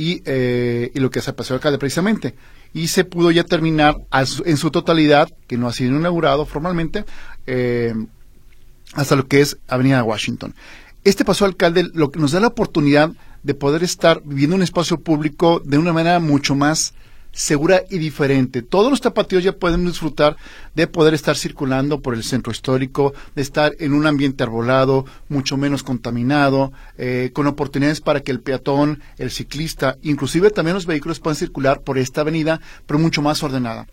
y, 0.00 0.22
eh, 0.24 0.90
y 0.94 0.98
lo 0.98 1.10
que 1.10 1.20
se 1.20 1.34
pasó 1.34 1.52
alcalde 1.52 1.76
precisamente. 1.76 2.34
Y 2.72 2.86
se 2.86 3.04
pudo 3.04 3.30
ya 3.30 3.44
terminar 3.44 3.98
en 4.46 4.56
su 4.56 4.70
totalidad, 4.70 5.28
que 5.46 5.58
no 5.58 5.68
ha 5.68 5.74
sido 5.74 5.94
inaugurado 5.94 6.46
formalmente, 6.46 7.04
eh, 7.46 7.92
hasta 8.94 9.14
lo 9.14 9.28
que 9.28 9.42
es 9.42 9.58
Avenida 9.68 10.02
Washington. 10.02 10.54
Este 11.04 11.26
paso 11.26 11.44
alcalde 11.44 11.90
lo 11.92 12.10
que 12.10 12.18
nos 12.18 12.32
da 12.32 12.40
la 12.40 12.46
oportunidad 12.46 13.10
de 13.42 13.52
poder 13.52 13.82
estar 13.82 14.22
viviendo 14.24 14.56
un 14.56 14.62
espacio 14.62 15.00
público 15.00 15.60
de 15.66 15.76
una 15.76 15.92
manera 15.92 16.18
mucho 16.18 16.54
más 16.54 16.94
segura 17.32 17.82
y 17.88 17.98
diferente. 17.98 18.62
Todos 18.62 18.90
los 18.90 19.00
tapatíos 19.00 19.44
ya 19.44 19.52
pueden 19.52 19.86
disfrutar 19.86 20.36
de 20.74 20.86
poder 20.86 21.14
estar 21.14 21.36
circulando 21.36 22.00
por 22.00 22.14
el 22.14 22.24
centro 22.24 22.52
histórico, 22.52 23.14
de 23.34 23.42
estar 23.42 23.74
en 23.78 23.92
un 23.92 24.06
ambiente 24.06 24.42
arbolado, 24.42 25.04
mucho 25.28 25.56
menos 25.56 25.82
contaminado, 25.82 26.72
eh, 26.98 27.30
con 27.32 27.46
oportunidades 27.46 28.00
para 28.00 28.20
que 28.20 28.32
el 28.32 28.40
peatón, 28.40 29.02
el 29.18 29.30
ciclista, 29.30 29.96
inclusive 30.02 30.50
también 30.50 30.74
los 30.74 30.86
vehículos 30.86 31.20
puedan 31.20 31.36
circular 31.36 31.82
por 31.82 31.98
esta 31.98 32.22
avenida, 32.22 32.60
pero 32.86 32.98
mucho 32.98 33.22
más 33.22 33.42
ordenada. 33.42 33.86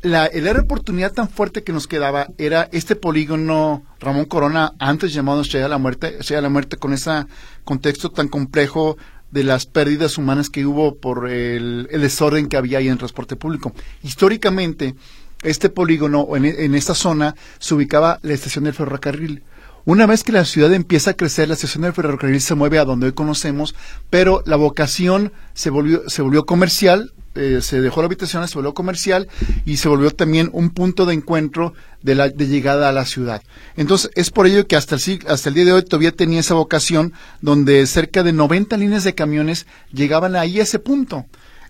La, 0.00 0.26
el 0.26 0.46
oportunidad 0.56 1.12
tan 1.12 1.28
fuerte 1.28 1.64
que 1.64 1.72
nos 1.72 1.88
quedaba 1.88 2.28
era 2.38 2.68
este 2.70 2.94
polígono 2.94 3.82
Ramón 3.98 4.26
Corona, 4.26 4.74
antes 4.78 5.12
llamado 5.12 5.40
Estrella 5.40 5.64
de 5.64 5.70
la 5.70 5.78
Muerte, 5.78 6.18
Estrella 6.20 6.36
de 6.36 6.42
la 6.42 6.48
Muerte, 6.50 6.76
con 6.76 6.92
ese 6.92 7.26
contexto 7.64 8.10
tan 8.10 8.28
complejo 8.28 8.96
de 9.30 9.44
las 9.44 9.66
pérdidas 9.66 10.18
humanas 10.18 10.50
que 10.50 10.66
hubo 10.66 10.96
por 10.96 11.28
el, 11.28 11.88
desorden 11.90 12.48
que 12.48 12.56
había 12.56 12.78
ahí 12.78 12.86
en 12.86 12.92
el 12.92 12.98
transporte 12.98 13.36
público. 13.36 13.72
Históricamente, 14.02 14.94
este 15.42 15.68
polígono, 15.68 16.26
en, 16.36 16.44
en 16.46 16.74
esta 16.74 16.94
zona, 16.94 17.34
se 17.58 17.74
ubicaba 17.74 18.18
la 18.22 18.34
estación 18.34 18.64
del 18.64 18.74
ferrocarril. 18.74 19.42
Una 19.88 20.04
vez 20.04 20.22
que 20.22 20.32
la 20.32 20.44
ciudad 20.44 20.74
empieza 20.74 21.12
a 21.12 21.14
crecer, 21.14 21.48
la 21.48 21.54
estación 21.54 21.80
del 21.80 21.94
ferrocarril 21.94 22.42
se 22.42 22.54
mueve 22.54 22.78
a 22.78 22.84
donde 22.84 23.06
hoy 23.06 23.12
conocemos, 23.14 23.74
pero 24.10 24.42
la 24.44 24.56
vocación 24.56 25.32
se 25.54 25.70
volvió, 25.70 26.02
se 26.10 26.20
volvió 26.20 26.44
comercial, 26.44 27.14
eh, 27.34 27.60
se 27.62 27.80
dejó 27.80 28.02
la 28.02 28.06
habitación, 28.08 28.46
se 28.46 28.54
volvió 28.56 28.74
comercial 28.74 29.28
y 29.64 29.78
se 29.78 29.88
volvió 29.88 30.10
también 30.10 30.50
un 30.52 30.68
punto 30.68 31.06
de 31.06 31.14
encuentro 31.14 31.72
de, 32.02 32.14
la, 32.16 32.28
de 32.28 32.48
llegada 32.48 32.90
a 32.90 32.92
la 32.92 33.06
ciudad. 33.06 33.42
Entonces, 33.78 34.10
es 34.14 34.30
por 34.30 34.46
ello 34.46 34.66
que 34.66 34.76
hasta 34.76 34.96
el, 34.96 35.20
hasta 35.26 35.48
el 35.48 35.54
día 35.54 35.64
de 35.64 35.72
hoy 35.72 35.82
todavía 35.82 36.12
tenía 36.12 36.40
esa 36.40 36.52
vocación 36.52 37.14
donde 37.40 37.86
cerca 37.86 38.22
de 38.22 38.34
90 38.34 38.76
líneas 38.76 39.04
de 39.04 39.14
camiones 39.14 39.66
llegaban 39.90 40.36
ahí 40.36 40.60
a 40.60 40.64
ese 40.64 40.80
punto. 40.80 41.24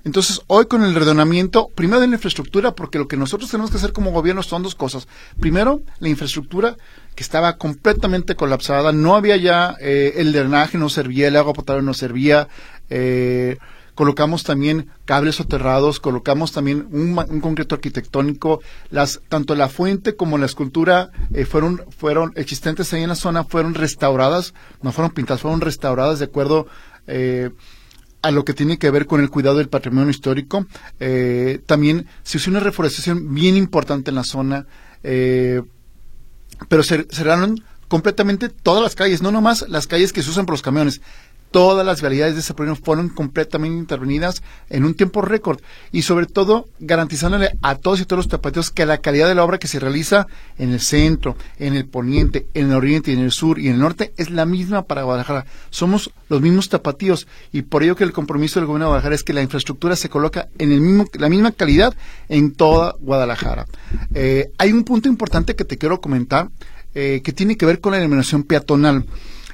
Entonces, 0.05 0.41
hoy 0.47 0.67
con 0.67 0.85
el 0.85 0.95
redonamiento, 0.95 1.69
primero 1.75 2.01
de 2.01 2.09
la 2.09 2.15
infraestructura, 2.15 2.73
porque 2.73 2.99
lo 2.99 3.09
que 3.09 3.17
nosotros 3.17 3.51
tenemos 3.51 3.71
que 3.71 3.77
hacer 3.77 3.93
como 3.93 4.13
gobierno 4.13 4.43
son 4.43 4.63
dos 4.63 4.75
cosas. 4.75 5.09
Primero, 5.41 5.83
la 5.99 6.09
infraestructura 6.09 6.77
que 7.15 7.23
estaba 7.23 7.57
completamente 7.57 8.37
colapsada, 8.37 8.93
no 8.93 9.17
había 9.17 9.37
ya 9.37 9.75
eh, 9.81 10.15
el 10.17 10.33
drenaje, 10.33 10.79
no 10.79 10.89
servía, 10.89 11.29
el 11.29 11.37
agua 11.37 11.53
potable 11.53 11.83
no 11.83 11.95
servía, 11.95 12.49
eh, 12.91 13.59
colocamos 13.99 14.45
también 14.45 14.91
cables 15.05 15.35
soterrados, 15.35 15.99
colocamos 15.99 16.53
también 16.53 16.87
un, 16.93 17.41
concreto 17.41 17.75
arquitectónico, 17.75 18.61
las, 18.91 19.21
tanto 19.29 19.57
la 19.57 19.69
fuente 19.69 20.15
como 20.15 20.39
la 20.39 20.47
escultura 20.47 21.11
eh, 21.35 21.45
fueron, 21.45 21.83
fueron 21.99 22.33
existentes 22.37 22.93
ahí 22.93 23.03
en 23.03 23.09
la 23.09 23.17
zona, 23.17 23.43
fueron 23.43 23.75
restauradas, 23.75 24.55
no 24.83 24.93
fueron 24.93 25.11
pintadas, 25.11 25.41
fueron 25.43 25.61
restauradas 25.61 26.21
de 26.21 26.27
acuerdo 26.27 26.69
eh, 27.09 27.51
a 28.23 28.31
lo 28.31 28.45
que 28.45 28.55
tiene 28.55 28.79
que 28.79 28.91
ver 28.91 29.07
con 29.07 29.21
el 29.21 29.31
cuidado 29.31 29.59
del 29.59 29.69
patrimonio 29.69 30.11
histórico. 30.11 30.67
Eh, 31.01 31.61
también 31.67 32.07
se 32.23 32.39
hizo 32.39 32.51
una 32.51 32.61
reforestación 32.61 33.35
bien 33.35 33.57
importante 33.57 34.11
en 34.11 34.17
la 34.17 34.25
zona, 34.25 34.67
pero 35.03 36.83
cerraron 36.83 37.63
completamente 37.89 38.49
todas 38.49 38.83
las 38.83 38.95
calles, 38.95 39.23
no 39.23 39.33
nomás 39.33 39.65
las 39.69 39.87
calles 39.87 40.13
que 40.13 40.23
se 40.23 40.31
usan 40.31 40.47
por 40.47 40.55
los 40.55 40.63
camiones, 40.63 41.01
todas 41.51 41.85
las 41.85 42.01
vialidades 42.01 42.35
de 42.35 42.41
ese 42.41 42.55
proyecto 42.55 42.85
fueron 42.85 43.09
completamente 43.09 43.79
intervenidas 43.79 44.43
en 44.69 44.85
un 44.85 44.95
tiempo 44.95 45.23
récord 45.23 45.61
y 45.93 46.03
sobre 46.03 46.27
todo 46.27 46.69
garantizándole 46.79 47.51
a 47.63 47.77
todos 47.77 48.01
y 48.01 48.05
todos 48.05 48.19
los 48.19 48.29
tapatíos 48.29 48.71
que 48.71 48.87
la 48.87 48.99
calidad 48.99 49.29
de 49.29 49.35
la 49.35 49.45
obra 49.45 49.59
que 49.59 49.69
se 49.69 49.81
realiza 49.81 50.27
en 50.59 50.73
el 50.73 50.81
centro, 50.81 51.37
en 51.59 51.75
el 51.75 51.87
poniente, 51.87 52.47
en 52.55 52.71
el 52.71 52.77
oriente 52.77 53.13
en 53.13 53.21
el 53.21 53.33
sur 53.33 53.59
y 53.59 53.69
en 53.69 53.75
el 53.75 53.81
norte 53.81 54.13
es 54.17 54.31
la 54.31 54.45
misma 54.45 54.83
para 54.83 55.03
Guadalajara. 55.03 55.47
Somos 55.71 56.11
los 56.29 56.41
mismos 56.41 56.69
tapatíos 56.69 57.27
y 57.53 57.63
por 57.63 57.83
ello 57.83 57.97
que 57.97 58.05
el 58.05 58.13
compromiso 58.13 58.61
del 58.61 58.67
gobierno 58.67 58.87
de 58.87 58.91
Guadalajara 58.91 59.15
es 59.15 59.25
que 59.25 59.33
la 59.33 59.43
infraestructura 59.43 59.97
se 59.97 60.09
coloca 60.09 60.49
en 60.59 60.73
el 60.73 60.81
mismo, 60.81 61.07
la 61.15 61.29
misma 61.29 61.53
calidad 61.53 61.95
en 62.29 62.53
toda 62.53 62.95
Guadalajara. 63.01 63.67
Eh, 64.15 64.51
hay 64.59 64.73
un 64.73 64.85
punto 64.85 65.09
importante 65.09 65.57
que 65.57 65.65
te 65.65 65.79
quiero 65.79 66.01
comentar 66.01 66.51
eh, 66.95 67.21
que 67.23 67.33
tiene 67.33 67.57
que 67.57 67.67
ver 67.67 67.81
con 67.81 67.93
la 67.93 67.99
eliminación 67.99 68.43
peatonal. 68.43 69.05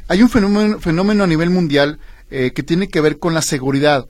Hay 0.09 0.23
un 0.23 0.29
fenómeno, 0.29 1.25
a 1.25 1.27
nivel 1.27 1.51
mundial 1.51 1.99
eh, 2.31 2.53
que 2.55 2.63
tiene 2.63 2.89
que 2.89 3.01
ver 3.01 3.19
con 3.19 3.35
la 3.35 3.43
seguridad. 3.43 4.07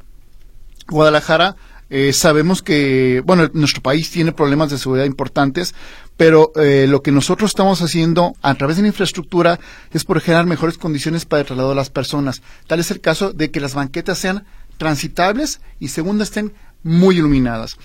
Guadalajara 0.89 1.57
eh, 1.91 2.13
sabemos 2.13 2.63
que, 2.63 3.23
bueno, 3.25 3.49
nuestro 3.53 3.83
país 3.83 4.11
tiene 4.11 4.33
problemas 4.33 4.71
de 4.71 4.79
seguridad 4.79 5.05
importantes, 5.05 5.75
pero 6.17 6.51
eh, 6.57 6.87
lo 6.89 7.03
que 7.03 7.13
nosotros 7.13 7.51
estamos 7.51 7.83
haciendo 7.83 8.35
a 8.43 8.55
través 8.55 8.77
de 8.77 8.83
la 8.83 8.89
infraestructura 8.89 9.61
es 9.93 10.05
por 10.05 10.21
generar 10.21 10.47
mejores 10.47 10.79
condiciones 10.79 11.25
para 11.25 11.41
el 11.41 11.47
traslado 11.47 11.71
de 11.71 11.77
las 11.77 11.91
personas. 11.91 12.43
Tal 12.67 12.81
es 12.81 12.91
el 12.91 13.01
caso 13.01 13.33
de 13.33 13.51
que 13.51 13.61
las 13.61 13.75
banquetas 13.75 14.19
sean 14.19 14.45
transitables 14.79 15.61
y 15.79 15.89
segundo 15.89 16.25
estén 16.25 16.53
muy 16.83 17.19
iluminadas. 17.19 17.77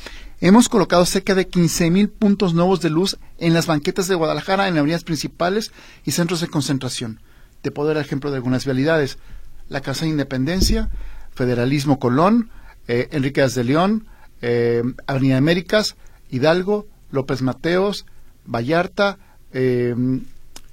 Hemos 0.41 0.69
colocado 0.69 1.05
cerca 1.05 1.35
de 1.35 1.49
15.000 1.49 2.09
puntos 2.09 2.53
nuevos 2.53 2.79
de 2.79 2.89
luz 2.89 3.17
en 3.37 3.53
las 3.53 3.67
banquetas 3.67 4.07
de 4.07 4.15
Guadalajara, 4.15 4.69
en 4.69 4.77
avenidas 4.77 5.03
principales 5.03 5.71
y 6.05 6.11
centros 6.11 6.39
de 6.41 6.47
concentración. 6.47 7.19
Te 7.61 7.71
puedo 7.71 7.89
dar 7.89 7.97
el 7.97 8.03
ejemplo 8.03 8.31
de 8.31 8.37
algunas 8.37 8.65
vialidades. 8.65 9.17
La 9.67 9.81
Casa 9.81 10.05
de 10.05 10.11
Independencia, 10.11 10.89
Federalismo 11.33 11.99
Colón, 11.99 12.49
eh, 12.87 13.07
de 13.11 13.63
León, 13.63 14.07
eh, 14.41 14.83
Avenida 15.05 15.37
Américas, 15.37 15.95
Hidalgo, 16.29 16.87
López 17.11 17.41
Mateos, 17.41 18.05
Vallarta, 18.45 19.17
eh, 19.53 19.95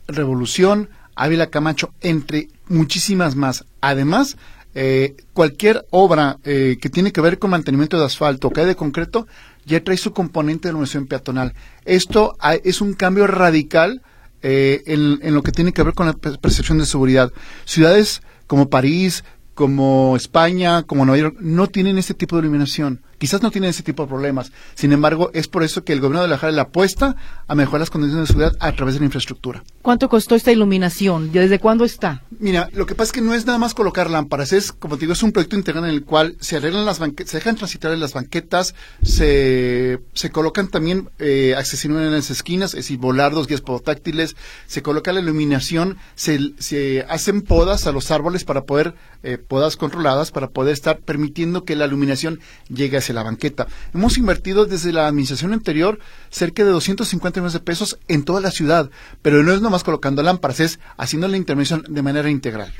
Revolución, 0.08 0.88
Ávila 1.14 1.48
Camacho, 1.48 1.92
entre 2.00 2.48
muchísimas 2.68 3.36
más. 3.36 3.64
Además, 3.80 4.36
eh, 4.74 5.16
cualquier 5.32 5.86
obra 5.90 6.38
eh, 6.44 6.76
que 6.80 6.90
tiene 6.90 7.12
que 7.12 7.22
ver 7.22 7.38
con 7.38 7.50
mantenimiento 7.50 7.98
de 7.98 8.04
asfalto 8.04 8.48
o 8.48 8.50
cae 8.50 8.66
de 8.66 8.76
concreto 8.76 9.26
ya 9.64 9.82
trae 9.82 9.96
su 9.96 10.12
componente 10.12 10.68
de 10.68 10.72
iluminación 10.72 11.06
peatonal. 11.06 11.54
Esto 11.84 12.36
es 12.62 12.80
un 12.80 12.92
cambio 12.92 13.26
radical 13.26 14.02
eh, 14.42 14.82
en, 14.86 15.18
en, 15.22 15.34
lo 15.34 15.42
que 15.42 15.52
tiene 15.52 15.72
que 15.72 15.82
ver 15.82 15.94
con 15.94 16.06
la 16.06 16.12
percepción 16.14 16.78
de 16.78 16.86
seguridad. 16.86 17.32
Ciudades 17.64 18.22
como 18.46 18.70
París, 18.70 19.24
como 19.54 20.14
España, 20.16 20.82
como 20.82 21.04
Nueva 21.04 21.20
York, 21.20 21.36
no 21.40 21.66
tienen 21.66 21.98
este 21.98 22.14
tipo 22.14 22.36
de 22.36 22.42
iluminación. 22.42 23.02
Quizás 23.18 23.42
no 23.42 23.50
tienen 23.50 23.70
ese 23.70 23.82
tipo 23.82 24.02
de 24.02 24.08
problemas. 24.08 24.52
Sin 24.74 24.92
embargo, 24.92 25.30
es 25.32 25.48
por 25.48 25.62
eso 25.62 25.84
que 25.84 25.92
el 25.92 26.00
gobierno 26.00 26.22
de 26.22 26.28
la 26.28 26.38
Jara 26.38 26.52
le 26.52 26.60
apuesta 26.60 27.16
a 27.46 27.54
mejorar 27.54 27.80
las 27.80 27.90
condiciones 27.90 28.28
de 28.28 28.34
seguridad 28.34 28.56
a 28.60 28.72
través 28.72 28.94
de 28.94 29.00
la 29.00 29.06
infraestructura. 29.06 29.62
¿Cuánto 29.82 30.08
costó 30.08 30.34
esta 30.34 30.52
iluminación? 30.52 31.32
¿Desde 31.32 31.58
cuándo 31.58 31.84
está? 31.84 32.22
Mira, 32.38 32.68
lo 32.72 32.86
que 32.86 32.94
pasa 32.94 33.08
es 33.08 33.12
que 33.12 33.20
no 33.20 33.34
es 33.34 33.46
nada 33.46 33.58
más 33.58 33.74
colocar 33.74 34.10
lámparas, 34.10 34.52
es, 34.52 34.72
como 34.72 34.96
te 34.96 35.02
digo, 35.02 35.12
es 35.12 35.22
un 35.22 35.32
proyecto 35.32 35.56
integral 35.56 35.84
en 35.84 35.90
el 35.90 36.04
cual 36.04 36.36
se 36.40 36.56
arreglan 36.56 36.84
las 36.84 36.98
banquetas, 36.98 37.30
se 37.30 37.38
dejan 37.38 37.56
transitar 37.56 37.92
en 37.92 38.00
las 38.00 38.12
banquetas, 38.12 38.74
se, 39.02 40.00
se 40.12 40.30
colocan 40.30 40.68
también 40.68 41.08
eh, 41.18 41.54
accesibilidad 41.56 42.06
en 42.06 42.12
las 42.12 42.30
esquinas, 42.30 42.70
es 42.70 42.84
decir, 42.84 42.98
volardos, 42.98 43.46
guías 43.46 43.60
podotáctiles, 43.60 44.36
se 44.66 44.82
coloca 44.82 45.12
la 45.12 45.20
iluminación, 45.20 45.96
se, 46.14 46.52
se 46.58 47.06
hacen 47.08 47.42
podas 47.42 47.86
a 47.86 47.92
los 47.92 48.10
árboles 48.10 48.44
para 48.44 48.64
poder, 48.64 48.94
eh, 49.22 49.38
podas 49.38 49.76
controladas, 49.76 50.30
para 50.30 50.48
poder 50.48 50.72
estar 50.72 50.98
permitiendo 50.98 51.64
que 51.64 51.76
la 51.76 51.86
iluminación 51.86 52.40
llegue 52.68 52.96
a 52.96 53.00
la 53.12 53.22
banqueta. 53.22 53.66
Hemos 53.94 54.18
invertido 54.18 54.66
desde 54.66 54.92
la 54.92 55.06
administración 55.06 55.52
anterior 55.52 55.98
cerca 56.30 56.64
de 56.64 56.70
250 56.70 57.40
millones 57.40 57.52
de 57.52 57.60
pesos 57.60 57.98
en 58.08 58.24
toda 58.24 58.40
la 58.40 58.50
ciudad, 58.50 58.90
pero 59.22 59.42
no 59.42 59.52
es 59.52 59.60
nomás 59.60 59.84
colocando 59.84 60.22
lámparas, 60.22 60.60
es 60.60 60.80
haciendo 60.96 61.28
la 61.28 61.36
intervención 61.36 61.84
de 61.88 62.02
manera 62.02 62.30
integral. 62.30 62.72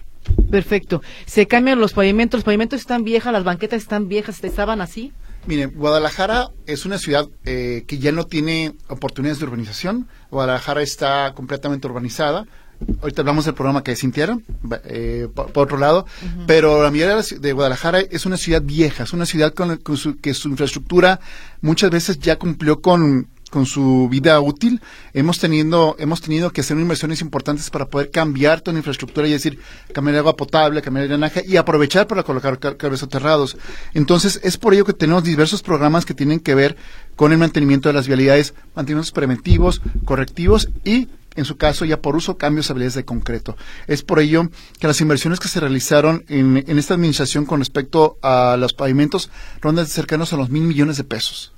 Perfecto. 0.51 1.03
¿Se 1.27 1.47
cambian 1.47 1.79
los 1.79 1.93
pavimentos? 1.93 2.39
¿Los 2.39 2.45
pavimentos 2.45 2.81
están 2.81 3.05
viejas? 3.05 3.33
¿Las 3.33 3.45
banquetas 3.45 3.83
están 3.83 4.09
viejas? 4.09 4.43
¿Estaban 4.43 4.81
así? 4.81 5.12
Mire, 5.47 5.67
Guadalajara 5.67 6.51
es 6.67 6.87
una 6.87 6.99
ciudad 6.99 7.29
eh, 7.45 7.85
que 7.87 7.99
ya 7.99 8.11
no 8.11 8.25
tiene 8.27 8.75
oportunidades 8.89 9.39
de 9.39 9.45
urbanización. 9.45 10.09
Guadalajara 10.31 10.83
está 10.83 11.33
completamente 11.35 11.87
urbanizada 11.87 12.47
ahorita 13.01 13.23
hablamos 13.23 13.45
del 13.45 13.55
programa 13.55 13.83
que 13.83 13.97
sintieron, 13.97 14.45
eh, 14.85 15.29
por, 15.35 15.51
otro 15.55 15.79
lado, 15.79 16.07
pero 16.47 16.83
la 16.83 16.91
mayoría 16.91 17.23
de 17.39 17.53
Guadalajara 17.53 18.01
es 18.01 18.27
una 18.27 18.37
ciudad 18.37 18.62
vieja, 18.62 19.05
es 19.05 19.12
una 19.12 19.27
ciudad 19.27 19.53
con, 19.55 19.97
su, 19.97 20.17
que 20.17 20.35
su 20.35 20.49
infraestructura 20.49 21.21
muchas 21.61 21.91
veces 21.91 22.19
ya 22.19 22.37
cumplió 22.37 22.81
con, 22.81 23.29
con 23.51 23.67
su 23.67 24.09
vida 24.11 24.41
útil. 24.41 24.81
Hemos 25.12 25.39
tenido, 25.39 25.97
hemos 25.99 26.21
tenido 26.21 26.51
que 26.51 26.61
hacer 26.61 26.79
inversiones 26.79 27.21
importantes 27.21 27.71
para 27.71 27.87
poder 27.87 28.11
cambiar 28.11 28.61
toda 28.61 28.75
la 28.75 28.81
infraestructura 28.81 29.27
y 29.27 29.33
decir, 29.33 29.59
cambiar 29.93 30.19
agua 30.19 30.37
potable, 30.37 30.83
cambiar 30.83 31.09
drenaje 31.09 31.45
y 31.47 31.57
aprovechar 31.57 32.07
para 32.07 32.23
colocar 32.23 32.59
cables 32.59 33.01
soterrados. 33.01 33.57
Entonces, 33.95 34.41
es 34.43 34.59
por 34.59 34.75
ello 34.75 34.85
que 34.85 34.93
tenemos 34.93 35.25
diversos 35.25 35.62
programas 35.62 36.05
que 36.05 36.15
tienen 36.15 36.41
que 36.41 36.55
ver 36.55 36.77
con 37.15 37.33
el 37.33 37.39
mantenimiento 37.39 37.89
de 37.89 37.95
las 37.95 38.07
vialidades, 38.07 38.55
mantenimientos 38.75 39.12
preventivos, 39.12 39.81
correctivos 40.05 40.69
y 40.85 41.09
en 41.37 41.44
su 41.44 41.57
caso 41.57 41.85
ya 41.85 42.01
por 42.01 42.16
uso 42.16 42.37
cambios 42.37 42.70
habilidades 42.70 42.94
de 42.94 43.05
concreto. 43.05 43.57
Es 43.87 44.03
por 44.03 44.20
ello 44.20 44.49
que 44.81 44.87
las 44.87 45.01
inversiones 45.01 45.40
que 45.40 45.49
se 45.49 45.61
realizaron 45.61 46.25
en, 46.29 46.57
esta 46.79 46.94
administración 46.94 47.46
con 47.46 47.61
respecto 47.61 48.18
a 48.22 48.57
los 48.59 48.72
pavimentos 48.72 49.31
rondan 49.61 49.87
cercanos 49.87 50.33
a 50.33 50.37
los 50.37 50.51
mil 50.51 50.62
millones 50.62 50.96
de 50.96 51.05
pesos. 51.05 51.53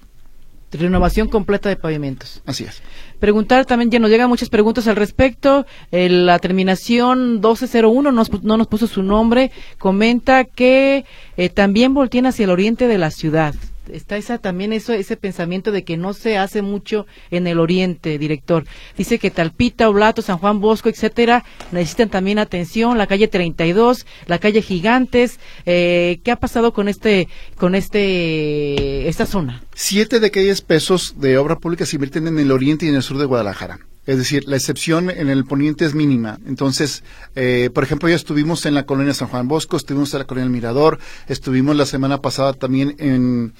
Renovación 0.70 1.28
completa 1.28 1.70
de 1.70 1.76
pavimentos. 1.76 2.42
Así 2.44 2.64
es. 2.64 2.82
Preguntar 3.20 3.64
también, 3.64 3.90
ya 3.90 3.98
nos 3.98 4.10
llegan 4.10 4.28
muchas 4.28 4.50
preguntas 4.50 4.86
al 4.86 4.96
respecto. 4.96 5.64
la 5.90 6.38
terminación 6.40 7.34
1201 7.40 8.12
nos, 8.12 8.42
no 8.42 8.58
nos 8.58 8.66
puso 8.66 8.86
su 8.86 9.02
nombre. 9.02 9.50
Comenta 9.78 10.44
que 10.44 11.06
eh, 11.38 11.48
también 11.48 11.94
voltean 11.94 12.26
hacia 12.26 12.44
el 12.44 12.50
oriente 12.50 12.86
de 12.86 12.98
la 12.98 13.10
ciudad 13.10 13.54
está 13.92 14.16
esa 14.16 14.38
también 14.38 14.72
eso 14.72 14.92
ese 14.92 15.16
pensamiento 15.16 15.72
de 15.72 15.84
que 15.84 15.96
no 15.96 16.12
se 16.12 16.38
hace 16.38 16.62
mucho 16.62 17.06
en 17.30 17.46
el 17.46 17.58
oriente, 17.58 18.18
director. 18.18 18.64
Dice 18.96 19.18
que 19.18 19.30
Talpita, 19.30 19.88
Oblato, 19.88 20.22
San 20.22 20.38
Juan 20.38 20.60
Bosco, 20.60 20.88
etcétera, 20.88 21.44
necesitan 21.72 22.08
también 22.08 22.38
atención, 22.38 22.98
la 22.98 23.06
calle 23.06 23.28
32, 23.28 24.06
la 24.26 24.38
calle 24.38 24.62
Gigantes, 24.62 25.38
eh, 25.66 26.20
¿qué 26.24 26.30
ha 26.30 26.36
pasado 26.36 26.72
con 26.72 26.88
este 26.88 27.28
con 27.56 27.74
este 27.74 29.08
esta 29.08 29.26
zona? 29.26 29.62
Siete 29.74 30.20
de 30.20 30.26
aquellos 30.26 30.60
pesos 30.60 31.14
de 31.18 31.38
obra 31.38 31.56
pública 31.56 31.86
se 31.86 31.96
invierten 31.96 32.26
en 32.26 32.38
el 32.38 32.50
oriente 32.52 32.86
y 32.86 32.88
en 32.88 32.96
el 32.96 33.02
sur 33.02 33.18
de 33.18 33.24
Guadalajara. 33.24 33.78
Es 34.08 34.16
decir, 34.16 34.48
la 34.48 34.56
excepción 34.56 35.10
en 35.10 35.28
el 35.28 35.44
poniente 35.44 35.84
es 35.84 35.92
mínima. 35.92 36.38
Entonces, 36.46 37.04
eh, 37.36 37.68
por 37.74 37.84
ejemplo, 37.84 38.08
ya 38.08 38.16
estuvimos 38.16 38.64
en 38.64 38.72
la 38.72 38.86
colonia 38.86 39.12
San 39.12 39.28
Juan 39.28 39.48
Bosco, 39.48 39.76
estuvimos 39.76 40.14
en 40.14 40.20
la 40.20 40.24
colonia 40.24 40.46
El 40.46 40.50
Mirador, 40.50 40.98
estuvimos 41.26 41.76
la 41.76 41.84
semana 41.84 42.22
pasada 42.22 42.54
también 42.54 42.96
en, 43.00 43.52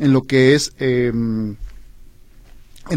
en 0.00 0.12
lo 0.12 0.24
que 0.24 0.54
es 0.54 0.74
eh, 0.78 1.08
en 1.08 1.56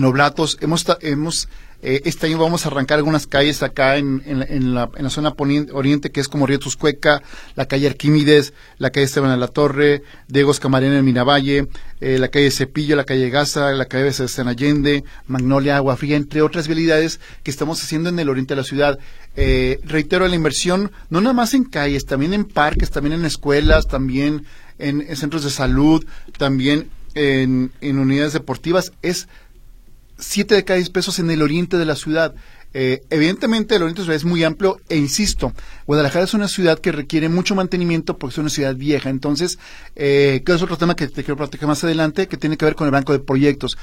Oblatos. 0.03 0.57
Hemos, 0.59 0.85
hemos 0.99 1.47
eh, 1.83 2.01
este 2.05 2.25
año 2.25 2.39
vamos 2.39 2.65
a 2.65 2.69
arrancar 2.69 2.97
algunas 2.97 3.27
calles 3.27 3.61
acá 3.61 3.97
en, 3.97 4.23
en, 4.25 4.39
la, 4.73 4.89
en 4.95 5.03
la, 5.03 5.09
zona 5.11 5.33
oriente, 5.37 6.11
que 6.11 6.19
es 6.19 6.27
como 6.27 6.47
Río 6.47 6.57
Tuscueca, 6.57 7.21
la 7.55 7.67
calle 7.67 7.87
Arquímedes, 7.87 8.53
la 8.79 8.89
calle 8.89 9.05
Esteban 9.05 9.29
de 9.29 9.37
la 9.37 9.47
Torre, 9.47 10.01
Diego 10.27 10.53
Camarena 10.55 10.97
en 10.97 11.05
Minavalle, 11.05 11.67
eh, 12.01 12.17
la 12.17 12.29
calle 12.29 12.49
Cepillo, 12.49 12.95
la 12.95 13.03
calle 13.03 13.29
Gaza, 13.29 13.71
la 13.73 13.85
calle 13.85 14.11
San 14.11 14.47
Allende, 14.47 15.03
Magnolia, 15.27 15.77
Agua 15.77 15.97
Fría, 15.97 16.15
entre 16.17 16.41
otras 16.41 16.67
vialidades 16.67 17.19
que 17.43 17.51
estamos 17.51 17.81
haciendo 17.83 18.09
en 18.09 18.17
el 18.17 18.29
oriente 18.29 18.55
de 18.55 18.61
la 18.61 18.67
ciudad. 18.67 18.97
Eh, 19.35 19.79
reitero, 19.83 20.27
la 20.27 20.35
inversión 20.35 20.91
no 21.11 21.21
nada 21.21 21.33
más 21.33 21.53
en 21.53 21.63
calles, 21.63 22.07
también 22.07 22.33
en 22.33 22.45
parques, 22.45 22.89
también 22.89 23.13
en 23.13 23.25
escuelas, 23.25 23.87
también 23.87 24.45
en, 24.79 25.05
en 25.07 25.15
centros 25.15 25.43
de 25.43 25.51
salud, 25.51 26.03
también 26.39 26.89
en, 27.13 27.71
en 27.81 27.99
unidades 27.99 28.33
deportivas, 28.33 28.93
es 29.01 29.27
siete 30.17 30.55
de 30.55 30.63
cada 30.63 30.77
diez 30.77 30.89
pesos 30.89 31.19
en 31.19 31.29
el 31.31 31.41
oriente 31.41 31.77
de 31.77 31.85
la 31.85 31.95
ciudad. 31.95 32.35
Eh, 32.73 33.01
evidentemente 33.09 33.75
el 33.75 33.83
oriente 33.83 34.03
es 34.13 34.25
muy 34.25 34.43
amplio 34.43 34.77
e 34.89 34.97
insisto, 34.97 35.53
Guadalajara 35.87 36.25
es 36.25 36.33
una 36.33 36.47
ciudad 36.47 36.77
que 36.77 36.91
requiere 36.91 37.29
mucho 37.29 37.55
mantenimiento 37.55 38.17
porque 38.17 38.33
es 38.33 38.37
una 38.37 38.49
ciudad 38.49 38.75
vieja. 38.75 39.09
Entonces, 39.09 39.57
eh, 39.95 40.43
que 40.45 40.53
es 40.53 40.61
otro 40.61 40.77
tema 40.77 40.95
que 40.95 41.07
te 41.07 41.23
quiero 41.23 41.37
platicar 41.37 41.67
más 41.67 41.83
adelante, 41.83 42.27
que 42.27 42.37
tiene 42.37 42.57
que 42.57 42.65
ver 42.65 42.75
con 42.75 42.85
el 42.85 42.91
banco 42.91 43.13
de 43.13 43.19
proyectos. 43.19 43.77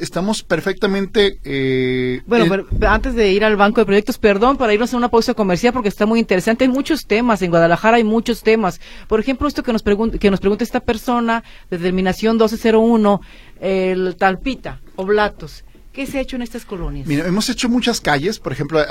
Estamos 0.00 0.42
perfectamente... 0.42 1.40
Eh, 1.44 2.20
bueno, 2.26 2.46
pero 2.46 2.88
antes 2.88 3.14
de 3.14 3.32
ir 3.32 3.44
al 3.44 3.56
banco 3.56 3.80
de 3.80 3.86
proyectos, 3.86 4.18
perdón, 4.18 4.58
para 4.58 4.74
irnos 4.74 4.92
a 4.92 4.96
una 4.96 5.08
pausa 5.08 5.34
comercial 5.34 5.72
porque 5.72 5.88
está 5.88 6.04
muy 6.06 6.20
interesante. 6.20 6.64
Hay 6.64 6.70
muchos 6.70 7.06
temas, 7.06 7.42
en 7.42 7.50
Guadalajara 7.50 7.96
hay 7.96 8.04
muchos 8.04 8.42
temas. 8.42 8.80
Por 9.08 9.18
ejemplo, 9.18 9.48
esto 9.48 9.62
que 9.62 9.72
nos, 9.72 9.82
pregunta, 9.82 10.18
que 10.18 10.30
nos 10.30 10.40
pregunta 10.40 10.62
esta 10.62 10.80
persona, 10.80 11.42
determinación 11.70 12.36
1201, 12.36 13.20
el 13.60 14.14
Talpita, 14.16 14.80
Oblatos 14.96 15.64
¿Qué 15.96 16.06
se 16.06 16.18
ha 16.18 16.20
hecho 16.20 16.36
en 16.36 16.42
estas 16.42 16.66
colonias? 16.66 17.06
Mira, 17.06 17.26
hemos 17.26 17.48
hecho 17.48 17.70
muchas 17.70 18.02
calles, 18.02 18.38
por 18.38 18.52
ejemplo, 18.52 18.84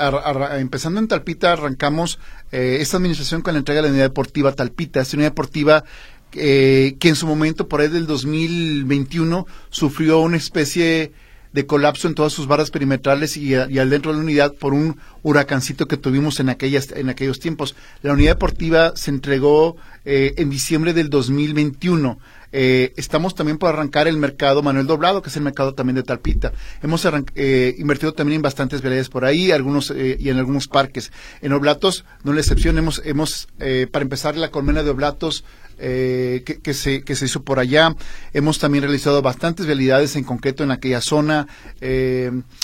empezando 0.58 0.98
en 0.98 1.06
Talpita, 1.06 1.52
arrancamos 1.52 2.18
eh, 2.50 2.78
esta 2.80 2.96
administración 2.96 3.42
con 3.42 3.54
la 3.54 3.60
entrega 3.60 3.80
de 3.80 3.86
la 3.86 3.92
unidad 3.92 4.06
deportiva 4.06 4.50
Talpita, 4.50 5.02
esta 5.02 5.16
unidad 5.16 5.30
deportiva 5.30 5.84
eh, 6.32 6.96
que 6.98 7.08
en 7.08 7.14
su 7.14 7.28
momento, 7.28 7.68
por 7.68 7.80
ahí 7.80 7.86
del 7.86 8.08
2021, 8.08 9.46
sufrió 9.70 10.18
una 10.18 10.36
especie 10.36 11.12
de 11.52 11.64
colapso 11.64 12.08
en 12.08 12.16
todas 12.16 12.32
sus 12.32 12.48
barras 12.48 12.72
perimetrales 12.72 13.36
y, 13.36 13.54
al 13.54 13.88
dentro 13.88 14.10
de 14.10 14.18
la 14.18 14.24
unidad 14.24 14.54
por 14.54 14.74
un 14.74 14.98
huracancito 15.22 15.86
que 15.86 15.96
tuvimos 15.96 16.40
en 16.40 16.48
aquellas 16.48 16.90
en 16.90 17.08
aquellos 17.08 17.38
tiempos. 17.38 17.76
La 18.02 18.14
unidad 18.14 18.32
deportiva 18.32 18.96
se 18.96 19.12
entregó 19.12 19.76
eh, 20.04 20.34
en 20.38 20.50
diciembre 20.50 20.92
del 20.92 21.08
2021. 21.08 22.18
Eh, 22.52 22.92
estamos 22.96 23.34
también 23.34 23.58
por 23.58 23.68
arrancar 23.68 24.08
el 24.08 24.16
mercado 24.16 24.62
Manuel 24.62 24.86
Doblado, 24.86 25.22
que 25.22 25.28
es 25.28 25.36
el 25.36 25.42
mercado 25.42 25.74
también 25.74 25.96
de 25.96 26.02
Talpita. 26.02 26.52
Hemos 26.82 27.06
eh, 27.34 27.74
invertido 27.78 28.12
también 28.12 28.36
en 28.36 28.42
bastantes 28.42 28.82
veredas 28.82 29.08
por 29.08 29.24
ahí, 29.24 29.50
algunos 29.50 29.90
eh, 29.90 30.16
y 30.18 30.28
en 30.30 30.38
algunos 30.38 30.68
parques. 30.68 31.12
En 31.42 31.52
Oblatos, 31.52 32.04
no 32.24 32.32
la 32.32 32.40
excepción, 32.40 32.78
hemos, 32.78 33.02
hemos 33.04 33.48
para 33.90 34.02
empezar, 34.02 34.36
la 34.36 34.50
colmena 34.50 34.82
de 34.82 34.90
Oblatos 34.90 35.44
que, 35.78 36.60
que, 36.62 36.74
se, 36.74 37.02
que 37.02 37.14
se 37.14 37.26
hizo 37.26 37.42
por 37.42 37.58
allá. 37.58 37.94
Hemos 38.32 38.58
también 38.58 38.84
realizado 38.84 39.20
bastantes 39.22 39.66
realidades 39.66 40.16
en 40.16 40.24
concreto 40.24 40.64
en 40.64 40.70
aquella 40.70 41.00
zona. 41.00 41.46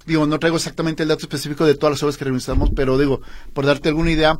digo, 0.07 0.27
no 0.27 0.39
traigo 0.39 0.57
exactamente 0.57 1.03
el 1.03 1.09
dato 1.09 1.23
específico 1.23 1.65
de 1.67 1.75
todas 1.75 1.95
las 1.95 2.03
obras 2.03 2.17
que 2.17 2.25
realizamos, 2.25 2.71
pero 2.75 2.99
digo, 2.99 3.21
por 3.53 3.67
darte 3.67 3.91
alguna 3.91 4.13
idea, 4.13 4.39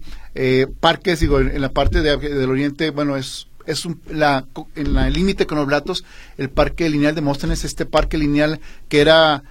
parques, 0.81 1.21
digo, 1.21 1.41
en, 1.41 1.61
la 1.61 1.71
parte 1.71 2.01
del 2.01 2.51
oriente, 2.51 2.91
bueno, 2.91 3.17
es 3.17 3.49
es 3.67 3.87
la, 4.09 4.47
en 4.75 4.97
el 4.97 5.13
límite 5.13 5.47
con 5.47 5.59
Oblatos, 5.59 6.05
el 6.39 6.51
parque 6.51 6.89
lineal 6.89 7.15
de 7.15 7.21
Móstoles, 7.21 7.65
este 7.65 7.87
parque 7.87 8.19
lineal 8.19 8.61
que 8.89 9.01
era 9.01 9.43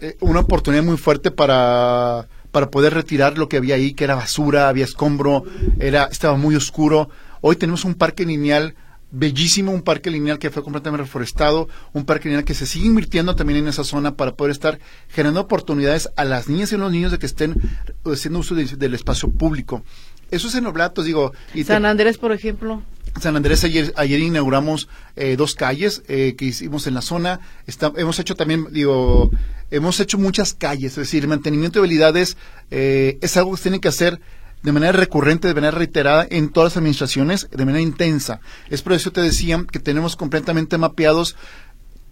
eh, 0.00 0.16
una 0.20 0.40
oportunidad 0.40 0.82
muy 0.82 0.96
fuerte 0.96 1.30
para, 1.30 2.28
para 2.50 2.70
poder 2.70 2.94
retirar 2.94 3.38
lo 3.38 3.48
que 3.48 3.56
había 3.56 3.76
ahí, 3.76 3.94
que 3.94 4.04
era 4.04 4.14
basura, 4.14 4.68
había 4.68 4.84
escombro, 4.84 5.44
era, 5.78 6.04
estaba 6.04 6.36
muy 6.36 6.54
oscuro. 6.56 7.08
Hoy 7.40 7.56
tenemos 7.56 7.84
un 7.84 7.94
parque 7.94 8.26
lineal 8.26 8.74
bellísimo, 9.10 9.72
un 9.72 9.82
parque 9.82 10.10
lineal 10.10 10.38
que 10.38 10.50
fue 10.50 10.62
completamente 10.62 11.02
reforestado, 11.02 11.68
un 11.92 12.04
parque 12.04 12.28
lineal 12.28 12.44
que 12.44 12.54
se 12.54 12.66
sigue 12.66 12.86
invirtiendo 12.86 13.34
también 13.34 13.60
en 13.60 13.68
esa 13.68 13.84
zona 13.84 14.14
para 14.14 14.34
poder 14.34 14.52
estar 14.52 14.78
generando 15.08 15.40
oportunidades 15.40 16.10
a 16.16 16.24
las 16.24 16.48
niñas 16.48 16.72
y 16.72 16.76
los 16.76 16.92
niños 16.92 17.10
de 17.10 17.18
que 17.18 17.26
estén 17.26 17.56
haciendo 18.04 18.40
uso 18.40 18.54
del 18.54 18.94
espacio 18.94 19.30
público. 19.30 19.82
Eso 20.30 20.48
es 20.48 20.54
en 20.54 20.66
Oblatos, 20.66 21.04
digo. 21.04 21.32
Y 21.54 21.64
San 21.64 21.84
Andrés, 21.84 22.18
por 22.18 22.32
ejemplo. 22.32 22.82
San 23.20 23.36
Andrés 23.36 23.64
ayer, 23.64 23.92
ayer 23.96 24.20
inauguramos 24.20 24.88
eh, 25.16 25.36
dos 25.36 25.54
calles 25.54 26.02
eh, 26.08 26.34
que 26.36 26.46
hicimos 26.46 26.86
en 26.86 26.94
la 26.94 27.02
zona. 27.02 27.40
hemos 27.96 28.18
hecho 28.18 28.34
también, 28.34 28.66
digo, 28.70 29.30
hemos 29.70 30.00
hecho 30.00 30.18
muchas 30.18 30.54
calles. 30.54 30.92
Es 30.92 30.96
decir, 30.96 31.24
el 31.24 31.28
mantenimiento 31.28 31.80
de 31.80 31.86
habilidades 31.86 32.36
eh, 32.70 33.18
es 33.20 33.36
algo 33.36 33.52
que 33.52 33.56
se 33.58 33.62
tiene 33.64 33.80
que 33.80 33.88
hacer 33.88 34.20
de 34.62 34.72
manera 34.72 34.92
recurrente, 34.92 35.48
de 35.48 35.54
manera 35.54 35.76
reiterada 35.76 36.26
en 36.30 36.50
todas 36.50 36.72
las 36.72 36.76
administraciones, 36.76 37.48
de 37.50 37.64
manera 37.64 37.80
intensa. 37.80 38.40
Es 38.68 38.82
por 38.82 38.92
eso 38.92 39.10
te 39.10 39.22
decía 39.22 39.64
que 39.70 39.78
tenemos 39.78 40.16
completamente 40.16 40.76
mapeados 40.78 41.36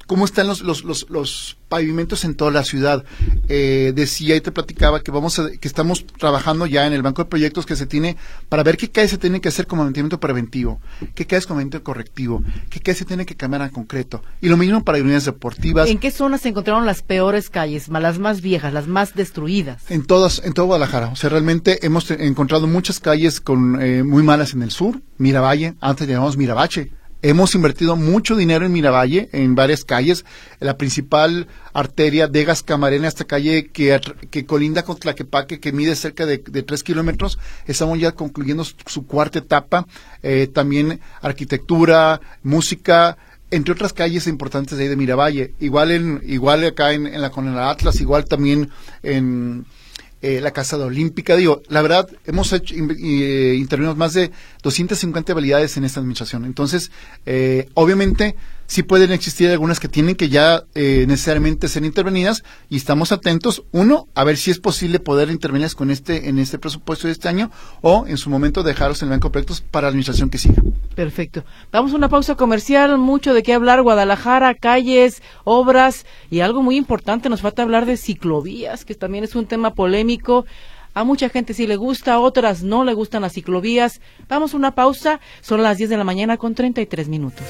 cómo 0.09 0.25
están 0.25 0.49
los, 0.49 0.62
los, 0.62 0.83
los, 1.09 1.57
pavimentos 1.68 2.25
en 2.25 2.35
toda 2.35 2.51
la 2.51 2.64
ciudad. 2.64 3.05
Eh, 3.47 3.92
decía 3.94 4.35
y 4.35 4.40
te 4.40 4.51
platicaba 4.51 5.01
que 5.01 5.11
vamos 5.11 5.38
que 5.61 5.68
estamos 5.68 6.07
trabajando 6.07 6.64
ya 6.64 6.87
en 6.87 6.94
el 6.94 7.03
banco 7.03 7.23
de 7.23 7.29
proyectos 7.29 7.66
que 7.66 7.77
se 7.77 7.85
tiene 7.85 8.16
para 8.49 8.62
ver 8.62 8.79
qué 8.79 8.90
calles 8.90 9.11
se 9.11 9.18
tiene 9.18 9.42
que 9.42 9.51
hacer 9.51 9.66
como 9.66 9.85
mantenimiento 9.85 10.18
preventivo, 10.18 10.81
qué 11.14 11.27
calles 11.27 11.47
como 11.47 11.57
mantenimiento 11.57 11.85
correctivo, 11.85 12.42
qué 12.71 12.81
calles 12.81 12.99
se 13.01 13.05
tiene 13.05 13.27
que 13.27 13.37
cambiar 13.37 13.61
a 13.61 13.68
concreto. 13.68 14.23
Y 14.40 14.49
lo 14.49 14.57
mismo 14.57 14.83
para 14.83 14.99
unidades 14.99 15.27
deportivas. 15.27 15.90
¿En 15.90 15.99
qué 15.99 16.11
zonas 16.11 16.40
se 16.40 16.49
encontraron 16.49 16.87
las 16.87 17.03
peores 17.03 17.51
calles, 17.51 17.88
las 17.88 18.18
más 18.18 18.40
viejas, 18.40 18.73
las 18.73 18.87
más 18.87 19.14
destruidas? 19.14 19.90
En 19.90 20.07
todas, 20.07 20.40
en 20.42 20.55
todo 20.55 20.64
Guadalajara. 20.66 21.09
O 21.09 21.16
sea, 21.16 21.29
realmente 21.29 21.85
hemos 21.85 22.11
encontrado 22.11 22.66
muchas 22.66 22.99
calles 22.99 23.42
con 23.42 23.83
eh, 23.83 24.03
muy 24.05 24.23
malas 24.23 24.55
en 24.55 24.62
el 24.62 24.71
sur, 24.71 25.03
Miravalle, 25.18 25.75
antes 25.83 26.09
llamamos 26.09 26.38
Mirabache 26.38 26.92
Hemos 27.20 27.57
invertido 27.57 27.96
mucho 27.96 28.37
dinero 28.37 28.64
en 28.64 28.72
Miravalle, 28.72 29.28
en 29.33 29.57
varias 29.57 29.85
calles. 29.85 30.24
La 30.61 30.76
principal 30.76 31.48
arteria 31.72 32.28
de 32.28 32.44
Gascamarena, 32.44 33.09
esta 33.09 33.24
calle 33.24 33.70
que, 33.72 34.00
que 34.31 34.46
colinda 34.46 34.85
con 34.85 34.98
Tlaquepaque, 34.98 35.59
que 35.59 35.72
mide 35.72 35.96
cerca 35.96 36.26
de, 36.26 36.38
tres 36.38 36.85
kilómetros, 36.85 37.40
estamos 37.66 37.98
ya 37.98 38.12
concluyendo 38.12 38.62
su, 38.64 39.04
cuarta 39.04 39.40
etapa. 39.40 39.88
Eh, 40.22 40.46
también 40.46 41.00
arquitectura, 41.20 42.20
música, 42.44 43.18
entre 43.50 43.72
otras 43.72 43.92
calles 43.92 44.28
importantes 44.28 44.78
de 44.78 44.85
ahí 44.85 44.88
de 44.88 44.96
Miravalle. 44.96 45.54
Igual, 45.59 45.90
en, 45.90 46.22
igual 46.24 46.64
acá 46.64 46.92
en, 46.92 47.09
en 47.09 47.20
la 47.20 47.31
Conela 47.31 47.70
Atlas, 47.70 48.00
igual 48.00 48.26
también 48.26 48.70
en 49.02 49.66
eh, 50.20 50.40
la 50.40 50.50
Casa 50.52 50.76
de 50.76 50.85
Olímpica. 50.85 51.37
Digo, 51.37 51.62
la 51.68 51.83
verdad, 51.83 52.09
hemos 52.24 52.52
hecho, 52.52 52.74
eh, 52.74 53.66
más 53.96 54.14
de 54.14 54.31
250 54.62 55.33
habilidades 55.33 55.76
en 55.76 55.85
esta 55.85 56.00
administración. 56.00 56.44
Entonces, 56.44 56.90
eh, 57.26 57.68
obviamente, 57.74 58.35
sí 58.68 58.83
pueden 58.85 59.11
existir 59.11 59.50
algunas 59.50 59.81
que 59.81 59.88
tienen 59.88 60.14
que 60.14 60.28
ya 60.28 60.62
eh, 60.74 61.07
necesariamente 61.09 61.66
ser 61.68 61.85
intervenidas 61.85 62.44
y 62.68 62.76
estamos 62.76 63.11
atentos, 63.11 63.64
uno, 63.72 64.07
a 64.14 64.22
ver 64.22 64.37
si 64.37 64.52
es 64.52 64.61
posible 64.61 65.00
poder 65.00 65.31
intervenir 65.31 65.59
con 65.74 65.90
este, 65.90 66.28
en 66.28 66.38
este 66.38 66.59
presupuesto 66.59 67.09
de 67.09 67.14
este 67.14 67.28
año 67.28 67.50
o 67.81 68.04
en 68.07 68.16
su 68.18 68.31
momento 68.31 68.62
dejarlos 68.62 69.02
en 69.02 69.09
el 69.09 69.12
banco 69.12 69.28
de 69.28 69.33
proyectos 69.33 69.62
para 69.62 69.87
la 69.87 69.88
administración 69.88 70.31
que 70.31 70.38
siga. 70.38 70.62
Perfecto. 70.94 71.44
Vamos 71.72 71.92
a 71.92 71.96
una 71.96 72.09
pausa 72.09 72.37
comercial, 72.37 72.96
mucho 72.98 73.35
de 73.35 73.42
qué 73.42 73.54
hablar, 73.54 73.83
Guadalajara, 73.83 74.54
calles, 74.54 75.22
obras 75.44 76.07
y 76.31 76.40
algo 76.40 76.62
muy 76.62 76.76
importante, 76.76 77.28
nos 77.28 77.40
falta 77.40 77.62
hablar 77.62 77.87
de 77.87 77.96
ciclovías, 77.96 78.85
que 78.85 78.94
también 78.94 79.24
es 79.24 79.35
un 79.35 79.46
tema 79.46 79.74
polémico. 79.74 80.44
A 80.94 81.04
mucha 81.04 81.28
gente 81.28 81.54
sí 81.54 81.66
le 81.66 81.76
gusta, 81.76 82.14
a 82.14 82.18
otras 82.18 82.62
no 82.62 82.85
le 82.85 82.92
gustan 82.92 83.22
las 83.22 83.33
ciclovías. 83.33 84.00
Vamos 84.28 84.52
a 84.52 84.57
una 84.57 84.74
pausa, 84.74 85.20
son 85.40 85.62
las 85.62 85.78
10 85.78 85.90
de 85.90 85.96
la 85.96 86.04
mañana 86.04 86.37
con 86.37 86.54
33 86.54 87.09
minutos. 87.09 87.46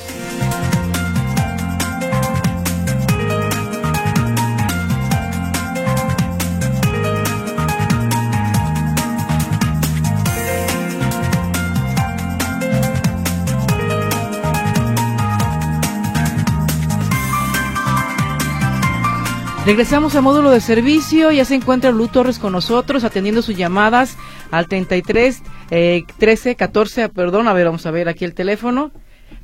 Regresamos 19.69 20.17
a 20.17 20.23
módulo 20.23 20.51
de 20.51 20.63
servicio. 20.63 21.31
Ya 21.31 21.45
se 21.45 21.55
encuentra 21.55 21.91
Lu 21.91 22.09
Torres 22.09 22.39
con 22.39 22.55
nosotros 22.55 23.05
atendiendo 23.05 23.43
sus 23.43 23.55
llamadas 23.55 24.17
al 24.51 24.67
33 24.67 25.43
eh, 25.71 26.05
13 26.17 26.57
14. 26.57 27.11
Perdón, 27.11 27.49
a 27.49 27.53
ver, 27.53 27.67
vamos 27.67 27.85
a 27.85 27.91
ver 27.91 28.09
aquí 28.09 28.25
el 28.25 28.33
teléfono. 28.33 28.93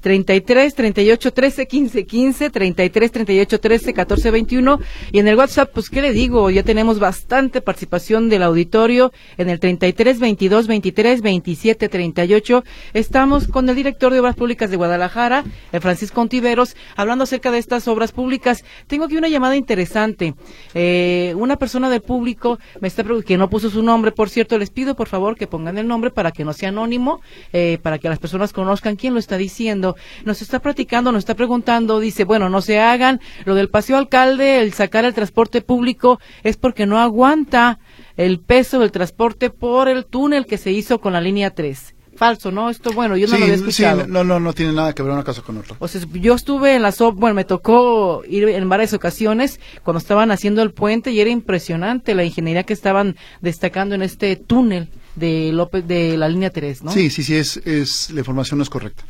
33 0.04 0.74
38 0.74 1.32
13 1.32 1.66
15 1.66 2.04
15 2.04 2.50
33 2.50 3.10
38 3.10 3.58
13 3.58 3.94
14 3.94 4.30
21 4.30 4.80
y 5.12 5.18
en 5.18 5.28
el 5.28 5.36
WhatsApp 5.36 5.70
pues 5.72 5.88
qué 5.88 6.02
le 6.02 6.12
digo 6.12 6.50
ya 6.50 6.62
tenemos 6.62 6.98
bastante 6.98 7.62
participación 7.62 8.28
del 8.28 8.42
auditorio 8.42 9.12
en 9.38 9.48
el 9.48 9.58
33 9.58 10.20
22 10.20 10.66
23 10.66 11.22
27 11.22 11.88
38 11.88 12.64
estamos 12.92 13.48
con 13.48 13.66
el 13.66 13.76
director 13.76 14.12
de 14.12 14.20
obras 14.20 14.36
públicas 14.36 14.70
de 14.70 14.76
Guadalajara 14.76 15.42
el 15.72 15.80
Francisco 15.80 16.20
Ontiveros 16.20 16.76
hablando 16.96 17.24
acerca 17.24 17.50
de 17.50 17.56
estas 17.56 17.88
obras 17.88 18.12
públicas. 18.12 18.62
Tengo 18.86 19.06
aquí 19.06 19.16
una 19.16 19.28
llamada 19.28 19.56
interesante. 19.56 20.34
Eh, 20.74 21.34
una 21.38 21.56
persona 21.56 21.88
del 21.88 22.02
público 22.02 22.58
me 22.80 22.88
está 22.88 23.04
que 23.26 23.38
no 23.38 23.48
puso 23.48 23.70
su 23.70 23.82
nombre 23.82 24.12
por 24.12 24.28
cierto 24.28 24.58
les 24.58 24.70
pido 24.70 24.94
por 24.94 25.08
favor 25.08 25.36
que 25.36 25.46
pongan 25.46 25.78
el 25.78 25.86
nombre 25.86 26.10
para 26.10 26.30
que 26.30 26.44
no 26.44 26.52
sea 26.52 26.70
anónimo 26.70 27.20
eh, 27.52 27.78
para 27.82 27.98
que 27.98 28.08
las 28.08 28.18
personas 28.18 28.52
conozcan 28.52 28.96
quién 28.96 29.14
lo 29.14 29.20
está 29.20 29.36
diciendo 29.36 29.93
nos 30.24 30.42
está 30.42 30.60
platicando, 30.60 31.12
nos 31.12 31.20
está 31.20 31.34
preguntando, 31.34 32.00
dice, 32.00 32.24
bueno, 32.24 32.48
no 32.48 32.60
se 32.60 32.80
hagan, 32.80 33.20
lo 33.44 33.54
del 33.54 33.68
paseo 33.68 33.96
alcalde, 33.96 34.60
el 34.60 34.72
sacar 34.72 35.04
el 35.04 35.14
transporte 35.14 35.60
público 35.60 36.20
es 36.42 36.56
porque 36.56 36.86
no 36.86 36.98
aguanta 36.98 37.78
el 38.16 38.40
peso 38.40 38.78
del 38.78 38.92
transporte 38.92 39.50
por 39.50 39.88
el 39.88 40.06
túnel 40.06 40.46
que 40.46 40.58
se 40.58 40.72
hizo 40.72 41.00
con 41.00 41.12
la 41.12 41.20
línea 41.20 41.50
3 41.50 41.94
falso, 42.16 42.50
¿no? 42.50 42.70
Esto, 42.70 42.92
bueno, 42.92 43.16
yo 43.16 43.26
no 43.26 43.36
lo 43.36 43.44
había 43.44 43.56
escuchado. 43.56 44.04
Sí, 44.04 44.10
no, 44.10 44.24
no, 44.24 44.40
no 44.40 44.52
tiene 44.52 44.72
nada 44.72 44.92
que 44.92 45.02
ver 45.02 45.12
una 45.12 45.24
cosa 45.24 45.42
con 45.42 45.58
otra. 45.58 45.76
O 45.78 45.88
sea, 45.88 46.00
yo 46.12 46.34
estuve 46.34 46.76
en 46.76 46.82
la 46.82 46.92
SOP, 46.92 47.18
bueno, 47.18 47.34
me 47.34 47.44
tocó 47.44 48.22
ir 48.28 48.48
en 48.48 48.68
varias 48.68 48.92
ocasiones 48.92 49.60
cuando 49.82 49.98
estaban 49.98 50.30
haciendo 50.30 50.62
el 50.62 50.72
puente 50.72 51.10
y 51.10 51.20
era 51.20 51.30
impresionante 51.30 52.14
la 52.14 52.24
ingeniería 52.24 52.62
que 52.64 52.72
estaban 52.72 53.16
destacando 53.40 53.94
en 53.94 54.02
este 54.02 54.36
túnel 54.36 54.88
de 55.16 55.50
López, 55.52 55.86
de 55.86 56.16
la 56.16 56.28
línea 56.28 56.50
3, 56.50 56.84
¿no? 56.84 56.92
Sí, 56.92 57.10
sí, 57.10 57.22
sí, 57.22 57.36
es, 57.36 57.58
es, 57.58 58.10
la 58.10 58.20
información 58.20 58.58
no 58.58 58.62
es 58.62 58.70
correcta. 58.70 59.04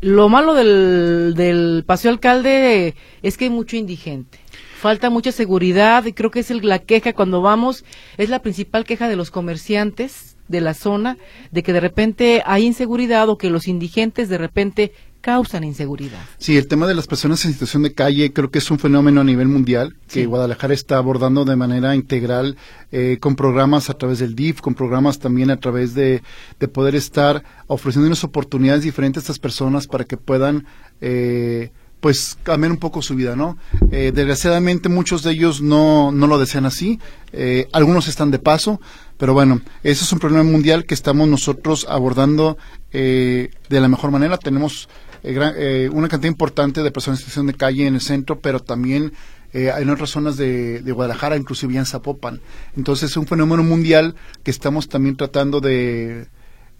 Lo 0.00 0.28
malo 0.28 0.54
del, 0.54 1.34
del 1.36 1.84
paseo 1.86 2.10
alcalde 2.10 2.94
es 3.22 3.36
que 3.36 3.44
hay 3.44 3.50
mucho 3.50 3.76
indigente. 3.76 4.38
Falta 4.76 5.10
mucha 5.10 5.30
seguridad 5.30 6.04
y 6.06 6.12
creo 6.12 6.30
que 6.30 6.40
es 6.40 6.50
la 6.50 6.80
queja 6.80 7.12
cuando 7.12 7.40
vamos, 7.40 7.84
es 8.16 8.28
la 8.28 8.42
principal 8.42 8.84
queja 8.84 9.08
de 9.08 9.16
los 9.16 9.30
comerciantes 9.30 10.36
de 10.48 10.60
la 10.60 10.74
zona, 10.74 11.18
de 11.50 11.62
que 11.62 11.72
de 11.72 11.80
repente 11.80 12.42
hay 12.44 12.64
inseguridad 12.64 13.28
o 13.28 13.38
que 13.38 13.50
los 13.50 13.68
indigentes 13.68 14.28
de 14.28 14.38
repente 14.38 14.92
causan 15.22 15.64
inseguridad. 15.64 16.18
Sí, 16.36 16.58
el 16.58 16.66
tema 16.66 16.86
de 16.86 16.94
las 16.94 17.06
personas 17.06 17.42
en 17.46 17.52
situación 17.52 17.84
de 17.84 17.94
calle 17.94 18.32
creo 18.32 18.50
que 18.50 18.58
es 18.58 18.70
un 18.70 18.78
fenómeno 18.78 19.22
a 19.22 19.24
nivel 19.24 19.48
mundial 19.48 19.96
que 20.08 20.26
Guadalajara 20.26 20.74
está 20.74 20.98
abordando 20.98 21.46
de 21.46 21.56
manera 21.56 21.94
integral 21.94 22.56
eh, 22.90 23.16
con 23.18 23.36
programas 23.36 23.88
a 23.88 23.94
través 23.94 24.18
del 24.18 24.34
DIF, 24.34 24.60
con 24.60 24.74
programas 24.74 25.18
también 25.18 25.50
a 25.50 25.56
través 25.56 25.94
de, 25.94 26.22
de 26.60 26.68
poder 26.68 26.94
estar 26.94 27.42
ofreciendo 27.68 28.08
unas 28.08 28.24
oportunidades 28.24 28.82
diferentes 28.82 29.22
a 29.22 29.24
estas 29.24 29.38
personas 29.38 29.86
para 29.86 30.04
que 30.04 30.18
puedan 30.18 30.66
eh, 31.00 31.70
pues 32.02 32.36
cambiar 32.42 32.72
un 32.72 32.78
poco 32.78 33.00
su 33.00 33.14
vida, 33.14 33.36
¿no? 33.36 33.56
Eh, 33.92 34.10
desgraciadamente 34.12 34.88
muchos 34.88 35.22
de 35.22 35.30
ellos 35.30 35.62
no, 35.62 36.10
no 36.10 36.26
lo 36.26 36.36
desean 36.36 36.66
así, 36.66 36.98
eh, 37.32 37.68
algunos 37.72 38.08
están 38.08 38.32
de 38.32 38.40
paso, 38.40 38.80
pero 39.18 39.34
bueno, 39.34 39.60
ese 39.84 40.02
es 40.02 40.12
un 40.12 40.18
problema 40.18 40.42
mundial 40.42 40.84
que 40.84 40.94
estamos 40.94 41.28
nosotros 41.28 41.86
abordando 41.88 42.58
eh, 42.92 43.50
de 43.68 43.80
la 43.80 43.86
mejor 43.86 44.10
manera. 44.10 44.36
Tenemos 44.36 44.88
eh, 45.22 45.88
una 45.92 46.08
cantidad 46.08 46.30
importante 46.30 46.82
de 46.82 46.90
personas 46.90 47.20
en 47.20 47.24
situación 47.24 47.46
de 47.46 47.54
calle 47.54 47.86
en 47.86 47.94
el 47.94 48.00
centro, 48.00 48.40
pero 48.40 48.60
también 48.60 49.12
eh, 49.52 49.72
en 49.76 49.90
otras 49.90 50.10
zonas 50.10 50.36
de, 50.36 50.82
Guadalajara, 50.92 51.36
inclusive 51.36 51.76
en 51.76 51.86
Zapopan. 51.86 52.40
Entonces 52.76 53.10
es 53.10 53.16
un 53.16 53.26
fenómeno 53.26 53.62
mundial 53.62 54.14
que 54.42 54.50
estamos 54.50 54.88
también 54.88 55.16
tratando 55.16 55.60
de 55.60 56.26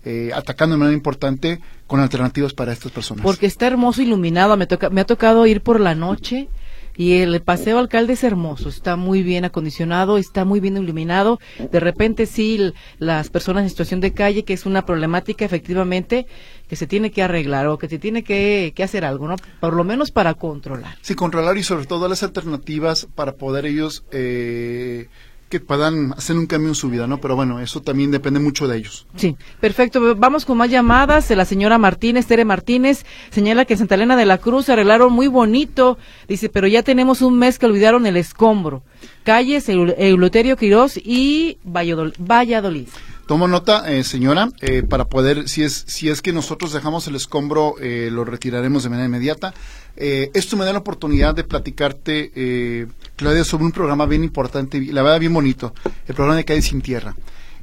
eh, 0.05 0.31
atacando 0.35 0.75
de 0.75 0.79
manera 0.81 0.97
importante 0.97 1.61
con 1.87 2.01
alternativas 2.01 2.55
para 2.55 2.73
estas 2.73 2.91
personas. 2.91 3.23
Porque 3.23 3.47
está 3.47 3.69
hermoso 3.69 4.03
iluminado, 4.03 4.57
me, 4.57 4.67
toca, 4.67 4.91
me 4.91 5.01
ha 5.01 5.05
tocado 5.05 5.47
ir 5.47 5.61
por 5.61 5.79
la 5.79 5.95
noche 5.95 6.49
y 6.97 7.15
el 7.15 7.41
paseo 7.43 7.79
alcalde 7.79 8.15
es 8.15 8.25
hermoso, 8.25 8.69
está 8.69 8.97
muy 8.97 9.23
bien 9.23 9.45
acondicionado, 9.45 10.19
está 10.19 10.45
muy 10.45 10.61
bien 10.61 10.77
iluminado. 10.77 11.41
De 11.71 11.81
repente 11.81 12.27
sí, 12.27 12.73
las 12.99 13.31
personas 13.31 13.65
en 13.65 13.71
situación 13.71 14.01
de 14.01 14.13
calle, 14.13 14.45
que 14.45 14.53
es 14.53 14.67
una 14.67 14.85
problemática 14.85 15.45
efectivamente 15.45 16.27
que 16.69 16.77
se 16.77 16.87
tiene 16.87 17.11
que 17.11 17.23
arreglar 17.23 17.67
o 17.67 17.79
que 17.79 17.89
se 17.89 17.99
tiene 17.99 18.25
que, 18.25 18.73
hacer 18.83 19.05
algo, 19.05 19.29
¿no? 19.29 19.37
Por 19.61 19.75
lo 19.75 19.85
menos 19.85 20.11
para 20.11 20.35
controlar. 20.35 20.97
Sí, 21.03 21.15
controlar 21.15 21.57
y 21.57 21.63
sobre 21.63 21.87
todo 21.87 22.09
las 22.09 22.23
alternativas 22.23 23.07
para 23.15 23.35
poder 23.35 23.67
ellos... 23.67 24.05
Eh, 24.11 25.09
que 25.53 25.61
puedan 25.61 26.15
hacer 26.15 26.35
un 26.39 26.47
cambio 26.47 26.71
en 26.71 26.75
su 26.75 26.89
vida, 26.89 27.07
¿no? 27.07 27.21
Pero 27.21 27.37
bueno, 27.37 27.61
eso 27.61 27.83
también 27.83 28.11
depende 28.11 28.41
mucho 28.41 28.67
de 28.67 28.79
ellos. 28.79 29.07
Sí, 29.17 29.37
perfecto. 29.61 30.17
Vamos 30.17 30.47
con 30.47 30.57
más 30.57 30.71
llamadas. 30.71 31.29
La 31.29 31.45
señora 31.45 31.77
Martínez, 31.77 32.25
Tere 32.27 32.47
Martínez, 32.47 33.05
señala 33.29 33.67
que 33.67 33.75
en 33.75 33.81
Santa 33.81 33.97
Elena 33.97 34.17
de 34.17 34.25
la 34.25 34.39
Cruz 34.39 34.65
se 34.65 34.73
arreglaron 34.73 35.13
muy 35.13 35.27
bonito. 35.27 35.99
Dice, 36.27 36.49
pero 36.49 36.67
ya 36.69 36.83
tenemos 36.83 37.21
un 37.21 37.39
mes 37.39 37.59
que 37.59 37.67
olvidaron 37.67 38.07
el 38.07 38.17
escombro. 38.17 38.83
Calles 39.25 39.69
Euloterio 39.69 40.57
Quirós 40.57 40.97
y 40.97 41.59
Valladolid. 41.65 42.89
Tomo 43.27 43.47
nota, 43.47 43.91
eh, 43.93 44.05
señora, 44.05 44.49
eh, 44.61 44.83
para 44.83 45.05
poder, 45.05 45.49
si 45.49 45.63
es, 45.63 45.85
si 45.87 46.09
es 46.09 46.23
que 46.23 46.33
nosotros 46.33 46.73
dejamos 46.73 47.07
el 47.07 47.15
escombro, 47.15 47.77
eh, 47.81 48.09
lo 48.11 48.25
retiraremos 48.25 48.83
de 48.83 48.91
manera 48.91 49.07
inmediata. 49.07 49.55
Esto 49.97 50.57
me 50.57 50.65
da 50.65 50.73
la 50.73 50.79
oportunidad 50.79 51.35
de 51.35 51.45
platicarte, 51.45 52.89
Claudia, 53.17 53.45
sobre 53.45 53.65
un 53.65 53.73
programa 53.73 54.07
bien 54.07 54.25
importante, 54.25 54.81
la 54.81 55.03
verdad 55.03 55.21
bien 55.21 55.35
bonito, 55.35 55.75
el 56.07 56.15
programa 56.15 56.37
de 56.37 56.45
Calle 56.45 56.63
Sin 56.63 56.81
Tierra. 56.81 57.15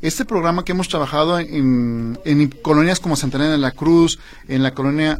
Este 0.01 0.23
programa 0.23 0.63
que 0.63 0.71
hemos 0.71 0.87
trabajado 0.87 1.39
en, 1.39 2.17
colonias 2.61 3.01
como 3.01 3.17
Santana 3.17 3.49
de 3.49 3.57
la 3.57 3.71
Cruz, 3.71 4.19
en 4.47 4.63
la 4.63 4.73
colonia 4.73 5.19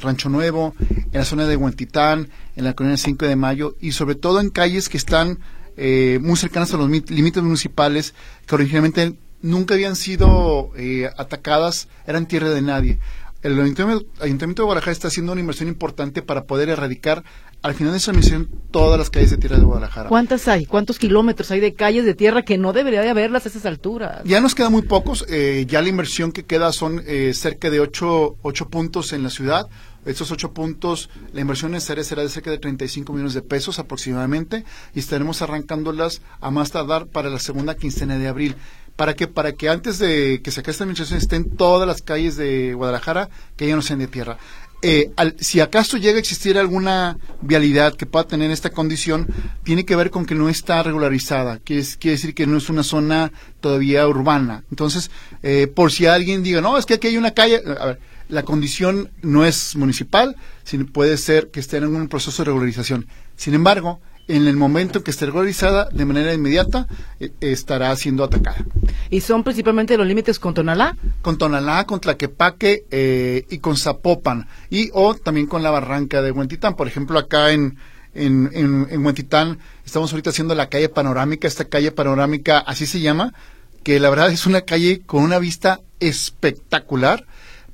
Rancho 0.00 0.28
Nuevo, 0.28 0.74
en 0.80 1.12
la 1.12 1.24
zona 1.24 1.46
de 1.46 1.56
Huentitán, 1.56 2.28
en 2.56 2.64
la 2.64 2.74
colonia 2.74 2.96
5 2.96 3.26
de 3.26 3.36
Mayo 3.36 3.76
y 3.80 3.92
sobre 3.92 4.14
todo 4.14 4.40
en 4.40 4.50
calles 4.50 4.88
que 4.88 4.96
están 4.96 5.38
muy 5.76 6.36
cercanas 6.36 6.72
a 6.72 6.78
los 6.78 6.88
límites 6.88 7.42
municipales 7.42 8.14
que 8.46 8.54
originalmente 8.54 9.16
nunca 9.44 9.74
habían 9.74 9.94
sido 9.94 10.70
eh, 10.76 11.10
atacadas, 11.18 11.88
eran 12.06 12.26
tierra 12.26 12.48
de 12.50 12.62
nadie. 12.62 12.98
El 13.44 13.60
Ayuntamiento, 13.60 14.62
de 14.62 14.64
Guadalajara 14.64 14.92
está 14.92 15.08
haciendo 15.08 15.32
una 15.32 15.40
inversión 15.42 15.68
importante 15.68 16.22
para 16.22 16.44
poder 16.44 16.70
erradicar 16.70 17.24
al 17.60 17.74
final 17.74 17.92
de 17.92 17.98
esa 17.98 18.14
misión 18.14 18.48
todas 18.70 18.98
las 18.98 19.10
calles 19.10 19.32
de 19.32 19.36
tierra 19.36 19.58
de 19.58 19.64
Guadalajara. 19.64 20.08
¿Cuántas 20.08 20.48
hay? 20.48 20.64
¿Cuántos 20.64 20.98
kilómetros 20.98 21.50
hay 21.50 21.60
de 21.60 21.74
calles 21.74 22.06
de 22.06 22.14
tierra 22.14 22.42
que 22.42 22.56
no 22.56 22.72
debería 22.72 23.02
de 23.02 23.10
haberlas 23.10 23.44
a 23.44 23.50
esas 23.50 23.66
alturas? 23.66 24.22
Ya 24.24 24.40
nos 24.40 24.54
quedan 24.54 24.72
muy 24.72 24.80
pocos. 24.80 25.26
Eh, 25.28 25.66
ya 25.68 25.82
la 25.82 25.90
inversión 25.90 26.32
que 26.32 26.44
queda 26.44 26.72
son 26.72 27.02
eh, 27.06 27.34
cerca 27.34 27.68
de 27.68 27.80
ocho, 27.80 28.38
ocho 28.40 28.70
puntos 28.70 29.12
en 29.12 29.22
la 29.22 29.28
ciudad. 29.28 29.68
Estos 30.06 30.30
ocho 30.30 30.52
puntos, 30.52 31.10
la 31.34 31.42
inversión 31.42 31.72
necesaria 31.72 32.04
será 32.04 32.22
de 32.22 32.30
cerca 32.30 32.50
de 32.50 32.58
35 32.58 33.12
millones 33.12 33.34
de 33.34 33.42
pesos 33.42 33.78
aproximadamente 33.78 34.64
y 34.94 35.00
estaremos 35.00 35.42
arrancándolas 35.42 36.22
a 36.40 36.50
más 36.50 36.70
tardar 36.70 37.08
para 37.08 37.28
la 37.28 37.38
segunda 37.38 37.74
quincena 37.74 38.16
de 38.18 38.28
abril 38.28 38.56
para 38.96 39.14
que 39.14 39.26
para 39.26 39.52
que 39.52 39.68
antes 39.68 39.98
de 39.98 40.40
que 40.42 40.50
se 40.50 40.60
acabe 40.60 40.72
esta 40.72 40.84
administración 40.84 41.18
estén 41.18 41.56
todas 41.56 41.86
las 41.86 42.02
calles 42.02 42.36
de 42.36 42.74
Guadalajara 42.74 43.28
que 43.56 43.66
ya 43.66 43.76
no 43.76 43.82
sean 43.82 43.98
de 43.98 44.08
tierra. 44.08 44.38
Eh, 44.86 45.10
si 45.40 45.60
acaso 45.60 45.96
llega 45.96 46.16
a 46.16 46.20
existir 46.20 46.58
alguna 46.58 47.16
vialidad 47.40 47.94
que 47.94 48.04
pueda 48.04 48.26
tener 48.26 48.50
esta 48.50 48.68
condición, 48.68 49.26
tiene 49.62 49.86
que 49.86 49.96
ver 49.96 50.10
con 50.10 50.26
que 50.26 50.34
no 50.34 50.50
está 50.50 50.82
regularizada, 50.82 51.58
que 51.58 51.82
quiere 51.98 52.16
decir 52.16 52.34
que 52.34 52.46
no 52.46 52.58
es 52.58 52.68
una 52.68 52.82
zona 52.82 53.32
todavía 53.60 54.06
urbana. 54.06 54.62
Entonces, 54.70 55.10
eh, 55.42 55.68
por 55.68 55.90
si 55.90 56.04
alguien 56.04 56.42
diga, 56.42 56.60
no, 56.60 56.76
es 56.76 56.84
que 56.84 56.94
aquí 56.94 57.06
hay 57.06 57.16
una 57.16 57.30
calle, 57.30 57.62
a 57.80 57.86
ver, 57.86 58.00
la 58.28 58.42
condición 58.42 59.10
no 59.22 59.46
es 59.46 59.74
municipal, 59.74 60.36
sino 60.64 60.84
puede 60.84 61.16
ser 61.16 61.50
que 61.50 61.60
esté 61.60 61.78
en 61.78 61.96
un 61.96 62.08
proceso 62.08 62.42
de 62.42 62.48
regularización. 62.48 63.06
Sin 63.36 63.54
embargo, 63.54 64.02
en 64.26 64.46
el 64.46 64.56
momento 64.56 65.02
que 65.04 65.10
esté 65.10 65.26
regularizada, 65.26 65.88
de 65.90 66.04
manera 66.04 66.32
inmediata, 66.32 66.86
eh, 67.20 67.30
estará 67.40 67.94
siendo 67.96 68.24
atacada. 68.24 68.64
¿Y 69.10 69.20
son 69.20 69.44
principalmente 69.44 69.96
los 69.98 70.06
límites 70.06 70.38
con 70.38 70.54
Tonalá? 70.54 70.96
Con 71.20 71.36
Tonalá, 71.36 71.84
con 71.84 72.00
Tlaquepaque 72.00 72.84
eh, 72.90 73.44
y 73.50 73.58
con 73.58 73.76
Zapopan, 73.76 74.48
y 74.70 74.90
o 74.94 75.14
también 75.14 75.46
con 75.46 75.62
la 75.62 75.70
barranca 75.70 76.22
de 76.22 76.30
Huentitán. 76.30 76.74
Por 76.74 76.88
ejemplo, 76.88 77.18
acá 77.18 77.52
en, 77.52 77.76
en, 78.14 78.50
en, 78.54 79.04
Huentitán 79.04 79.58
estamos 79.84 80.10
ahorita 80.12 80.30
haciendo 80.30 80.54
la 80.54 80.68
calle 80.68 80.88
panorámica, 80.88 81.46
esta 81.46 81.66
calle 81.66 81.92
panorámica 81.92 82.58
así 82.58 82.86
se 82.86 83.00
llama, 83.00 83.34
que 83.82 84.00
la 84.00 84.08
verdad 84.08 84.30
es 84.30 84.46
una 84.46 84.62
calle 84.62 85.02
con 85.04 85.22
una 85.22 85.38
vista 85.38 85.80
espectacular, 86.00 87.26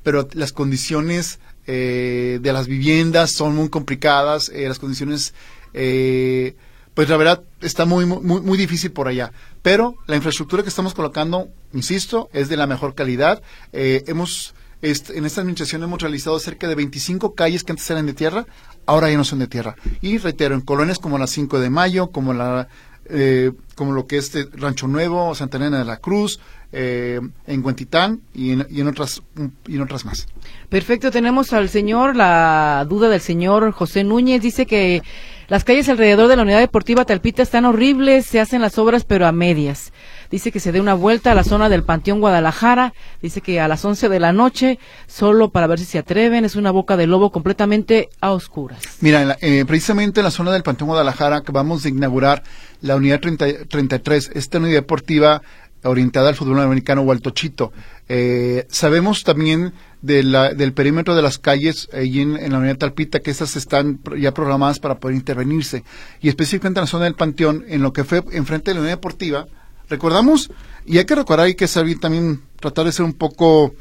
pero 0.02 0.28
las 0.32 0.52
condiciones 0.52 1.38
eh, 1.68 2.40
de 2.42 2.52
las 2.52 2.66
viviendas 2.66 3.30
son 3.30 3.54
muy 3.54 3.68
complicadas, 3.68 4.50
las 4.52 4.80
condiciones 4.80 5.34
eh, 5.74 6.54
pues 6.94 7.08
la 7.08 7.16
verdad 7.16 7.42
está 7.60 7.84
muy, 7.86 8.04
muy, 8.06 8.40
muy 8.40 8.58
difícil 8.58 8.92
por 8.92 9.08
allá. 9.08 9.32
Pero 9.62 9.96
la 10.06 10.16
infraestructura 10.16 10.62
que 10.62 10.68
estamos 10.68 10.94
colocando, 10.94 11.48
insisto, 11.72 12.28
es 12.32 12.48
de 12.48 12.56
la 12.56 12.66
mejor 12.66 12.94
calidad. 12.94 13.42
Eh, 13.72 14.04
hemos 14.06 14.54
en 14.82 15.26
esta 15.26 15.42
administración 15.42 15.82
hemos 15.82 16.00
realizado 16.00 16.38
cerca 16.38 16.66
de 16.66 16.74
25 16.74 17.34
calles 17.34 17.64
que 17.64 17.72
antes 17.72 17.90
eran 17.90 18.06
de 18.06 18.14
tierra, 18.14 18.46
ahora 18.86 19.10
ya 19.10 19.16
no 19.18 19.24
son 19.24 19.38
de 19.40 19.46
tierra. 19.46 19.76
Y 20.00 20.16
reitero, 20.16 20.54
en 20.54 20.62
colonias 20.62 20.98
como 20.98 21.18
la 21.18 21.26
5 21.26 21.60
de 21.60 21.68
Mayo, 21.68 22.06
como 22.08 22.32
la 22.32 22.68
eh, 23.12 23.52
como 23.74 23.92
lo 23.92 24.06
que 24.06 24.18
es 24.18 24.32
Rancho 24.52 24.86
Nuevo, 24.86 25.34
Santa 25.34 25.56
Elena 25.56 25.78
de 25.78 25.84
la 25.84 25.96
Cruz, 25.96 26.38
eh, 26.72 27.20
en 27.46 27.64
Huentitán 27.64 28.20
y 28.32 28.52
en, 28.52 28.66
y 28.70 28.80
en, 28.80 28.88
otras 28.88 29.22
y 29.66 29.74
en 29.74 29.82
otras 29.82 30.04
más. 30.04 30.28
Perfecto, 30.68 31.10
tenemos 31.10 31.52
al 31.52 31.68
señor, 31.68 32.14
la 32.14 32.86
duda 32.88 33.08
del 33.08 33.20
señor 33.20 33.72
José 33.72 34.04
Núñez, 34.04 34.42
dice 34.42 34.66
que 34.66 35.02
las 35.50 35.64
calles 35.64 35.88
alrededor 35.88 36.28
de 36.28 36.36
la 36.36 36.42
unidad 36.42 36.60
deportiva 36.60 37.04
Talpita 37.04 37.42
están 37.42 37.64
horribles, 37.64 38.24
se 38.24 38.38
hacen 38.38 38.60
las 38.60 38.78
obras 38.78 39.04
pero 39.04 39.26
a 39.26 39.32
medias. 39.32 39.92
Dice 40.30 40.52
que 40.52 40.60
se 40.60 40.70
dé 40.70 40.80
una 40.80 40.94
vuelta 40.94 41.32
a 41.32 41.34
la 41.34 41.42
zona 41.42 41.68
del 41.68 41.82
Panteón 41.82 42.20
Guadalajara, 42.20 42.94
dice 43.20 43.40
que 43.40 43.58
a 43.58 43.66
las 43.66 43.84
11 43.84 44.08
de 44.08 44.20
la 44.20 44.32
noche, 44.32 44.78
solo 45.08 45.50
para 45.50 45.66
ver 45.66 45.80
si 45.80 45.86
se 45.86 45.98
atreven, 45.98 46.44
es 46.44 46.54
una 46.54 46.70
boca 46.70 46.96
de 46.96 47.08
lobo 47.08 47.32
completamente 47.32 48.10
a 48.20 48.30
oscuras. 48.30 48.80
Mira, 49.00 49.36
eh, 49.40 49.64
precisamente 49.66 50.20
en 50.20 50.24
la 50.24 50.30
zona 50.30 50.52
del 50.52 50.62
Panteón 50.62 50.90
Guadalajara 50.90 51.38
acabamos 51.38 51.82
de 51.82 51.88
inaugurar 51.88 52.44
la 52.80 52.94
unidad 52.94 53.18
33, 53.18 54.30
esta 54.32 54.58
unidad 54.58 54.74
deportiva 54.74 55.42
orientada 55.82 56.28
al 56.28 56.36
fútbol 56.36 56.60
americano 56.60 57.02
o 57.02 57.10
al 57.10 57.22
tochito. 57.22 57.72
Eh, 58.08 58.66
sabemos 58.70 59.24
también 59.24 59.72
del 60.02 60.72
perímetro 60.72 61.14
de 61.14 61.22
las 61.22 61.38
calles 61.38 61.88
ahí 61.92 62.20
en, 62.20 62.50
la 62.50 62.58
unidad 62.58 62.78
Talpita 62.78 63.20
que 63.20 63.30
estas 63.30 63.56
están 63.56 64.00
ya 64.18 64.32
programadas 64.32 64.78
para 64.78 64.98
poder 64.98 65.16
intervenirse. 65.16 65.84
Y 66.20 66.28
específicamente 66.28 66.80
en 66.80 66.84
la 66.84 66.88
zona 66.88 67.04
del 67.04 67.14
Panteón, 67.14 67.64
en 67.68 67.82
lo 67.82 67.92
que 67.92 68.04
fue 68.04 68.22
enfrente 68.32 68.70
de 68.70 68.74
la 68.74 68.80
unidad 68.80 68.94
deportiva, 68.94 69.46
recordamos, 69.88 70.50
y 70.86 70.98
hay 70.98 71.04
que 71.04 71.14
recordar, 71.14 71.46
hay 71.46 71.54
que 71.54 71.68
saber 71.68 71.98
también 71.98 72.42
tratar 72.60 72.86
de 72.86 72.92
ser 72.92 73.04
un 73.04 73.12
poco 73.12 73.74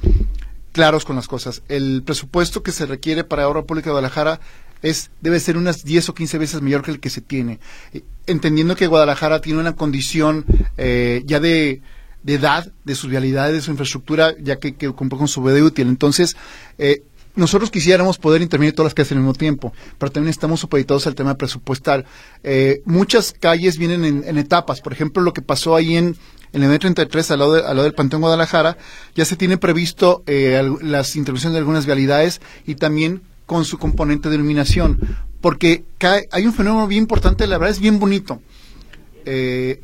claros 0.71 1.05
con 1.05 1.15
las 1.15 1.27
cosas. 1.27 1.62
El 1.69 2.03
presupuesto 2.03 2.63
que 2.63 2.71
se 2.71 2.86
requiere 2.86 3.23
para 3.23 3.47
obra 3.47 3.63
pública 3.63 3.89
de 3.89 3.93
Guadalajara 3.93 4.39
es 4.82 5.12
debe 5.21 5.39
ser 5.39 5.58
unas 5.58 5.84
10 5.84 6.10
o 6.10 6.13
15 6.13 6.38
veces 6.38 6.62
mayor 6.62 6.82
que 6.84 6.91
el 6.91 6.99
que 6.99 7.10
se 7.10 7.21
tiene. 7.21 7.60
Entendiendo 8.27 8.75
que 8.75 8.88
Guadalajara 8.88 9.41
tiene 9.41 9.60
una 9.60 9.75
condición 9.75 10.45
eh, 10.77 11.23
ya 11.25 11.39
de, 11.39 11.82
edad, 12.25 12.71
de 12.84 12.95
sus 12.95 13.10
vialidades, 13.10 13.53
de 13.53 13.62
su 13.62 13.71
infraestructura, 13.71 14.36
ya 14.41 14.58
que, 14.58 14.75
que 14.75 14.89
cumple 14.91 15.17
con 15.17 15.27
su 15.27 15.41
vida 15.43 15.63
útil. 15.63 15.88
Entonces, 15.88 16.36
eh, 16.77 17.03
nosotros 17.36 17.71
quisiéramos 17.71 18.17
poder 18.17 18.41
intervenir 18.41 18.73
todas 18.73 18.88
las 18.88 18.93
calles 18.93 19.12
al 19.13 19.19
mismo 19.19 19.34
tiempo, 19.34 19.73
pero 19.97 20.12
también 20.12 20.29
estamos 20.29 20.60
supeditados 20.60 21.08
al 21.08 21.15
tema 21.15 21.36
presupuestal. 21.36 22.05
muchas 22.86 23.34
calles 23.39 23.77
vienen 23.77 24.23
en, 24.25 24.38
etapas. 24.38 24.82
Por 24.82 24.91
ejemplo, 24.91 25.21
lo 25.21 25.32
que 25.32 25.41
pasó 25.41 25.75
ahí 25.75 25.95
en, 25.95 26.17
el 26.51 26.63
M33, 26.63 27.32
al 27.32 27.39
lado, 27.39 27.55
al 27.55 27.63
lado 27.63 27.84
del 27.84 27.93
Panteón 27.93 28.23
Guadalajara, 28.23 28.77
ya 29.15 29.23
se 29.23 29.38
tiene 29.38 29.58
previsto 29.58 30.23
las 30.82 31.15
intervenciones 31.15 31.53
de 31.53 31.60
algunas 31.60 31.86
vialidades 31.86 32.41
y 32.65 32.75
también 32.75 33.21
con 33.49 33.65
su 33.65 33.79
componente 33.79 34.29
de 34.29 34.36
iluminación, 34.36 34.99
porque 35.41 35.84
hay 36.32 36.45
un 36.45 36.53
fenómeno 36.53 36.86
bien 36.86 37.01
importante, 37.01 37.47
la 37.47 37.58
verdad 37.58 37.71
es 37.71 37.79
bien 37.79 37.97
bonito. 37.97 38.43
Eh, 39.25 39.82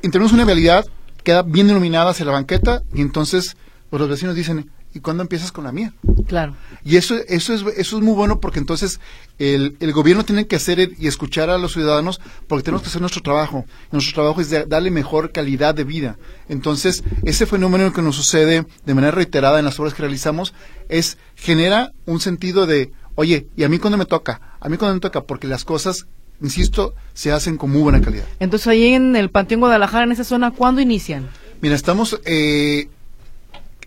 tenemos 0.00 0.32
una 0.32 0.44
vialidad, 0.44 0.86
queda 1.22 1.42
bien 1.42 1.68
iluminada 1.70 2.10
hacia 2.10 2.26
la 2.26 2.32
banqueta 2.32 2.82
y 2.94 3.00
entonces 3.00 3.56
pues, 3.90 4.00
los 4.00 4.08
vecinos 4.08 4.34
dicen, 4.34 4.70
¿y 4.94 5.00
cuándo 5.00 5.22
empiezas 5.22 5.52
con 5.52 5.64
la 5.64 5.72
mía? 5.72 5.92
Claro. 6.26 6.56
Y 6.84 6.96
eso, 6.96 7.14
eso, 7.28 7.54
es, 7.54 7.62
eso 7.76 7.96
es 7.96 8.02
muy 8.02 8.14
bueno 8.14 8.40
porque 8.40 8.58
entonces 8.58 9.00
el, 9.38 9.76
el 9.80 9.92
gobierno 9.92 10.24
tiene 10.24 10.46
que 10.46 10.56
hacer 10.56 10.92
y 10.98 11.06
escuchar 11.06 11.50
a 11.50 11.58
los 11.58 11.72
ciudadanos 11.72 12.20
porque 12.46 12.64
tenemos 12.64 12.82
que 12.82 12.88
hacer 12.88 13.00
nuestro 13.00 13.22
trabajo. 13.22 13.64
Nuestro 13.90 14.14
trabajo 14.14 14.40
es 14.40 14.50
darle 14.68 14.90
mejor 14.90 15.32
calidad 15.32 15.74
de 15.74 15.84
vida. 15.84 16.16
Entonces, 16.48 17.04
ese 17.24 17.46
fenómeno 17.46 17.92
que 17.92 18.02
nos 18.02 18.16
sucede 18.16 18.66
de 18.84 18.94
manera 18.94 19.12
reiterada 19.12 19.58
en 19.58 19.64
las 19.64 19.78
obras 19.78 19.94
que 19.94 20.02
realizamos 20.02 20.54
es 20.88 21.18
genera 21.36 21.92
un 22.06 22.20
sentido 22.20 22.66
de, 22.66 22.92
oye, 23.14 23.46
¿y 23.56 23.64
a 23.64 23.68
mí 23.68 23.78
cuándo 23.78 23.98
me 23.98 24.06
toca? 24.06 24.56
A 24.60 24.68
mí 24.68 24.76
cuándo 24.76 24.94
me 24.94 25.00
toca 25.00 25.22
porque 25.22 25.46
las 25.46 25.64
cosas 25.64 26.06
insisto, 26.42 26.94
se 27.14 27.32
hacen 27.32 27.56
con 27.56 27.70
muy 27.70 27.82
buena 27.82 28.00
calidad. 28.00 28.24
Entonces, 28.40 28.68
ahí 28.68 28.94
en 28.94 29.16
el 29.16 29.30
Panteón 29.30 29.60
Guadalajara, 29.60 30.04
en 30.04 30.12
esa 30.12 30.24
zona, 30.24 30.50
¿cuándo 30.50 30.80
inician? 30.80 31.28
Mira, 31.60 31.74
estamos 31.74 32.20
eh, 32.24 32.88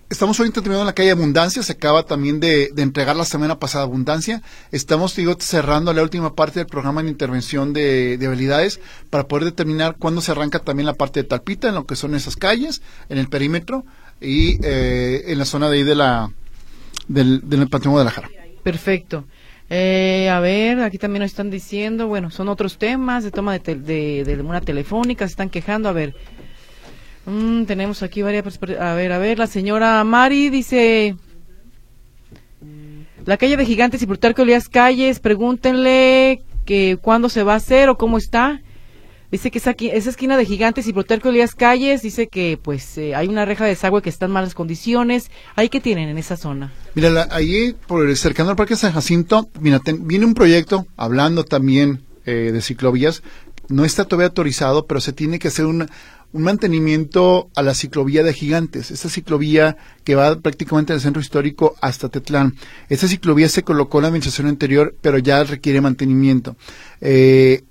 Estamos 0.08 0.40
ahorita 0.40 0.62
terminando 0.62 0.84
en 0.84 0.88
la 0.88 0.94
calle 0.94 1.10
Abundancia, 1.10 1.64
se 1.64 1.72
acaba 1.72 2.04
también 2.04 2.40
de, 2.40 2.72
entregar 2.78 3.16
la 3.16 3.26
semana 3.26 3.58
pasada 3.58 3.86
Abundancia. 3.86 4.44
Estamos, 4.72 5.16
digo, 5.16 5.36
cerrando 5.40 5.92
la 5.94 6.04
última 6.04 6.36
parte 6.36 6.60
del 6.60 6.68
programa 6.68 7.02
de 7.02 7.10
intervención 7.10 7.74
de, 7.74 8.20
habilidades 8.24 8.80
para 9.10 9.28
poder 9.28 9.46
determinar 9.46 9.96
cuándo 9.98 10.22
se 10.22 10.32
arranca 10.32 10.60
también 10.60 10.86
la 10.86 10.94
parte 10.94 11.24
de 11.24 11.28
Talpita, 11.28 11.70
en 11.70 11.76
lo 11.76 11.88
que 11.88 11.96
son 11.96 12.14
esas 12.14 12.36
calles, 12.36 12.84
en 13.10 13.18
el 13.18 13.30
perímetro 13.30 13.84
y 14.22 14.60
eh, 14.64 15.24
en 15.28 15.40
la 15.40 15.46
zona 15.46 15.70
de 15.70 15.78
ahí 15.78 15.84
de 15.84 15.96
la, 15.96 16.32
del, 17.08 17.42
del 17.50 17.68
Panteón 17.68 17.94
Guadalajara. 17.94 18.30
Perfecto. 18.64 19.26
Eh, 19.70 20.30
a 20.30 20.40
ver, 20.40 20.80
aquí 20.82 20.98
también 20.98 21.22
nos 21.22 21.32
están 21.32 21.50
diciendo, 21.50 22.08
bueno, 22.08 22.30
son 22.30 22.50
otros 22.50 22.78
temas 22.78 23.24
de 23.24 23.32
toma 23.32 23.58
de, 23.58 24.24
de, 24.24 24.42
una 24.42 24.62
telefónica, 24.62 25.26
se 25.26 25.32
están 25.32 25.50
quejando, 25.50 25.90
a 25.90 25.94
ver. 25.94 26.16
Mm, 27.26 27.64
tenemos 27.64 28.04
aquí 28.04 28.22
varias... 28.22 28.60
A 28.80 28.94
ver, 28.94 29.12
a 29.12 29.18
ver, 29.18 29.40
la 29.40 29.48
señora 29.48 30.04
Mari 30.04 30.50
dice... 30.50 31.16
La 33.26 33.38
calle 33.38 33.58
de 33.58 33.66
Gigantes 33.66 34.04
y 34.04 34.06
Plutarco 34.06 34.44
Elías 34.44 34.70
Calles, 34.70 35.20
pregúntenle 35.20 36.44
que 36.64 36.98
cuándo 37.02 37.28
se 37.28 37.42
va 37.42 37.54
a 37.54 37.58
hacer 37.58 37.90
o 37.90 37.98
cómo 37.98 38.20
está. 38.20 38.62
Dice 39.32 39.52
que 39.52 39.58
esa, 39.58 39.72
esa 39.72 40.10
esquina 40.10 40.38
de 40.38 40.46
Gigantes 40.46 40.88
y 40.88 40.94
Plutarco 40.94 41.30
Elías 41.30 41.56
Calles, 41.56 42.02
dice 42.02 42.28
que 42.28 42.60
pues 42.62 42.98
eh, 42.98 43.16
hay 43.16 43.28
una 43.28 43.46
reja 43.46 43.64
de 43.64 43.72
desagüe 43.72 44.02
que 44.02 44.10
está 44.10 44.26
en 44.26 44.32
malas 44.32 44.54
condiciones. 44.54 45.32
¿Ahí 45.56 45.70
qué 45.70 45.80
tienen 45.80 46.10
en 46.10 46.18
esa 46.18 46.38
zona? 46.38 46.72
Mira, 46.94 47.28
ahí 47.32 47.76
por 47.88 48.08
el 48.08 48.16
cercano 48.18 48.52
al 48.52 48.56
Parque 48.56 48.76
San 48.76 48.94
Jacinto, 48.94 49.50
mira, 49.60 49.82
viene 50.00 50.26
un 50.26 50.34
proyecto 50.34 50.86
hablando 50.96 51.44
también 51.44 52.02
eh, 52.26 52.52
de 52.54 52.62
ciclovías. 52.62 53.24
No 53.68 53.84
está 53.84 54.06
todavía 54.06 54.28
autorizado, 54.28 54.86
pero 54.86 55.02
se 55.02 55.12
tiene 55.12 55.40
que 55.40 55.48
hacer 55.48 55.66
un, 55.66 55.88
un 56.36 56.44
mantenimiento 56.44 57.50
a 57.56 57.62
la 57.62 57.74
ciclovía 57.74 58.22
de 58.22 58.34
Gigantes, 58.34 58.92
esa 58.92 59.10
ciclovía 59.10 59.78
que 60.04 60.16
va 60.16 60.38
prácticamente 60.40 60.92
del 60.92 61.02
centro 61.02 61.22
histórico 61.22 61.76
hasta 61.82 62.10
Tetlán. 62.10 62.56
Esa 62.90 63.08
ciclovía 63.08 63.48
se 63.48 63.64
colocó 63.64 64.00
en 64.00 64.02
la 64.04 64.08
administración 64.10 64.48
anterior, 64.48 64.94
pero 65.02 65.18
ya 65.18 65.44
requiere 65.46 65.82
mantenimiento. 65.82 66.56
Eh, 67.00 67.64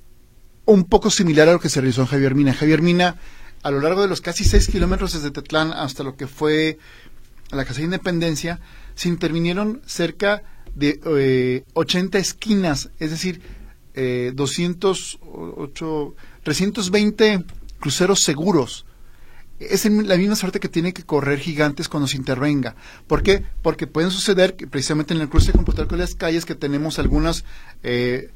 un 0.66 0.84
poco 0.84 1.10
similar 1.10 1.48
a 1.48 1.52
lo 1.52 1.60
que 1.60 1.68
se 1.68 1.80
realizó 1.80 2.02
en 2.02 2.06
Javier 2.08 2.34
Mina. 2.34 2.54
Javier 2.54 2.82
Mina, 2.82 3.16
a 3.62 3.70
lo 3.70 3.80
largo 3.80 4.02
de 4.02 4.08
los 4.08 4.20
casi 4.20 4.44
seis 4.44 4.68
kilómetros 4.68 5.12
desde 5.12 5.30
Tetlán 5.30 5.72
hasta 5.72 6.02
lo 6.02 6.16
que 6.16 6.26
fue 6.26 6.78
la 7.50 7.64
Casa 7.64 7.78
de 7.78 7.84
Independencia, 7.84 8.60
se 8.94 9.08
intervinieron 9.08 9.82
cerca 9.86 10.42
de 10.74 11.00
eh, 11.04 11.64
80 11.74 12.18
esquinas, 12.18 12.90
es 12.98 13.10
decir, 13.10 13.42
eh, 13.94 14.32
208, 14.34 16.14
320 16.42 17.44
cruceros 17.78 18.20
seguros. 18.20 18.86
Es 19.60 19.84
la 19.84 20.16
misma 20.16 20.34
suerte 20.34 20.58
que 20.58 20.68
tiene 20.68 20.92
que 20.92 21.04
correr 21.04 21.38
gigantes 21.38 21.88
cuando 21.88 22.08
se 22.08 22.16
intervenga. 22.16 22.74
¿Por 23.06 23.22
qué? 23.22 23.44
Porque 23.62 23.86
pueden 23.86 24.10
suceder 24.10 24.56
que 24.56 24.66
precisamente 24.66 25.14
en 25.14 25.20
el 25.20 25.28
cruce 25.28 25.52
de 25.52 25.86
con 25.86 25.98
las 25.98 26.16
calles 26.16 26.44
que 26.44 26.56
tenemos 26.56 26.98
algunas 26.98 27.44
eh, 27.84 28.30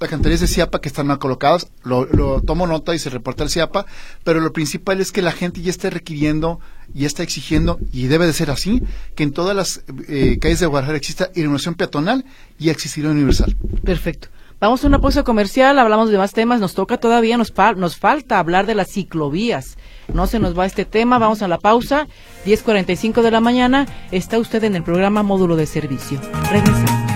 eh, 0.00 0.04
alcantarillas 0.04 0.40
de 0.40 0.46
CIAPA 0.46 0.80
que 0.80 0.88
están 0.88 1.06
mal 1.06 1.18
colocadas, 1.18 1.68
lo, 1.82 2.06
tomo 2.42 2.66
nota 2.66 2.94
y 2.94 2.98
se 2.98 3.10
reporta 3.10 3.42
al 3.42 3.50
CIAPA, 3.50 3.86
pero 4.22 4.40
lo 4.40 4.52
principal 4.52 5.00
es 5.00 5.12
que 5.12 5.22
la 5.22 5.32
gente 5.32 5.62
ya 5.62 5.70
está 5.70 5.90
requiriendo, 5.90 6.60
ya 6.92 7.06
está 7.06 7.22
exigiendo, 7.22 7.78
y 7.92 8.06
debe 8.06 8.26
de 8.26 8.32
ser 8.32 8.50
así, 8.50 8.82
que 9.14 9.22
en 9.22 9.32
todas 9.32 9.56
las 9.56 9.82
eh, 10.08 10.38
calles 10.40 10.60
de 10.60 10.66
Guadalajara 10.66 10.98
exista 10.98 11.30
iluminación 11.34 11.74
peatonal 11.74 12.24
y 12.58 12.70
accesibilidad 12.70 13.14
universal. 13.14 13.56
Perfecto. 13.84 14.28
Vamos 14.60 14.84
a 14.84 14.86
una 14.86 15.00
pausa 15.00 15.24
comercial, 15.24 15.78
hablamos 15.78 16.10
de 16.10 16.16
más 16.16 16.32
temas, 16.32 16.60
nos 16.60 16.74
toca 16.74 16.96
todavía, 16.96 17.36
nos, 17.36 17.52
nos 17.76 17.96
falta 17.96 18.38
hablar 18.38 18.66
de 18.66 18.74
las 18.74 18.90
ciclovías. 18.90 19.76
No 20.12 20.26
se 20.26 20.38
nos 20.38 20.58
va 20.58 20.64
este 20.66 20.84
tema, 20.84 21.18
vamos 21.18 21.42
a 21.42 21.48
la 21.48 21.58
pausa, 21.58 22.06
10.45 22.46 23.22
de 23.22 23.30
la 23.30 23.40
mañana, 23.40 23.86
está 24.10 24.38
usted 24.38 24.64
en 24.64 24.76
el 24.76 24.82
programa 24.82 25.22
Módulo 25.22 25.56
de 25.56 25.66
Servicio. 25.66 26.20
Regresamos. 26.50 27.13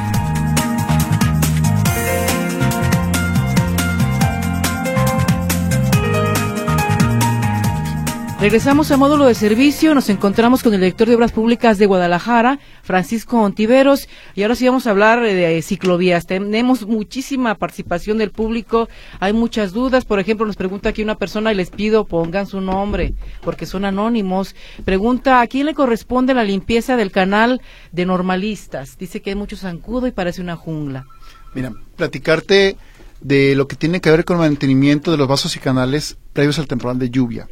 Regresamos 8.41 8.93
a 8.93 8.97
módulo 8.97 9.25
de 9.25 9.35
servicio, 9.35 9.97
nos 9.97 10.09
encontramos 10.09 10.63
con 10.63 10.73
el 10.73 10.79
director 10.79 11.09
de 11.09 11.17
Obras 11.17 11.33
Públicas 11.33 11.77
de 11.77 11.87
Guadalajara, 11.87 12.61
Francisco 12.85 13.41
Ontiveros, 13.41 14.09
y 14.37 14.43
ahora 14.43 14.55
sí 14.55 14.65
vamos 14.65 14.87
a 14.87 14.91
hablar 14.91 15.21
de 15.21 15.61
ciclovías. 15.61 16.25
Tenemos 16.25 16.87
muchísima 16.87 17.57
participación 17.57 18.17
del 18.17 18.31
público, 18.31 18.89
hay 19.19 19.33
muchas 19.33 19.73
dudas, 19.73 20.05
por 20.05 20.21
ejemplo, 20.21 20.47
nos 20.47 20.55
pregunta 20.55 20.91
aquí 20.91 21.03
una 21.03 21.17
persona 21.17 21.51
y 21.51 21.57
les 21.57 21.71
pido 21.71 22.05
pongan 22.05 22.47
su 22.47 22.61
nombre, 22.61 23.13
porque 23.43 23.67
son 23.67 23.85
anónimos. 23.85 24.55
Pregunta, 24.85 25.41
¿a 25.41 25.47
quién 25.49 25.67
le 25.67 25.75
corresponde 25.75 26.33
la 26.33 26.45
limpieza 26.45 26.97
del 26.97 27.11
canal 27.11 27.61
de 27.91 28.07
normalistas? 28.07 28.97
Dice 28.99 29.21
que 29.21 29.31
hay 29.31 29.37
mucho 29.37 29.57
zancudo 29.57 30.07
y 30.07 30.13
parece 30.13 30.41
una 30.41 30.55
jungla. 30.55 31.07
Mira, 31.55 31.73
platicarte 31.97 32.77
de 33.21 33.57
lo 33.57 33.67
que 33.67 33.75
tiene 33.75 34.01
que 34.01 34.13
ver 34.13 34.25
con 34.25 34.37
el 34.37 34.49
mantenimiento 34.49 35.11
de 35.11 35.17
los 35.17 35.27
vasos 35.27 35.57
y 35.57 35.59
canales 35.59 36.19
previos 36.33 36.61
al 36.61 36.69
temporal 36.69 37.01
de 37.01 37.11
lluvia. 37.11 37.49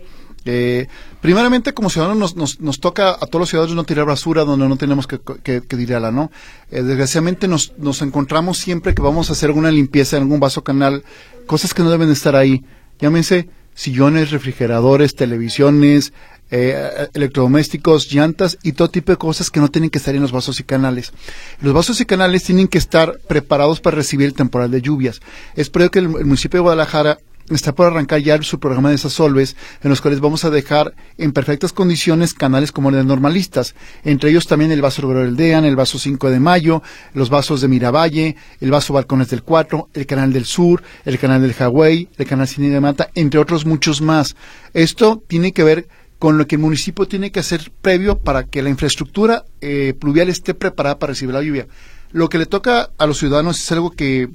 Eh, 0.46 0.86
primeramente, 1.20 1.74
como 1.74 1.90
ciudadanos, 1.90 2.36
nos, 2.36 2.60
nos, 2.60 2.80
toca 2.80 3.10
a 3.10 3.26
todos 3.26 3.40
los 3.40 3.48
ciudadanos 3.50 3.76
no 3.76 3.84
tirar 3.84 4.06
basura 4.06 4.44
donde 4.44 4.68
no 4.68 4.76
tenemos 4.76 5.06
que, 5.06 5.20
que, 5.42 5.60
tirarla, 5.60 6.12
¿no? 6.12 6.30
Eh, 6.70 6.82
desgraciadamente 6.82 7.48
nos, 7.48 7.72
nos 7.78 8.00
encontramos 8.02 8.58
siempre 8.58 8.94
que 8.94 9.02
vamos 9.02 9.28
a 9.28 9.32
hacer 9.32 9.48
alguna 9.48 9.70
limpieza 9.70 10.16
en 10.16 10.22
algún 10.22 10.40
vaso 10.40 10.62
canal, 10.62 11.04
cosas 11.46 11.74
que 11.74 11.82
no 11.82 11.90
deben 11.90 12.10
estar 12.10 12.36
ahí. 12.36 12.64
Llámense 13.00 13.48
sillones, 13.74 14.30
refrigeradores, 14.30 15.14
televisiones, 15.14 16.12
eh, 16.50 17.08
electrodomésticos, 17.14 18.10
llantas 18.12 18.58
y 18.62 18.72
todo 18.72 18.88
tipo 18.88 19.12
de 19.12 19.18
cosas 19.18 19.50
que 19.50 19.60
no 19.60 19.68
tienen 19.68 19.90
que 19.90 19.98
estar 19.98 20.14
en 20.14 20.22
los 20.22 20.32
vasos 20.32 20.58
y 20.60 20.64
canales. 20.64 21.12
Los 21.60 21.74
vasos 21.74 22.00
y 22.00 22.06
canales 22.06 22.44
tienen 22.44 22.68
que 22.68 22.78
estar 22.78 23.18
preparados 23.28 23.80
para 23.80 23.96
recibir 23.96 24.26
el 24.26 24.34
temporal 24.34 24.70
de 24.70 24.80
lluvias. 24.80 25.20
Espero 25.54 25.90
que 25.90 25.98
el 25.98 26.08
municipio 26.08 26.58
de 26.58 26.62
Guadalajara 26.62 27.18
está 27.50 27.74
por 27.74 27.86
arrancar 27.86 28.20
ya 28.20 28.40
su 28.42 28.58
programa 28.58 28.90
de 28.90 28.98
Sasolves, 28.98 29.56
en 29.82 29.90
los 29.90 30.00
cuales 30.00 30.20
vamos 30.20 30.44
a 30.44 30.50
dejar 30.50 30.94
en 31.18 31.32
perfectas 31.32 31.72
condiciones 31.72 32.34
canales 32.34 32.72
como 32.72 32.90
los 32.90 33.04
normalistas, 33.04 33.74
entre 34.04 34.30
ellos 34.30 34.46
también 34.46 34.72
el 34.72 34.82
vaso 34.82 35.06
del 35.06 35.36
Dean, 35.36 35.64
el 35.64 35.76
vaso 35.76 35.98
5 35.98 36.30
de 36.30 36.40
Mayo, 36.40 36.82
los 37.14 37.30
vasos 37.30 37.60
de 37.60 37.68
Miravalle, 37.68 38.36
el 38.60 38.70
vaso 38.70 38.92
Balcones 38.92 39.30
del 39.30 39.42
4, 39.42 39.90
el 39.94 40.06
canal 40.06 40.32
del 40.32 40.44
Sur, 40.44 40.82
el 41.04 41.18
canal 41.18 41.42
del 41.42 41.54
Hawái, 41.54 42.08
el 42.16 42.26
canal 42.26 42.48
Cine 42.48 42.70
de 42.70 42.80
Mata, 42.80 43.10
entre 43.14 43.40
otros 43.40 43.66
muchos 43.66 44.00
más. 44.00 44.36
Esto 44.74 45.22
tiene 45.26 45.52
que 45.52 45.64
ver 45.64 45.88
con 46.18 46.38
lo 46.38 46.46
que 46.46 46.56
el 46.56 46.62
municipio 46.62 47.06
tiene 47.06 47.30
que 47.30 47.40
hacer 47.40 47.70
previo 47.82 48.18
para 48.18 48.44
que 48.44 48.62
la 48.62 48.70
infraestructura 48.70 49.44
eh, 49.60 49.94
pluvial 49.98 50.28
esté 50.28 50.54
preparada 50.54 50.98
para 50.98 51.12
recibir 51.12 51.34
la 51.34 51.42
lluvia. 51.42 51.66
Lo 52.12 52.28
que 52.28 52.38
le 52.38 52.46
toca 52.46 52.90
a 52.96 53.06
los 53.06 53.18
ciudadanos 53.18 53.58
es 53.58 53.72
algo 53.72 53.90
que 53.90 54.30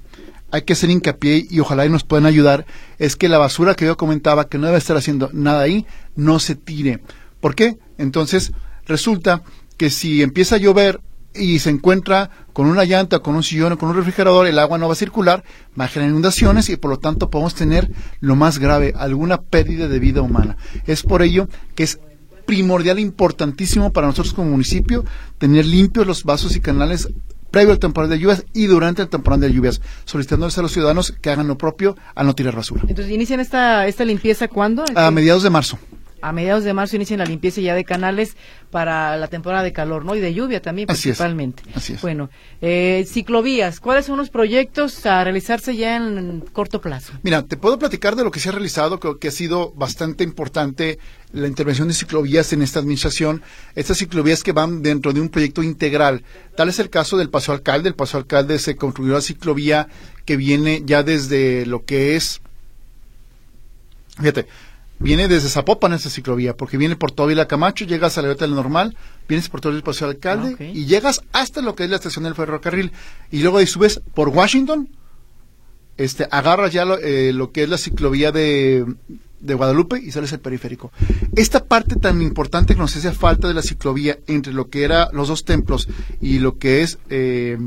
hay 0.52 0.64
que 0.64 0.74
hacer 0.74 0.90
hincapié 0.90 1.48
y 1.50 1.60
ojalá 1.60 1.86
y 1.86 1.90
nos 1.90 2.04
puedan 2.04 2.26
ayudar, 2.26 2.66
es 3.00 3.16
que 3.16 3.30
la 3.30 3.38
basura 3.38 3.76
que 3.76 3.86
yo 3.86 3.98
comentaba, 3.98 4.48
que 4.48 4.58
no 4.58 4.68
debe 4.68 4.78
estar 4.78 4.98
haciendo 4.98 5.30
nada 5.34 5.62
ahí, 5.62 5.86
no 6.16 6.40
se 6.40 6.56
tire. 6.56 7.02
¿Por 7.40 7.56
qué? 7.56 7.78
Entonces, 7.98 8.52
resulta 8.86 9.44
que 9.78 9.90
si 9.90 10.22
empieza 10.22 10.56
a 10.56 10.60
llover 10.60 11.02
y 11.34 11.60
se 11.60 11.70
encuentra 11.70 12.30
con 12.54 12.68
una 12.68 12.84
llanta, 12.84 13.20
con 13.20 13.36
un 13.36 13.44
sillón 13.44 13.74
o 13.74 13.78
con 13.78 13.90
un 13.90 13.96
refrigerador, 13.96 14.46
el 14.48 14.60
agua 14.60 14.78
no 14.78 14.88
va 14.88 14.94
a 14.94 14.98
circular, 14.98 15.44
va 15.80 15.86
a 15.86 15.88
generar 15.88 16.12
inundaciones 16.12 16.70
y 16.70 16.76
por 16.76 16.92
lo 16.92 17.00
tanto 17.00 17.30
podemos 17.30 17.56
tener 17.56 17.90
lo 18.20 18.36
más 18.36 18.60
grave, 18.60 18.94
alguna 18.98 19.42
pérdida 19.42 19.88
de 19.88 20.00
vida 20.00 20.22
humana. 20.22 20.58
Es 20.86 21.04
por 21.04 21.22
ello 21.22 21.48
que 21.76 21.84
es 21.84 22.00
primordial, 22.46 23.00
importantísimo 23.00 23.94
para 23.94 24.08
nosotros 24.08 24.34
como 24.34 24.52
municipio 24.52 25.06
tener 25.38 25.66
limpios 25.66 26.06
los 26.06 26.24
vasos 26.24 26.56
y 26.56 26.60
canales 26.60 27.08
previo 27.52 27.74
al 27.74 27.80
temporal 27.80 28.10
de 28.10 28.18
lluvias 28.18 28.46
y 28.54 28.66
durante 28.66 29.02
el 29.02 29.10
temporal 29.10 29.40
de 29.40 29.54
lluvias, 29.54 29.82
solicitándoles 30.06 30.58
a 30.58 30.62
los 30.62 30.72
ciudadanos 30.72 31.12
que 31.22 31.30
hagan 31.30 31.48
lo 31.48 31.58
propio 31.58 31.96
al 32.16 32.26
no 32.26 32.34
tirar 32.34 32.56
basura. 32.56 32.84
Entonces, 32.88 33.14
¿inician 33.14 33.40
esta, 33.40 33.86
esta 33.88 34.06
limpieza 34.06 34.48
cuándo? 34.48 34.84
A 34.96 35.12
mediados 35.12 35.44
de 35.44 35.50
marzo 35.50 35.78
a 36.22 36.32
mediados 36.32 36.64
de 36.64 36.74
marzo 36.74 36.96
inician 36.96 37.20
la 37.20 37.26
limpieza 37.26 37.62
ya 37.62 37.76
de 37.76 37.84
canales 37.84 38.36
para 38.70 39.18
la 39.18 39.28
temporada 39.28 39.64
de 39.64 39.74
calor, 39.74 40.06
¿no? 40.06 40.16
Y 40.16 40.20
de 40.20 40.34
lluvia 40.34 40.62
también 40.62 40.88
principalmente. 40.88 41.64
Así 41.76 41.94
es. 41.94 42.02
Bueno, 42.02 42.30
eh, 42.62 43.06
ciclovías, 43.08 43.80
¿cuáles 43.80 44.06
son 44.06 44.18
los 44.18 44.30
proyectos 44.30 45.06
a 45.06 45.24
realizarse 45.24 45.76
ya 45.76 45.98
en 45.98 46.44
corto 46.54 46.82
plazo? 46.82 47.14
Mira, 47.24 47.44
te 47.44 47.58
puedo 47.58 47.78
platicar 47.78 48.16
de 48.16 48.24
lo 48.24 48.32
que 48.32 48.40
se 48.40 48.50
ha 48.50 48.52
realizado, 48.54 49.00
creo 49.00 49.20
que 49.20 49.28
ha 49.28 49.32
sido 49.32 49.72
bastante 49.74 50.24
importante 50.24 51.00
la 51.34 51.48
intervención 51.48 51.88
de 51.88 51.94
ciclovías 51.94 52.52
en 52.54 52.62
esta 52.62 52.80
administración, 52.80 53.42
estas 53.76 53.98
ciclovías 53.98 54.44
que 54.44 54.52
van 54.52 54.82
dentro 54.82 55.14
de 55.14 55.22
un 55.22 55.30
proyecto 55.30 55.64
integral. 55.64 56.24
Tal 56.56 56.70
es 56.70 56.80
el 56.80 56.90
caso 56.90 57.18
del 57.18 57.30
Paso 57.30 57.52
Alcalde. 57.52 57.90
El 57.90 57.96
Paso 57.96 58.18
Alcalde 58.18 58.60
se 58.60 58.76
construyó 58.76 59.14
la 59.14 59.22
ciclovía 59.22 59.88
que 60.26 60.38
viene 60.38 60.84
ya 60.86 61.04
desde 61.04 61.66
lo 61.66 61.86
que 61.86 62.16
es, 62.16 62.42
fíjate, 64.18 64.48
viene 65.02 65.28
desde 65.28 65.50
Zapopan 65.50 65.94
esta 65.94 66.10
ciclovía, 66.10 66.56
porque 66.56 66.78
viene 66.78 66.96
por 66.96 67.12
la 67.36 67.48
Camacho, 67.48 67.86
llegas 67.86 68.18
a 68.18 68.22
la 68.22 68.34
del 68.34 68.56
Normal, 68.56 68.96
vienes 69.28 69.50
por 69.50 69.62
todo 69.62 69.74
el 69.74 69.84
Paseo 69.84 70.08
Alcalde 70.08 70.56
ah, 70.60 70.64
y 70.64 70.86
llegas 70.86 71.22
hasta 71.34 71.62
lo 71.62 71.76
que 71.76 71.84
es 71.84 71.90
la 71.90 71.98
estación 71.98 72.24
del 72.24 72.36
ferrocarril. 72.36 72.92
Y 73.32 73.42
luego 73.42 73.58
ahí 73.58 73.68
subes 73.68 74.02
por 74.14 74.30
Washington, 74.30 74.90
este, 75.98 76.28
agarras 76.32 76.72
ya 76.72 76.86
lo, 76.86 76.98
eh, 76.98 77.34
lo 77.34 77.52
que 77.52 77.64
es 77.64 77.70
la 77.70 77.78
ciclovía 77.78 78.32
de, 78.32 78.86
de, 79.40 79.54
Guadalupe 79.54 80.00
y 80.00 80.12
sales 80.12 80.34
al 80.34 80.40
periférico. 80.40 80.92
Esta 81.36 81.64
parte 81.66 81.96
tan 81.96 82.22
importante 82.22 82.74
que 82.74 82.80
nos 82.80 82.96
hace 82.96 83.12
falta 83.12 83.48
de 83.48 83.54
la 83.54 83.62
ciclovía 83.62 84.20
entre 84.28 84.54
lo 84.54 84.70
que 84.70 84.84
era 84.84 85.10
los 85.14 85.28
dos 85.28 85.46
templos 85.46 85.88
y 86.20 86.40
lo 86.40 86.58
que 86.58 86.84
es... 86.84 86.98
Eh, 87.10 87.58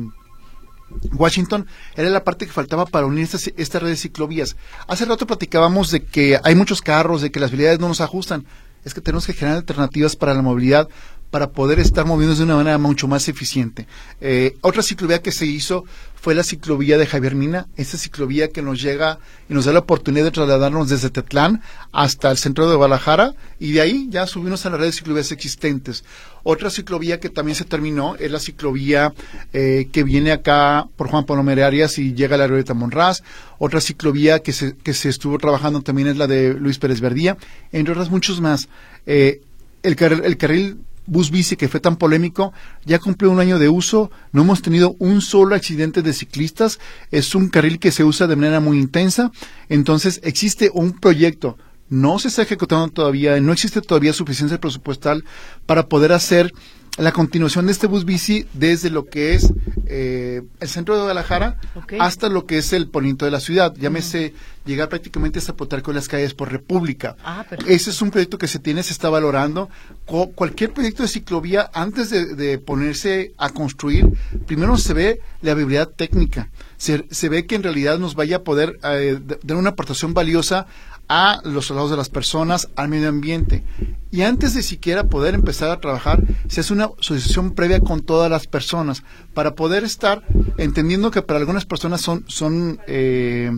Washington 1.13 1.67
era 1.97 2.09
la 2.11 2.25
parte 2.25 2.47
que 2.47 2.53
faltaba 2.53 2.87
para 2.87 3.07
unir 3.07 3.29
esta, 3.57 3.79
red 3.79 3.89
de 3.89 3.97
ciclovías. 3.97 4.57
Hace 4.87 5.05
rato 5.05 5.27
platicábamos 5.27 5.91
de 5.91 6.05
que 6.05 6.39
hay 6.43 6.55
muchos 6.55 6.81
carros, 6.81 7.23
de 7.23 7.31
que 7.31 7.41
las 7.41 7.51
vialidades 7.51 7.81
no 7.81 7.89
nos 7.89 8.01
ajustan. 8.01 8.47
Es 8.85 8.93
que 8.93 9.01
tenemos 9.01 9.27
que 9.27 9.33
generar 9.33 9.59
alternativas 9.59 10.15
para 10.15 10.35
la 10.35 10.43
movilidad 10.43 10.89
para 11.35 11.51
poder 11.51 11.81
estar 11.81 12.07
moviéndose 12.07 12.43
de 12.43 12.45
una 12.45 12.55
manera 12.55 12.79
mucho 12.79 13.09
más 13.09 13.27
eficiente. 13.29 13.89
Eh, 14.21 14.57
otra 14.61 14.85
ciclovía 14.85 15.21
que 15.21 15.33
se 15.33 15.47
hizo 15.47 15.85
fue 16.15 16.33
la 16.33 16.45
ciclovía 16.45 16.97
de 16.97 17.07
Javier 17.07 17.35
Mina, 17.35 17.67
esa 17.75 17.99
ciclovía 17.99 18.51
que 18.51 18.63
nos 18.63 18.81
llega 18.81 19.19
y 19.49 19.53
nos 19.53 19.65
da 19.65 19.73
la 19.73 19.81
oportunidad 19.81 20.27
de 20.27 20.31
trasladarnos 20.31 20.89
desde 20.89 21.11
Tetlán 21.11 21.61
hasta 21.91 22.31
el 22.31 22.39
centro 22.39 22.71
de 22.71 22.77
Guadalajara 22.77 23.35
y 23.59 23.73
de 23.73 23.81
ahí 23.81 24.07
ya 24.11 24.29
subimos 24.29 24.65
a 24.65 24.71
la 24.71 24.77
red 24.77 24.87
de 24.87 24.93
ciclovías 24.93 25.33
existentes. 25.33 26.05
Otra 26.45 26.71
ciclovía 26.71 27.19
que 27.19 27.31
también 27.31 27.57
se 27.57 27.65
terminó 27.65 28.15
es 28.15 28.31
la 28.31 28.39
ciclovía 28.39 29.13
eh, 29.53 29.89
que 29.91 30.05
viene 30.05 30.31
acá 30.31 30.87
por 30.95 31.09
Juan 31.09 31.27
Pablo 31.27 31.51
Arias 31.65 31.99
y 31.99 32.15
llega 32.15 32.37
a 32.37 32.39
la 32.39 32.47
de 32.47 32.75
Monraz. 32.75 33.25
Otra 33.59 33.81
ciclovía 33.81 34.39
que 34.39 34.53
se, 34.53 34.77
que 34.77 34.95
se 34.95 35.09
estuvo 35.09 35.37
trabajando 35.39 35.81
también 35.81 36.07
es 36.07 36.17
la 36.17 36.29
de 36.29 36.55
Luis 36.55 36.79
Pérez 36.79 37.01
Verdía, 37.01 37.37
entre 37.73 37.91
otras 37.91 38.09
muchos 38.09 38.41
más. 38.41 38.69
Eh, 39.05 39.41
el, 39.83 39.97
el 40.01 40.37
carril 40.37 40.79
bus 41.07 41.31
bici 41.31 41.57
que 41.57 41.69
fue 41.69 41.81
tan 41.81 41.97
polémico, 41.97 42.53
ya 42.85 42.99
cumplió 42.99 43.31
un 43.31 43.41
año 43.41 43.59
de 43.59 43.69
uso, 43.69 44.11
no 44.33 44.43
hemos 44.43 44.63
tenido 44.63 44.97
un 44.99 45.21
solo 45.21 45.55
accidente 45.55 46.03
de 46.03 46.13
ciclistas, 46.13 46.79
es 47.11 47.35
un 47.35 47.49
carril 47.49 47.79
que 47.79 47.93
se 47.93 48.05
usa 48.05 48.27
de 48.27 48.37
manera 48.37 48.61
muy 48.61 48.79
intensa, 48.79 49.31
entonces 49.69 50.21
existe 50.25 50.71
un 50.73 50.93
proyecto, 50.93 51.59
no 51.89 52.19
se 52.19 52.29
está 52.29 52.43
ejecutando 52.43 52.89
todavía, 52.89 53.41
no 53.41 53.53
existe 53.53 53.81
todavía 53.81 54.13
suficiencia 54.13 54.61
presupuestal 54.61 55.25
para 55.67 55.89
poder 55.89 56.13
hacer 56.13 56.53
la 56.97 57.13
continuación 57.13 57.67
de 57.67 57.73
este 57.73 57.87
bus 57.87 58.05
bici 58.05 58.47
desde 58.53 58.89
lo 58.89 59.07
que 59.07 59.35
es 59.35 59.53
eh, 59.87 60.43
el 60.61 60.69
centro 60.69 60.95
de 60.95 61.01
Guadalajara 61.01 61.59
hasta 61.99 62.29
lo 62.29 62.47
que 62.47 62.59
es 62.59 62.73
el 62.73 62.89
poniente 62.89 63.25
de 63.25 63.31
la 63.31 63.41
ciudad. 63.41 63.75
Llámese 63.77 64.33
llegar 64.65 64.89
prácticamente 64.89 65.39
hasta 65.39 65.57
Potarco 65.57 65.87
con 65.87 65.95
las 65.95 66.09
calles 66.09 66.35
por 66.35 66.51
República. 66.51 67.17
Ah, 67.25 67.45
Ese 67.67 67.91
es 67.91 68.01
un 68.01 68.11
proyecto 68.11 68.39
que 68.39 68.49
se 68.49 68.61
tiene, 68.61 68.83
se 68.83 68.93
está 68.93 69.11
valorando. 69.11 69.69
cualquier 70.07 70.73
proyecto 70.73 71.03
de 71.03 71.09
ciclovía, 71.09 71.69
antes 71.75 72.11
de, 72.11 72.59
ponerse 72.59 73.33
a 73.39 73.51
construir, 73.51 74.09
primero 74.47 74.79
se 74.79 74.95
ve 74.95 75.21
la 75.43 75.55
viabilidad 75.55 75.89
técnica. 75.89 76.49
Se, 76.77 77.05
se 77.11 77.29
ve 77.29 77.47
que 77.47 77.57
en 77.57 77.63
realidad 77.63 77.99
nos 77.99 78.15
vaya 78.15 78.37
a 78.37 78.43
poder 78.43 78.79
eh, 78.85 79.19
dar 79.43 79.57
una 79.57 79.71
aportación 79.71 80.15
valiosa 80.15 80.67
a 81.09 81.41
los 81.45 81.67
salarios 81.67 81.91
de 81.91 81.97
las 81.97 82.09
personas, 82.09 82.69
al 82.77 82.89
medio 82.89 83.09
ambiente. 83.09 83.65
Y 84.11 84.23
antes 84.23 84.55
de 84.55 84.63
siquiera 84.63 85.05
poder 85.05 85.35
empezar 85.35 85.71
a 85.71 85.81
trabajar, 85.81 86.23
se 86.49 86.61
hace 86.61 86.73
una 86.73 86.91
asociación 86.99 87.53
previa 87.53 87.81
con 87.81 88.03
todas 88.03 88.31
las 88.31 88.47
personas 88.47 89.03
para 89.35 89.55
poder 89.55 89.85
estar 89.85 90.23
entendiendo 90.57 91.11
que 91.11 91.23
para 91.23 91.41
algunas 91.41 91.65
personas 91.65 92.01
son, 92.01 92.25
son 92.29 92.81
eh, 92.87 93.51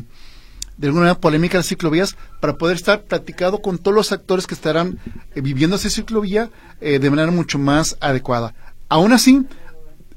de 0.76 0.86
alguna 0.86 1.05
manera 1.05 1.20
polémicas 1.20 1.61
las 1.61 1.68
ciclovías, 1.68 2.16
para 2.40 2.57
poder 2.57 2.76
estar 2.76 3.05
platicado 3.05 3.62
con 3.62 3.78
todos 3.78 3.94
los 3.94 4.12
actores 4.12 4.47
que 4.47 4.55
estarán 4.55 4.99
eh, 5.34 5.40
viviendo 5.40 5.76
esa 5.76 5.90
ciclovía 5.90 6.51
eh, 6.80 6.99
de 6.99 7.11
manera 7.11 7.30
mucho 7.30 7.59
más 7.59 7.97
adecuada. 8.01 8.55
Aún 8.88 9.12
así, 9.12 9.44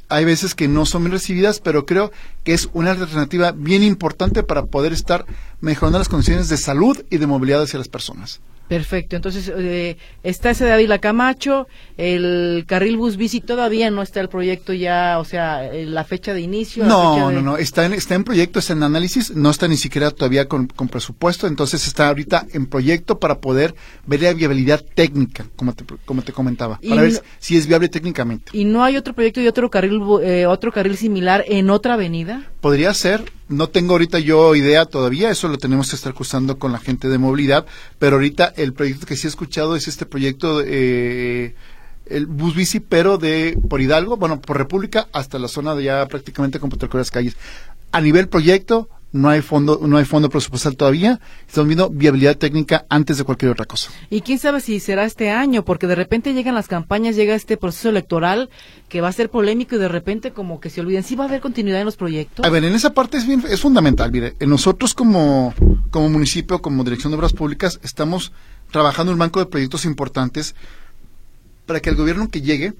hay 0.09 0.25
veces 0.25 0.55
que 0.55 0.67
no 0.67 0.85
son 0.85 1.03
bien 1.03 1.13
recibidas, 1.13 1.59
pero 1.59 1.85
creo 1.85 2.11
que 2.43 2.53
es 2.53 2.69
una 2.73 2.91
alternativa 2.91 3.51
bien 3.51 3.83
importante 3.83 4.43
para 4.43 4.65
poder 4.65 4.91
estar 4.91 5.25
mejorando 5.61 5.99
las 5.99 6.09
condiciones 6.09 6.49
de 6.49 6.57
salud 6.57 7.03
y 7.09 7.17
de 7.17 7.27
movilidad 7.27 7.61
hacia 7.61 7.79
las 7.79 7.87
personas. 7.87 8.41
Perfecto, 8.69 9.15
entonces 9.15 9.51
eh, 9.57 9.97
está 10.21 10.51
ese 10.51 10.63
de 10.63 10.71
Ávila 10.71 10.99
Camacho, 10.99 11.67
el 11.97 12.65
carril 12.67 12.97
bus 12.97 13.17
bici 13.17 13.41
todavía 13.41 13.89
no 13.89 14.03
está 14.03 14.21
el 14.21 14.29
proyecto 14.29 14.73
ya, 14.73 15.17
o 15.17 15.25
sea, 15.25 15.65
eh, 15.65 15.87
la 15.87 16.03
fecha 16.03 16.35
de 16.35 16.41
inicio. 16.41 16.85
No, 16.85 17.31
no, 17.31 17.41
no, 17.41 17.57
está 17.57 17.87
en, 17.87 17.93
está 17.93 18.13
en 18.13 18.23
proyecto, 18.23 18.59
está 18.59 18.73
en 18.73 18.83
análisis, 18.83 19.35
no 19.35 19.49
está 19.49 19.67
ni 19.67 19.75
siquiera 19.75 20.11
todavía 20.11 20.47
con, 20.47 20.67
presupuesto, 20.67 21.47
entonces 21.47 21.87
está 21.87 22.09
ahorita 22.09 22.45
en 22.53 22.67
proyecto 22.67 23.17
para 23.17 23.39
poder 23.39 23.73
ver 24.05 24.21
la 24.21 24.33
viabilidad 24.33 24.85
técnica, 24.93 25.47
como 25.55 25.73
te, 25.73 25.83
como 26.05 26.21
te 26.21 26.31
comentaba, 26.31 26.79
para 26.87 27.01
ver 27.01 27.23
si 27.39 27.57
es 27.57 27.65
viable 27.65 27.89
técnicamente. 27.89 28.51
¿Y 28.53 28.65
no 28.65 28.83
hay 28.83 28.97
otro 28.97 29.15
proyecto 29.15 29.41
y 29.41 29.47
otro 29.47 29.71
carril, 29.71 29.99
eh, 30.21 30.45
otro 30.45 30.71
carril 30.71 30.95
similar 30.95 31.43
en 31.47 31.71
otra 31.71 31.95
avenida? 31.95 32.43
Podría 32.61 32.93
ser, 32.93 33.23
no 33.47 33.67
tengo 33.67 33.93
ahorita 33.93 34.19
yo 34.19 34.53
idea 34.55 34.85
todavía, 34.85 35.31
eso 35.31 35.47
lo 35.47 35.57
tenemos 35.57 35.89
que 35.89 35.95
estar 35.95 36.13
cruzando 36.13 36.59
con 36.59 36.71
la 36.71 36.79
gente 36.79 37.09
de 37.09 37.17
movilidad, 37.17 37.65
pero 37.97 38.17
ahorita 38.17 38.53
el 38.63 38.73
proyecto 38.73 39.05
que 39.05 39.15
sí 39.15 39.27
he 39.27 39.29
escuchado 39.29 39.75
es 39.75 39.87
este 39.87 40.05
proyecto, 40.05 40.61
eh, 40.65 41.55
el 42.05 42.25
bus 42.25 42.55
bici, 42.55 42.79
pero 42.79 43.17
de 43.17 43.57
por 43.69 43.81
Hidalgo, 43.81 44.17
bueno, 44.17 44.41
por 44.41 44.57
República 44.57 45.07
hasta 45.13 45.39
la 45.39 45.47
zona 45.47 45.75
de 45.75 45.85
ya 45.85 46.05
prácticamente 46.07 46.59
con 46.59 46.71
las 46.93 47.11
calles. 47.11 47.37
A 47.91 48.01
nivel 48.01 48.27
proyecto, 48.27 48.89
no 49.11 49.29
hay 49.29 49.41
fondo, 49.41 49.79
no 49.81 49.97
hay 49.97 50.05
fondo 50.05 50.29
presupuestal 50.29 50.75
todavía, 50.75 51.19
estamos 51.47 51.67
viendo 51.67 51.89
viabilidad 51.89 52.37
técnica 52.37 52.85
antes 52.89 53.17
de 53.17 53.23
cualquier 53.23 53.51
otra 53.51 53.65
cosa. 53.65 53.91
Y 54.09 54.21
quién 54.21 54.37
sabe 54.37 54.61
si 54.61 54.79
será 54.79 55.05
este 55.05 55.29
año, 55.31 55.65
porque 55.65 55.87
de 55.87 55.95
repente 55.95 56.33
llegan 56.33 56.55
las 56.55 56.67
campañas, 56.67 57.15
llega 57.15 57.33
este 57.33 57.57
proceso 57.57 57.89
electoral 57.89 58.49
que 58.87 59.01
va 59.01 59.07
a 59.07 59.11
ser 59.11 59.29
polémico 59.29 59.75
y 59.75 59.79
de 59.79 59.87
repente 59.87 60.31
como 60.31 60.59
que 60.59 60.69
se 60.69 60.81
olviden, 60.81 61.03
¿sí 61.03 61.15
va 61.15 61.25
a 61.25 61.27
haber 61.27 61.41
continuidad 61.41 61.79
en 61.79 61.85
los 61.85 61.97
proyectos? 61.97 62.45
A 62.45 62.49
ver, 62.49 62.63
en 62.63 62.73
esa 62.73 62.93
parte 62.93 63.17
es 63.17 63.25
bien, 63.25 63.43
es 63.49 63.61
fundamental, 63.61 64.11
mire, 64.11 64.35
nosotros 64.41 64.93
como, 64.93 65.53
como 65.89 66.09
municipio, 66.09 66.61
como 66.61 66.83
Dirección 66.83 67.11
de 67.11 67.17
Obras 67.17 67.33
Públicas, 67.33 67.79
estamos 67.83 68.31
trabajando 68.71 69.11
un 69.11 69.19
banco 69.19 69.39
de 69.39 69.45
proyectos 69.45 69.85
importantes 69.85 70.55
para 71.65 71.79
que 71.79 71.89
el 71.89 71.95
gobierno 71.95 72.29
que 72.29 72.41
llegue, 72.41 72.73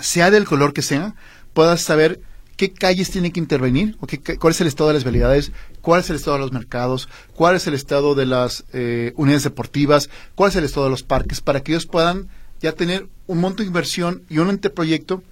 sea 0.00 0.30
del 0.30 0.44
color 0.44 0.72
que 0.72 0.82
sea, 0.82 1.14
pueda 1.52 1.76
saber 1.76 2.20
qué 2.56 2.72
calles 2.72 3.10
tienen 3.10 3.32
que 3.32 3.40
intervenir, 3.40 3.96
o 4.00 4.06
qué, 4.06 4.20
cuál 4.38 4.52
es 4.52 4.60
el 4.60 4.66
estado 4.66 4.88
de 4.88 4.94
las 4.94 5.04
vialidades, 5.04 5.52
cuál 5.80 6.00
es 6.00 6.10
el 6.10 6.16
estado 6.16 6.36
de 6.36 6.42
los 6.42 6.52
mercados, 6.52 7.08
cuál 7.34 7.56
es 7.56 7.66
el 7.66 7.74
estado 7.74 8.14
de 8.14 8.26
las 8.26 8.64
eh, 8.72 9.12
unidades 9.16 9.44
deportivas, 9.44 10.10
cuál 10.34 10.50
es 10.50 10.56
el 10.56 10.64
estado 10.64 10.86
de 10.86 10.90
los 10.90 11.02
parques, 11.02 11.40
para 11.40 11.60
que 11.60 11.72
ellos 11.72 11.86
puedan 11.86 12.28
ya 12.60 12.72
tener 12.72 13.08
un 13.26 13.40
monto 13.40 13.62
de 13.62 13.66
inversión 13.66 14.22
y 14.28 14.38
un 14.38 14.48
anteproyecto 14.48 15.22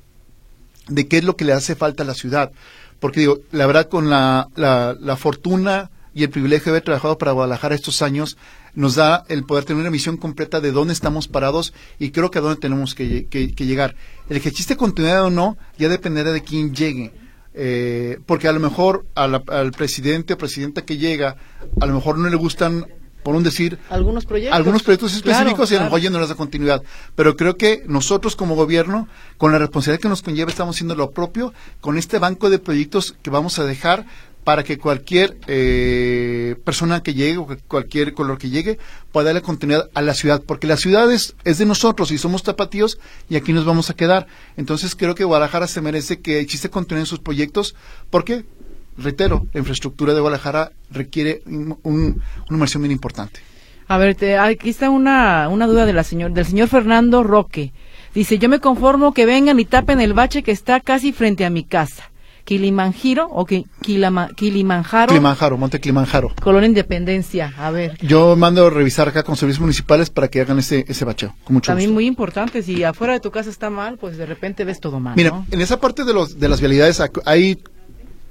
de 0.89 1.07
qué 1.07 1.19
es 1.19 1.25
lo 1.25 1.37
que 1.37 1.45
le 1.45 1.53
hace 1.53 1.77
falta 1.77 2.03
a 2.03 2.07
la 2.07 2.15
ciudad. 2.15 2.53
Porque 3.01 3.21
digo, 3.21 3.39
la 3.51 3.67
verdad, 3.67 3.89
con 3.89 4.11
la, 4.11 4.49
la, 4.55 5.17
fortuna 5.17 5.91
y 6.15 6.23
el 6.23 6.31
privilegio 6.31 6.67
de 6.67 6.71
haber 6.71 6.85
trabajado 6.85 7.19
para 7.19 7.33
Guadalajara 7.33 7.75
estos 7.75 8.03
años, 8.03 8.37
nos 8.75 8.95
da 8.95 9.25
el 9.29 9.45
poder 9.45 9.65
tener 9.65 9.81
una 9.81 9.91
visión 9.91 10.17
completa 10.17 10.61
de 10.61 10.73
dónde 10.73 10.93
estamos 10.93 11.29
parados 11.29 11.73
y 11.99 12.11
creo 12.11 12.31
que 12.31 12.39
a 12.39 12.43
dónde 12.43 12.61
tenemos 12.61 12.95
que, 12.95 13.27
llegar. 13.57 13.97
El 14.29 14.41
que 14.41 14.49
existe 14.49 14.77
continuidad 14.77 15.25
o 15.25 15.31
no 15.31 15.57
ya 15.79 15.89
dependerá 15.89 16.33
de 16.33 16.43
quién 16.43 16.75
llegue. 16.75 17.13
Eh, 17.55 18.19
porque 18.25 18.49
a 18.49 18.53
lo 18.53 18.61
mejor 18.61 19.05
al 19.15 19.73
presidente 19.73 20.33
o 20.33 20.39
presidenta 20.39 20.87
que 20.87 20.97
llega, 20.97 21.37
a 21.81 21.87
lo 21.87 21.95
mejor 21.95 22.17
no 22.17 22.31
le 22.31 22.37
gustan 22.37 22.87
por 23.23 23.35
un 23.35 23.43
decir 23.43 23.79
algunos 23.89 24.27
proyectos 24.27 24.57
algunos 24.57 24.83
proyectos 24.83 25.15
específicos 25.15 25.71
y 25.71 25.77
a 25.77 25.79
lo 25.79 25.85
mejor 25.85 26.01
ya 26.01 26.11
no 26.11 26.19
les 26.19 26.29
da 26.29 26.35
continuidad 26.35 26.83
pero 27.15 27.37
creo 27.37 27.57
que 27.57 27.85
nosotros 27.87 28.37
como 28.37 28.57
gobierno 28.57 29.09
con 29.39 29.53
la 29.53 29.59
responsabilidad 29.59 30.03
que 30.03 30.09
nos 30.09 30.23
conlleva 30.23 30.51
estamos 30.51 30.77
haciendo 30.77 30.95
lo 30.95 31.11
propio 31.13 31.55
con 31.81 31.99
este 31.99 32.19
banco 32.19 32.51
de 32.51 32.59
proyectos 32.59 33.15
que 33.23 33.31
vamos 33.31 33.59
a 33.59 33.65
dejar 33.65 34.07
para 34.45 34.65
que 34.65 34.79
cualquier 34.79 35.37
eh, 35.47 36.57
persona 36.65 37.03
que 37.03 37.15
llegue 37.15 37.39
o 37.39 37.47
cualquier 37.69 38.13
color 38.13 38.39
que 38.39 38.51
llegue 38.51 38.79
pueda 39.13 39.27
darle 39.27 39.43
continuidad 39.43 39.89
a 39.95 40.03
la 40.03 40.15
ciudad, 40.15 40.43
porque 40.45 40.67
la 40.67 40.77
ciudad 40.77 41.11
es, 41.13 41.35
de 41.45 41.67
nosotros 41.67 42.11
y 42.11 42.19
somos 42.19 42.43
tapatíos 42.43 42.99
y 43.29 43.37
aquí 43.37 43.53
nos 43.53 43.65
vamos 43.65 43.91
a 43.91 43.95
quedar. 43.95 44.27
Entonces 44.57 44.97
creo 44.97 45.15
que 45.15 45.25
Guadalajara 45.25 45.67
se 45.69 45.81
merece 45.81 46.21
que 46.21 46.41
existe 46.41 46.71
continuidad 46.71 47.03
en 47.03 47.07
sus 47.07 47.21
proyectos, 47.21 47.77
porque, 48.11 48.45
reitero, 48.97 49.47
la 49.53 49.61
infraestructura 49.61 50.13
de 50.15 50.21
Guadalajara 50.21 50.73
requiere 50.91 51.43
un, 51.47 51.79
una 51.85 52.23
inversión 52.51 52.83
bien 52.83 52.93
importante. 52.93 53.41
A 53.89 53.99
ver, 53.99 54.17
aquí 54.39 54.71
está 54.71 54.91
una, 54.91 55.49
una 55.49 55.67
duda 55.67 55.87
de 55.87 55.93
la 55.93 56.03
señor, 56.03 56.33
del 56.33 56.47
señor 56.47 56.69
Fernando 56.69 57.23
Roque. 57.23 57.73
Dice, 58.15 58.39
yo 58.39 58.49
me 58.49 58.61
conformo 58.61 59.15
que 59.15 59.27
vengan 59.27 59.61
y 59.61 59.65
tapen 59.65 60.01
el 60.01 60.15
bache 60.15 60.43
que 60.43 60.51
está 60.51 60.81
casi 60.81 61.13
frente 61.13 61.45
a 61.45 61.51
mi 61.51 61.65
casa. 61.65 62.12
Kilimanjaro 62.45 63.29
o 63.31 63.45
que 63.45 63.65
Kilimanjaro. 63.83 65.09
Kilimanjaro, 65.09 65.57
Monte 65.57 65.81
Kilimanjaro. 65.81 66.33
Colonia 66.43 66.69
Independencia, 66.69 67.53
a 67.57 67.71
ver. 67.71 67.97
Yo 68.01 68.37
mando 68.37 68.67
a 68.67 68.71
revisar 68.71 69.09
acá 69.09 69.23
con 69.23 69.37
servicios 69.37 69.61
municipales 69.61 70.11
para 70.11 70.29
que 70.29 70.41
hagan 70.41 70.59
ese, 70.59 70.85
ese 70.89 71.05
bacheo, 71.05 71.35
con 71.45 71.55
mucho 71.55 71.71
También 71.71 71.93
muy 71.93 72.07
importante, 72.07 72.63
si 72.63 72.85
afuera 72.85 73.15
de 73.15 73.21
tu 73.21 73.31
casa 73.31 73.51
está 73.51 73.71
mal, 73.71 73.99
pues 73.99 74.17
de 74.17 74.27
repente 74.27 74.65
ves 74.65 74.81
todo 74.81 75.01
mal. 75.01 75.15
Mira, 75.17 75.45
en 75.51 75.61
esa 75.61 75.79
parte 75.79 76.05
de, 76.05 76.13
los, 76.13 76.39
de 76.39 76.49
las 76.49 76.61
vialidades 76.61 77.03
hay 77.25 77.63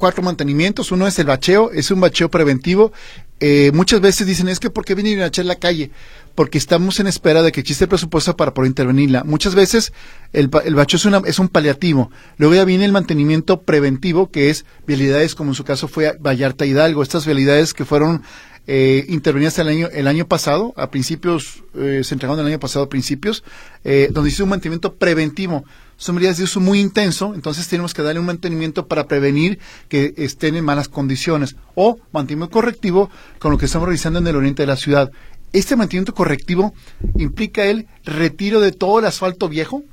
cuatro 0.02 0.24
mantenimientos. 0.24 0.92
Uno 0.92 1.06
es 1.06 1.18
el 1.20 1.28
bacheo, 1.28 1.72
es 1.72 1.92
un 1.92 2.02
bacheo 2.02 2.30
preventivo. 2.30 2.92
Eh, 3.40 3.72
muchas 3.74 4.02
veces 4.02 4.26
dicen, 4.26 4.50
es 4.50 4.60
que 4.60 4.72
¿por 4.72 4.84
qué 4.84 4.96
vienen 4.96 5.22
a 5.22 5.28
echar 5.28 5.46
la 5.46 5.56
calle? 5.56 5.92
Porque 6.36 6.58
estamos 6.58 7.00
en 7.00 7.08
espera 7.08 7.42
de 7.42 7.52
que 7.52 7.60
existe 7.60 7.86
el 7.86 7.90
presupuesto 7.90 8.36
para 8.38 8.54
poder 8.54 8.70
intervenirla. 8.70 9.24
Muchas 9.24 9.56
veces 9.56 9.94
el, 10.34 10.50
el 10.64 10.76
bacheo 10.76 10.98
es, 10.98 11.06
una, 11.06 11.22
es 11.26 11.40
un 11.40 11.50
paliativo. 11.50 12.12
Luego 12.38 12.56
ya 12.56 12.66
viene 12.66 12.86
el 12.86 12.92
mantenimiento 12.92 13.62
preventivo, 13.62 14.32
que 14.32 14.50
es 14.50 14.66
vialidades 14.88 15.36
como 15.36 15.52
en 15.52 15.56
su 15.56 15.64
caso 15.64 15.88
fue 15.88 16.18
Vallarta 16.20 16.66
Hidalgo. 16.66 17.04
Estas 17.04 17.26
vialidades 17.26 17.74
que 17.74 17.86
fueron 17.86 18.24
eh, 18.68 19.06
intervenidas 19.10 19.58
el 19.60 19.68
año, 19.68 19.90
el 19.92 20.08
año 20.08 20.28
pasado, 20.28 20.74
a 20.78 20.92
principios, 20.92 21.64
eh, 21.76 22.02
se 22.04 22.14
entregaron 22.14 22.40
el 22.40 22.52
año 22.52 22.60
pasado 22.60 22.86
a 22.86 22.90
principios, 22.90 23.44
eh, 23.84 24.10
donde 24.12 24.30
hizo 24.30 24.44
un 24.44 24.52
mantenimiento 24.52 24.94
preventivo 24.96 25.66
son 26.02 26.16
medidas 26.16 26.38
de 26.38 26.46
uso 26.46 26.60
muy 26.60 26.80
intenso, 26.80 27.36
entonces 27.36 27.68
tenemos 27.68 27.94
que 27.94 28.02
darle 28.02 28.20
un 28.20 28.26
mantenimiento 28.26 28.88
para 28.88 29.08
prevenir 29.08 29.60
que 29.88 30.16
estén 30.18 30.56
en 30.56 30.66
malas 30.66 30.88
condiciones 30.88 31.56
o 31.76 32.00
mantenimiento 32.12 32.52
correctivo 32.52 33.12
con 33.38 33.52
lo 33.52 33.60
que 33.60 33.68
estamos 33.68 33.88
realizando 33.88 34.18
en 34.18 34.26
el 34.26 34.36
oriente 34.36 34.64
de 34.64 34.68
la 34.68 34.78
ciudad. 34.78 35.12
Este 35.54 35.76
mantenimiento 35.76 36.14
correctivo 36.14 36.74
implica 37.18 37.66
el 37.66 37.88
retiro 38.06 38.62
de 38.62 38.72
todo 38.72 39.00
el 39.00 39.06
asfalto 39.06 39.50
viejo, 39.50 39.84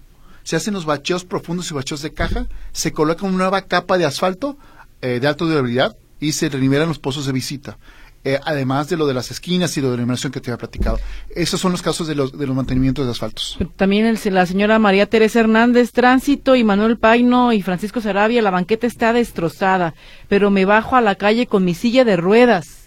se 0.45 0.55
hacen 0.55 0.73
los 0.73 0.85
bacheos 0.85 1.25
profundos 1.25 1.71
y 1.71 1.75
bacheos 1.75 2.01
de 2.01 2.13
caja, 2.13 2.47
se 2.73 2.93
coloca 2.93 3.27
una 3.27 3.39
nueva 3.39 3.63
capa 3.63 3.99
de 3.99 4.05
asfalto 4.05 4.57
eh, 5.03 5.19
de 5.21 5.27
alta 5.27 5.45
durabilidad 5.45 5.97
y 6.21 6.33
se 6.33 6.49
renivelan 6.49 6.89
los 6.89 7.01
pozos 7.01 7.27
de 7.27 7.33
visita. 7.33 7.77
Eh, 8.25 8.39
además 8.45 8.89
de 8.89 8.97
lo 8.97 9.07
de 9.07 9.15
las 9.15 9.31
esquinas 9.31 9.77
y 9.77 9.81
lo 9.81 9.91
de 9.91 9.97
la 9.97 10.03
iluminación 10.03 10.33
que 10.33 10.41
te 10.41 10.51
había 10.51 10.59
platicado. 10.59 10.99
Esos 11.35 11.61
son 11.61 11.73
los 11.73 11.83
casos 11.83 12.07
de 12.07 12.15
los, 12.15 12.37
de 12.37 12.47
los 12.47 12.55
mantenimientos 12.55 13.05
de 13.05 13.13
asfaltos. 13.13 13.59
También 13.77 14.07
el, 14.07 14.19
la 14.33 14.47
señora 14.47 14.79
María 14.79 15.07
Teresa 15.07 15.41
Hernández, 15.41 15.93
Tránsito 15.93 16.55
y 16.55 16.63
Manuel 16.63 16.99
Paino 16.99 17.53
y 17.53 17.63
Francisco 17.63 18.01
Sarabia, 18.01 18.43
la 18.43 18.51
banqueta 18.51 18.87
está 18.87 19.13
destrozada, 19.13 19.95
pero 20.29 20.51
me 20.51 20.65
bajo 20.65 20.97
a 20.97 21.01
la 21.01 21.15
calle 21.15 21.47
con 21.47 21.65
mi 21.65 21.75
silla 21.75 22.05
de 22.05 22.17
ruedas 22.17 22.78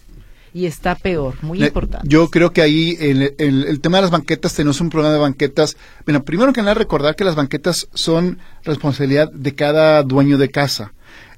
y 0.53 0.65
está 0.65 0.95
peor, 0.95 1.35
muy 1.41 1.63
importante. 1.63 2.07
Yo 2.07 2.29
creo 2.29 2.51
que 2.51 2.61
ahí 2.61 2.97
el, 2.99 3.33
el, 3.37 3.79
tema 3.81 3.97
de 3.97 4.03
las 4.03 4.11
banquetas, 4.11 4.53
tenemos 4.53 4.81
un 4.81 4.89
programa 4.89 5.13
de 5.13 5.19
banquetas. 5.19 5.77
Bueno, 6.05 6.23
primero 6.23 6.51
que 6.53 6.61
nada 6.61 6.73
recordar 6.73 7.15
que 7.15 7.23
las 7.23 7.35
banquetas 7.35 7.87
son 7.93 8.39
responsabilidad 8.63 9.31
de 9.31 9.55
cada 9.55 10.03
dueño 10.03 10.37
de 10.37 10.49
casa. 10.49 10.93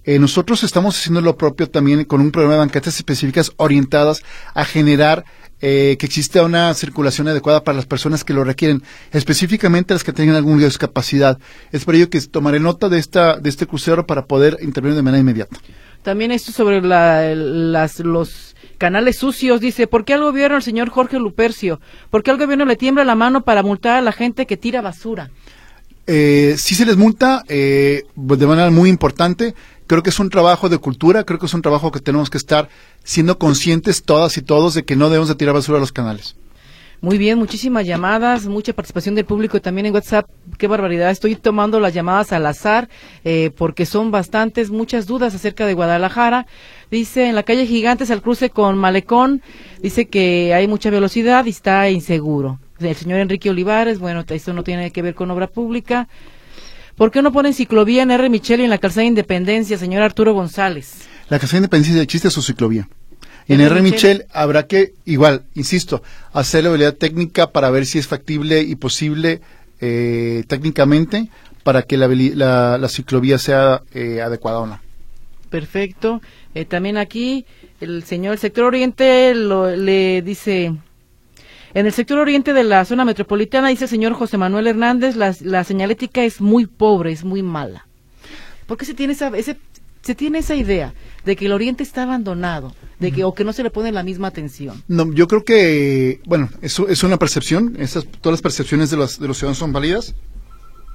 Eh, 0.06 0.20
nosotros 0.20 0.64
estamos 0.64 0.98
haciendo 0.98 1.22
lo 1.22 1.38
propio 1.38 1.70
también 1.70 2.04
con 2.04 2.20
un 2.20 2.32
programa 2.32 2.56
de 2.56 2.60
banquetas 2.60 2.98
específicas 2.98 3.52
orientadas 3.56 4.22
a 4.54 4.66
generar 4.66 5.24
eh, 5.62 5.96
que 5.98 6.06
exista 6.06 6.44
una 6.44 6.74
circulación 6.74 7.30
adecuada 7.30 7.64
para 7.64 7.78
las 7.78 7.86
personas 7.86 8.26
que 8.26 8.34
lo 8.34 8.44
requieren, 8.44 8.84
específicamente 9.14 9.94
las 9.94 10.04
que 10.04 10.12
tengan 10.12 10.36
alguna 10.36 10.66
discapacidad. 10.66 11.40
Es 11.72 11.86
por 11.86 11.96
ello 11.96 12.10
que 12.10 12.20
tomaré 12.20 12.60
nota 12.60 12.90
de 12.90 13.00
esta 13.00 13.38
de 13.38 13.50
este 13.50 13.66
crucero 13.66 14.06
para 14.06 14.26
poder 14.26 14.58
intervenir 14.62 14.98
de 14.98 15.04
manera 15.04 15.22
inmediata. 15.22 15.58
También 16.02 16.32
esto 16.34 16.52
sobre 16.52 16.82
las, 16.82 18.00
los 18.00 18.53
canales 18.78 19.18
sucios, 19.18 19.60
dice, 19.60 19.88
¿por 19.88 20.06
qué 20.06 20.14
al 20.14 20.24
gobierno, 20.24 20.58
el 20.58 20.64
señor 20.64 20.90
Jorge 20.90 21.20
Lupercio, 21.20 21.80
por 22.10 22.24
qué 22.24 22.32
al 22.32 22.38
gobierno 22.38 22.66
le 22.66 22.76
tiembla 22.76 23.04
la 23.04 23.16
mano 23.16 23.44
para 23.44 23.64
multar 23.64 23.98
a 23.98 24.02
la 24.02 24.12
gente 24.12 24.46
que 24.46 24.58
tira 24.58 24.82
basura? 24.82 25.30
Eh, 26.06 26.56
sí 26.58 26.76
se 26.76 26.86
les 26.86 26.98
multa 26.98 27.44
eh, 27.48 28.04
de 28.16 28.48
manera 28.48 28.70
muy 28.72 28.90
importante. 28.90 29.56
Creo 29.88 30.04
que 30.04 30.10
es 30.10 30.20
un 30.20 30.30
trabajo 30.30 30.70
de 30.70 30.78
cultura, 30.78 31.24
creo 31.24 31.40
que 31.40 31.46
es 31.46 31.54
un 31.54 31.62
trabajo 31.62 31.92
que 31.92 32.00
tenemos 32.00 32.30
que 32.30 32.38
estar 32.38 32.70
siendo 33.04 33.38
conscientes 33.38 34.04
todas 34.04 34.38
y 34.38 34.42
todos 34.42 34.74
de 34.74 34.84
que 34.84 34.96
no 34.96 35.10
debemos 35.10 35.30
de 35.30 35.36
tirar 35.36 35.54
basura 35.54 35.78
a 35.78 35.82
los 35.82 35.92
canales. 35.92 36.36
Muy 37.04 37.18
bien, 37.18 37.38
muchísimas 37.38 37.86
llamadas, 37.86 38.46
mucha 38.46 38.72
participación 38.72 39.14
del 39.14 39.26
público 39.26 39.60
también 39.60 39.88
en 39.88 39.94
WhatsApp. 39.94 40.26
Qué 40.58 40.68
barbaridad. 40.68 41.12
Estoy 41.12 41.36
tomando 41.36 41.82
las 41.82 41.94
llamadas 41.94 42.32
al 42.32 42.46
azar 42.46 42.88
eh, 43.26 43.52
porque 43.58 43.86
son 43.86 44.10
bastantes, 44.10 44.72
muchas 44.72 45.06
dudas 45.06 45.36
acerca 45.36 45.66
de 45.66 45.74
Guadalajara. 45.74 46.48
Dice 46.94 47.28
en 47.28 47.34
la 47.34 47.42
calle 47.42 47.66
Gigantes 47.66 48.12
al 48.12 48.22
cruce 48.22 48.52
con 48.52 48.78
Malecón, 48.78 49.42
dice 49.82 50.06
que 50.06 50.54
hay 50.54 50.68
mucha 50.68 50.92
velocidad 50.92 51.44
y 51.46 51.50
está 51.50 51.90
inseguro. 51.90 52.60
El 52.80 52.96
señor 52.96 53.20
Enrique 53.20 53.50
Olivares, 53.50 53.98
bueno, 53.98 54.24
esto 54.30 54.54
no 54.54 54.64
tiene 54.64 54.92
que 54.92 55.02
ver 55.02 55.16
con 55.16 55.32
obra 55.32 55.48
pública. 55.48 56.08
¿Por 56.96 57.10
qué 57.10 57.24
no 57.24 57.32
ponen 57.32 57.56
ciclovía 57.56 58.04
en 58.04 58.12
R. 58.12 58.30
Michel 58.30 58.60
y 58.60 58.66
en 58.66 58.70
la 58.70 58.78
calzada 58.78 59.02
de 59.02 59.08
Independencia, 59.08 59.76
señor 59.80 60.04
Arturo 60.04 60.36
González? 60.36 61.08
La 61.30 61.40
calzada 61.40 61.62
de 61.62 61.66
Independencia 61.66 62.00
existe 62.00 62.30
su 62.30 62.44
ciclovía. 62.44 62.88
En 63.48 63.60
R. 63.60 63.82
Michel 63.82 64.28
habrá 64.32 64.68
que, 64.68 64.94
igual, 65.04 65.46
insisto, 65.56 66.04
hacer 66.32 66.64
la 66.64 66.70
habilidad 66.70 66.94
técnica 66.94 67.52
para 67.52 67.72
ver 67.72 67.88
si 67.88 67.98
es 67.98 68.06
factible 68.06 68.62
y 68.62 68.76
posible 68.76 69.42
eh, 69.82 70.44
técnicamente 70.48 71.28
para 71.64 71.82
que 71.82 71.98
la, 71.98 72.08
la, 72.78 72.88
ciclovía 72.88 73.40
sea 73.40 73.82
eh, 73.96 74.22
adecuada 74.22 74.60
o 74.60 74.68
no. 74.68 74.80
Perfecto. 75.54 76.20
Eh, 76.56 76.66
también 76.66 76.98
aquí 76.98 77.46
el 77.82 78.04
señor, 78.04 78.34
el 78.34 78.40
sector 78.40 78.66
oriente 78.66 79.34
le 79.34 80.22
dice, 80.22 80.74
en 81.74 81.86
el 81.86 81.92
sector 81.94 82.20
oriente 82.20 82.54
de 82.54 82.64
la 82.64 82.86
zona 82.86 83.06
metropolitana, 83.06 83.70
dice 83.70 83.86
el 83.86 83.90
señor 83.90 84.14
José 84.14 84.38
Manuel 84.38 84.68
Hernández, 84.68 85.16
la, 85.16 85.36
la 85.42 85.64
señalética 85.64 86.24
es 86.24 86.42
muy 86.42 86.68
pobre, 86.68 87.12
es 87.12 87.24
muy 87.24 87.42
mala. 87.42 87.88
¿Por 88.68 88.78
qué 88.78 88.86
se 88.86 88.94
tiene 88.94 89.14
esa, 89.14 89.30
ese, 89.30 89.58
se 90.04 90.16
tiene 90.16 90.40
esa 90.40 90.56
idea 90.56 90.94
de 91.26 91.36
que 91.36 91.46
el 91.46 91.54
Oriente 91.54 91.82
está 91.82 92.04
abandonado, 92.04 92.76
de 93.00 93.12
que 93.12 93.24
o 93.24 93.34
que 93.34 93.44
no 93.44 93.54
se 93.54 93.64
le 93.64 93.70
pone 93.70 93.92
la 93.92 94.04
misma 94.04 94.28
atención. 94.28 94.84
No, 94.88 95.12
yo 95.14 95.28
creo 95.28 95.44
que 95.44 96.20
bueno, 96.26 96.50
eso 96.62 96.88
es 96.90 97.04
una 97.04 97.18
percepción, 97.18 97.76
esas 97.80 98.06
todas 98.22 98.34
las 98.34 98.42
percepciones 98.42 98.90
de 98.90 98.98
los 98.98 99.20
de 99.20 99.28
los 99.28 99.38
ciudadanos 99.38 99.58
son 99.58 99.72
válidas. 99.72 100.14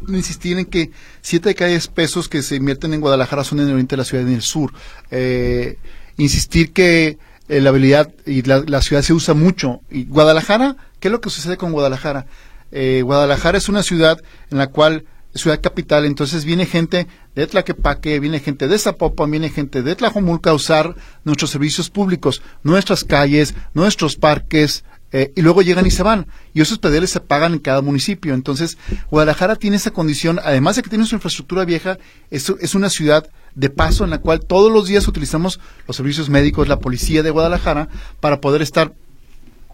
Insistir 0.06 0.58
en 0.58 0.66
que 0.66 0.90
siete 1.20 1.48
de 1.48 1.54
cada 1.54 1.70
diez 1.70 1.88
pesos 1.88 2.28
que 2.28 2.42
se 2.42 2.56
invierten 2.56 2.94
en 2.94 3.00
Guadalajara 3.00 3.44
son 3.44 3.60
en 3.60 3.66
el 3.66 3.72
oriente 3.72 3.96
de 3.96 3.98
la 3.98 4.04
ciudad 4.04 4.24
y 4.24 4.28
en 4.28 4.34
el 4.34 4.42
sur. 4.42 4.72
Eh, 5.10 5.78
insistir 6.16 6.72
que 6.72 7.18
eh, 7.48 7.60
la 7.60 7.70
habilidad 7.70 8.12
y 8.26 8.42
la, 8.42 8.82
ciudad 8.82 9.02
se 9.02 9.12
usa 9.12 9.34
mucho. 9.34 9.80
Y 9.90 10.04
Guadalajara, 10.04 10.76
¿qué 11.00 11.08
es 11.08 11.12
lo 11.12 11.20
que 11.20 11.30
sucede 11.30 11.56
con 11.56 11.72
Guadalajara? 11.72 12.26
Eh, 12.70 13.02
Guadalajara 13.02 13.58
es 13.58 13.68
una 13.68 13.82
ciudad 13.82 14.18
en 14.50 14.58
la 14.58 14.68
cual 14.68 15.04
ciudad 15.34 15.60
capital, 15.60 16.04
entonces 16.04 16.44
viene 16.44 16.66
gente 16.66 17.06
de 17.34 17.46
Tlaquepaque, 17.46 18.18
viene 18.18 18.40
gente 18.40 18.68
de 18.68 18.78
Zapopan, 18.78 19.30
viene 19.30 19.50
gente 19.50 19.82
de 19.82 19.94
Tlajomulca 19.94 20.50
a 20.50 20.54
usar 20.54 20.96
nuestros 21.24 21.50
servicios 21.50 21.90
públicos, 21.90 22.42
nuestras 22.62 23.04
calles, 23.04 23.54
nuestros 23.74 24.16
parques, 24.16 24.84
eh, 25.12 25.32
y 25.34 25.42
luego 25.42 25.62
llegan 25.62 25.86
y 25.86 25.90
se 25.90 26.02
van. 26.02 26.26
Y 26.52 26.60
esos 26.60 26.78
pedeles 26.78 27.10
se 27.10 27.20
pagan 27.20 27.54
en 27.54 27.58
cada 27.58 27.80
municipio. 27.80 28.34
Entonces, 28.34 28.76
Guadalajara 29.10 29.56
tiene 29.56 29.76
esa 29.76 29.90
condición, 29.90 30.38
además 30.42 30.76
de 30.76 30.82
que 30.82 30.90
tiene 30.90 31.06
su 31.06 31.14
infraestructura 31.14 31.64
vieja, 31.64 31.98
es, 32.30 32.74
una 32.74 32.90
ciudad 32.90 33.28
de 33.54 33.70
paso 33.70 34.04
en 34.04 34.10
la 34.10 34.18
cual 34.18 34.40
todos 34.40 34.70
los 34.70 34.86
días 34.86 35.08
utilizamos 35.08 35.60
los 35.86 35.96
servicios 35.96 36.28
médicos, 36.28 36.68
la 36.68 36.78
policía 36.78 37.22
de 37.22 37.30
Guadalajara, 37.30 37.88
para 38.20 38.40
poder 38.40 38.62
estar 38.62 38.92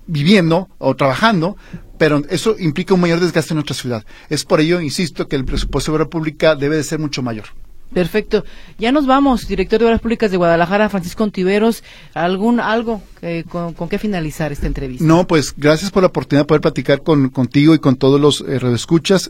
viviendo 0.07 0.69
o 0.79 0.95
trabajando, 0.95 1.57
pero 1.99 2.23
eso 2.29 2.57
implica 2.59 2.95
un 2.95 3.01
mayor 3.01 3.21
desgaste 3.21 3.55
en 3.55 3.57
nuestra 3.57 3.75
ciudad. 3.75 4.05
Es 4.29 4.45
por 4.45 4.61
ello, 4.61 4.81
insisto, 4.81 5.29
que 5.29 5.37
el 5.37 5.45
presupuesto 5.45 5.91
de 5.91 5.97
obra 5.97 6.11
pública 6.11 6.55
debe 6.55 6.77
de 6.77 6.85
ser 6.85 6.99
mucho 6.99 7.23
mayor. 7.23 7.47
Perfecto. 7.95 8.45
Ya 8.79 8.93
nos 8.93 9.07
vamos, 9.07 9.47
director 9.47 9.79
de 9.79 9.87
Obras 9.87 10.01
Públicas 10.01 10.31
de 10.31 10.37
Guadalajara, 10.37 10.89
Francisco 10.89 11.25
Ontiveros. 11.25 11.83
¿Algún, 12.13 12.61
algo 12.61 13.01
con, 13.49 13.73
con, 13.73 13.89
qué 13.89 13.99
finalizar 13.99 14.53
esta 14.53 14.67
entrevista? 14.67 15.05
No, 15.05 15.27
pues 15.27 15.55
gracias 15.57 15.91
por 15.91 16.03
la 16.03 16.09
oportunidad 16.09 16.43
de 16.43 16.49
poder 16.49 16.61
platicar 16.61 17.03
con, 17.03 17.31
contigo 17.31 17.75
y 17.75 17.79
con 17.79 17.97
todos 17.97 18.21
los 18.21 18.45
eh. 18.47 18.61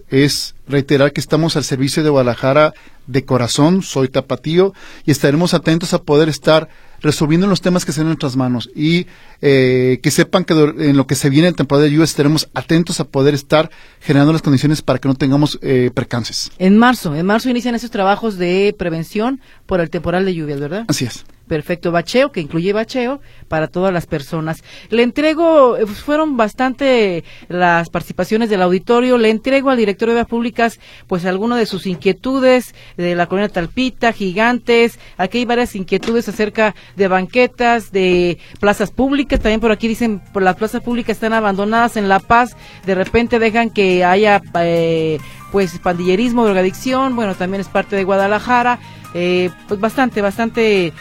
Es 0.08 0.54
reiterar 0.66 1.12
que 1.12 1.20
estamos 1.20 1.56
al 1.56 1.64
servicio 1.64 2.02
de 2.02 2.10
Guadalajara 2.10 2.72
de 3.06 3.24
corazón, 3.24 3.82
soy 3.82 4.08
tapatío, 4.08 4.72
y 5.04 5.10
estaremos 5.10 5.54
atentos 5.54 5.92
a 5.92 6.02
poder 6.02 6.28
estar 6.28 6.68
resolviendo 7.04 7.46
los 7.46 7.60
temas 7.60 7.84
que 7.84 7.90
estén 7.90 8.02
en 8.02 8.08
nuestras 8.08 8.34
manos 8.34 8.70
y 8.74 9.06
eh, 9.42 10.00
que 10.02 10.10
sepan 10.10 10.44
que 10.44 10.54
en 10.54 10.96
lo 10.96 11.06
que 11.06 11.14
se 11.14 11.30
viene 11.30 11.48
en 11.48 11.54
temporada 11.54 11.84
de 11.84 11.92
lluvias 11.92 12.10
estaremos 12.10 12.48
atentos 12.54 12.98
a 12.98 13.04
poder 13.04 13.34
estar 13.34 13.70
generando 14.00 14.32
las 14.32 14.42
condiciones 14.42 14.82
para 14.82 14.98
que 14.98 15.06
no 15.06 15.14
tengamos 15.14 15.58
eh, 15.62 15.90
percances. 15.94 16.50
En 16.58 16.78
marzo, 16.78 17.14
en 17.14 17.26
marzo 17.26 17.50
inician 17.50 17.74
esos 17.74 17.90
trabajos 17.90 18.38
de 18.38 18.74
prevención 18.76 19.40
por 19.66 19.80
el 19.80 19.90
temporal 19.90 20.24
de 20.24 20.34
lluvias, 20.34 20.58
¿verdad? 20.60 20.86
Así 20.88 21.04
es. 21.04 21.24
Perfecto, 21.46 21.92
bacheo, 21.92 22.32
que 22.32 22.40
incluye 22.40 22.72
bacheo 22.72 23.20
para 23.48 23.68
todas 23.68 23.92
las 23.92 24.06
personas. 24.06 24.64
Le 24.88 25.02
entrego, 25.02 25.76
eh, 25.76 25.86
fueron 25.86 26.38
bastante 26.38 27.22
las 27.48 27.90
participaciones 27.90 28.48
del 28.48 28.62
auditorio, 28.62 29.18
le 29.18 29.28
entrego 29.28 29.68
al 29.68 29.76
director 29.76 30.08
de 30.08 30.14
Obras 30.14 30.26
Públicas 30.26 30.80
pues 31.06 31.26
algunas 31.26 31.58
de 31.58 31.66
sus 31.66 31.86
inquietudes 31.86 32.74
de 32.96 33.14
la 33.14 33.26
colonia 33.26 33.50
Talpita, 33.50 34.12
Gigantes, 34.12 34.98
aquí 35.18 35.38
hay 35.38 35.44
varias 35.44 35.76
inquietudes 35.76 36.28
acerca 36.30 36.74
de 36.96 37.08
banquetas, 37.08 37.92
de 37.92 38.38
plazas 38.58 38.90
públicas, 38.90 39.38
también 39.38 39.60
por 39.60 39.70
aquí 39.70 39.86
dicen, 39.86 40.20
por 40.32 40.42
las 40.42 40.56
plazas 40.56 40.82
públicas 40.82 41.16
están 41.16 41.34
abandonadas 41.34 41.98
en 41.98 42.08
La 42.08 42.20
Paz, 42.20 42.56
de 42.86 42.94
repente 42.94 43.38
dejan 43.38 43.68
que 43.68 44.02
haya 44.02 44.40
eh, 44.60 45.18
pues 45.52 45.78
pandillerismo, 45.78 46.44
drogadicción, 46.44 47.16
bueno, 47.16 47.34
también 47.34 47.60
es 47.60 47.68
parte 47.68 47.96
de 47.96 48.04
Guadalajara, 48.04 48.78
eh, 49.12 49.50
pues 49.68 49.78
bastante, 49.78 50.22
bastante 50.22 50.92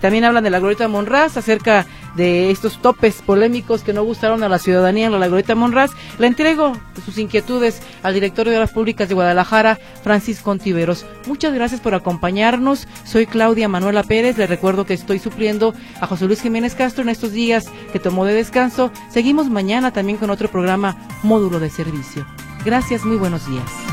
también 0.00 0.24
hablan 0.24 0.44
de 0.44 0.50
la 0.50 0.58
glorieta 0.58 0.88
Monraz, 0.88 1.36
acerca 1.36 1.86
de 2.14 2.50
estos 2.50 2.80
topes 2.80 3.22
polémicos 3.22 3.82
que 3.82 3.92
no 3.92 4.04
gustaron 4.04 4.42
a 4.42 4.48
la 4.48 4.58
ciudadanía 4.58 5.06
en 5.06 5.18
la 5.18 5.28
glorieta 5.28 5.54
Monraz. 5.54 5.92
Le 6.18 6.26
entrego 6.26 6.76
sus 7.04 7.18
inquietudes 7.18 7.82
al 8.02 8.14
director 8.14 8.48
de 8.48 8.56
Obras 8.56 8.70
Públicas 8.70 9.08
de 9.08 9.14
Guadalajara, 9.14 9.78
Francisco 10.02 10.44
Contiveros. 10.44 11.06
Muchas 11.26 11.54
gracias 11.54 11.80
por 11.80 11.94
acompañarnos. 11.94 12.86
Soy 13.04 13.26
Claudia 13.26 13.68
Manuela 13.68 14.02
Pérez. 14.02 14.36
Le 14.36 14.46
recuerdo 14.46 14.84
que 14.84 14.94
estoy 14.94 15.18
supliendo 15.18 15.74
a 16.00 16.06
José 16.06 16.26
Luis 16.26 16.42
Jiménez 16.42 16.74
Castro 16.74 17.02
en 17.02 17.08
estos 17.08 17.32
días 17.32 17.66
que 17.92 17.98
tomó 17.98 18.24
de 18.24 18.34
descanso. 18.34 18.90
Seguimos 19.10 19.48
mañana 19.48 19.92
también 19.92 20.18
con 20.18 20.30
otro 20.30 20.48
programa 20.48 20.96
Módulo 21.22 21.60
de 21.60 21.70
Servicio. 21.70 22.26
Gracias, 22.64 23.04
muy 23.04 23.16
buenos 23.16 23.48
días. 23.48 23.91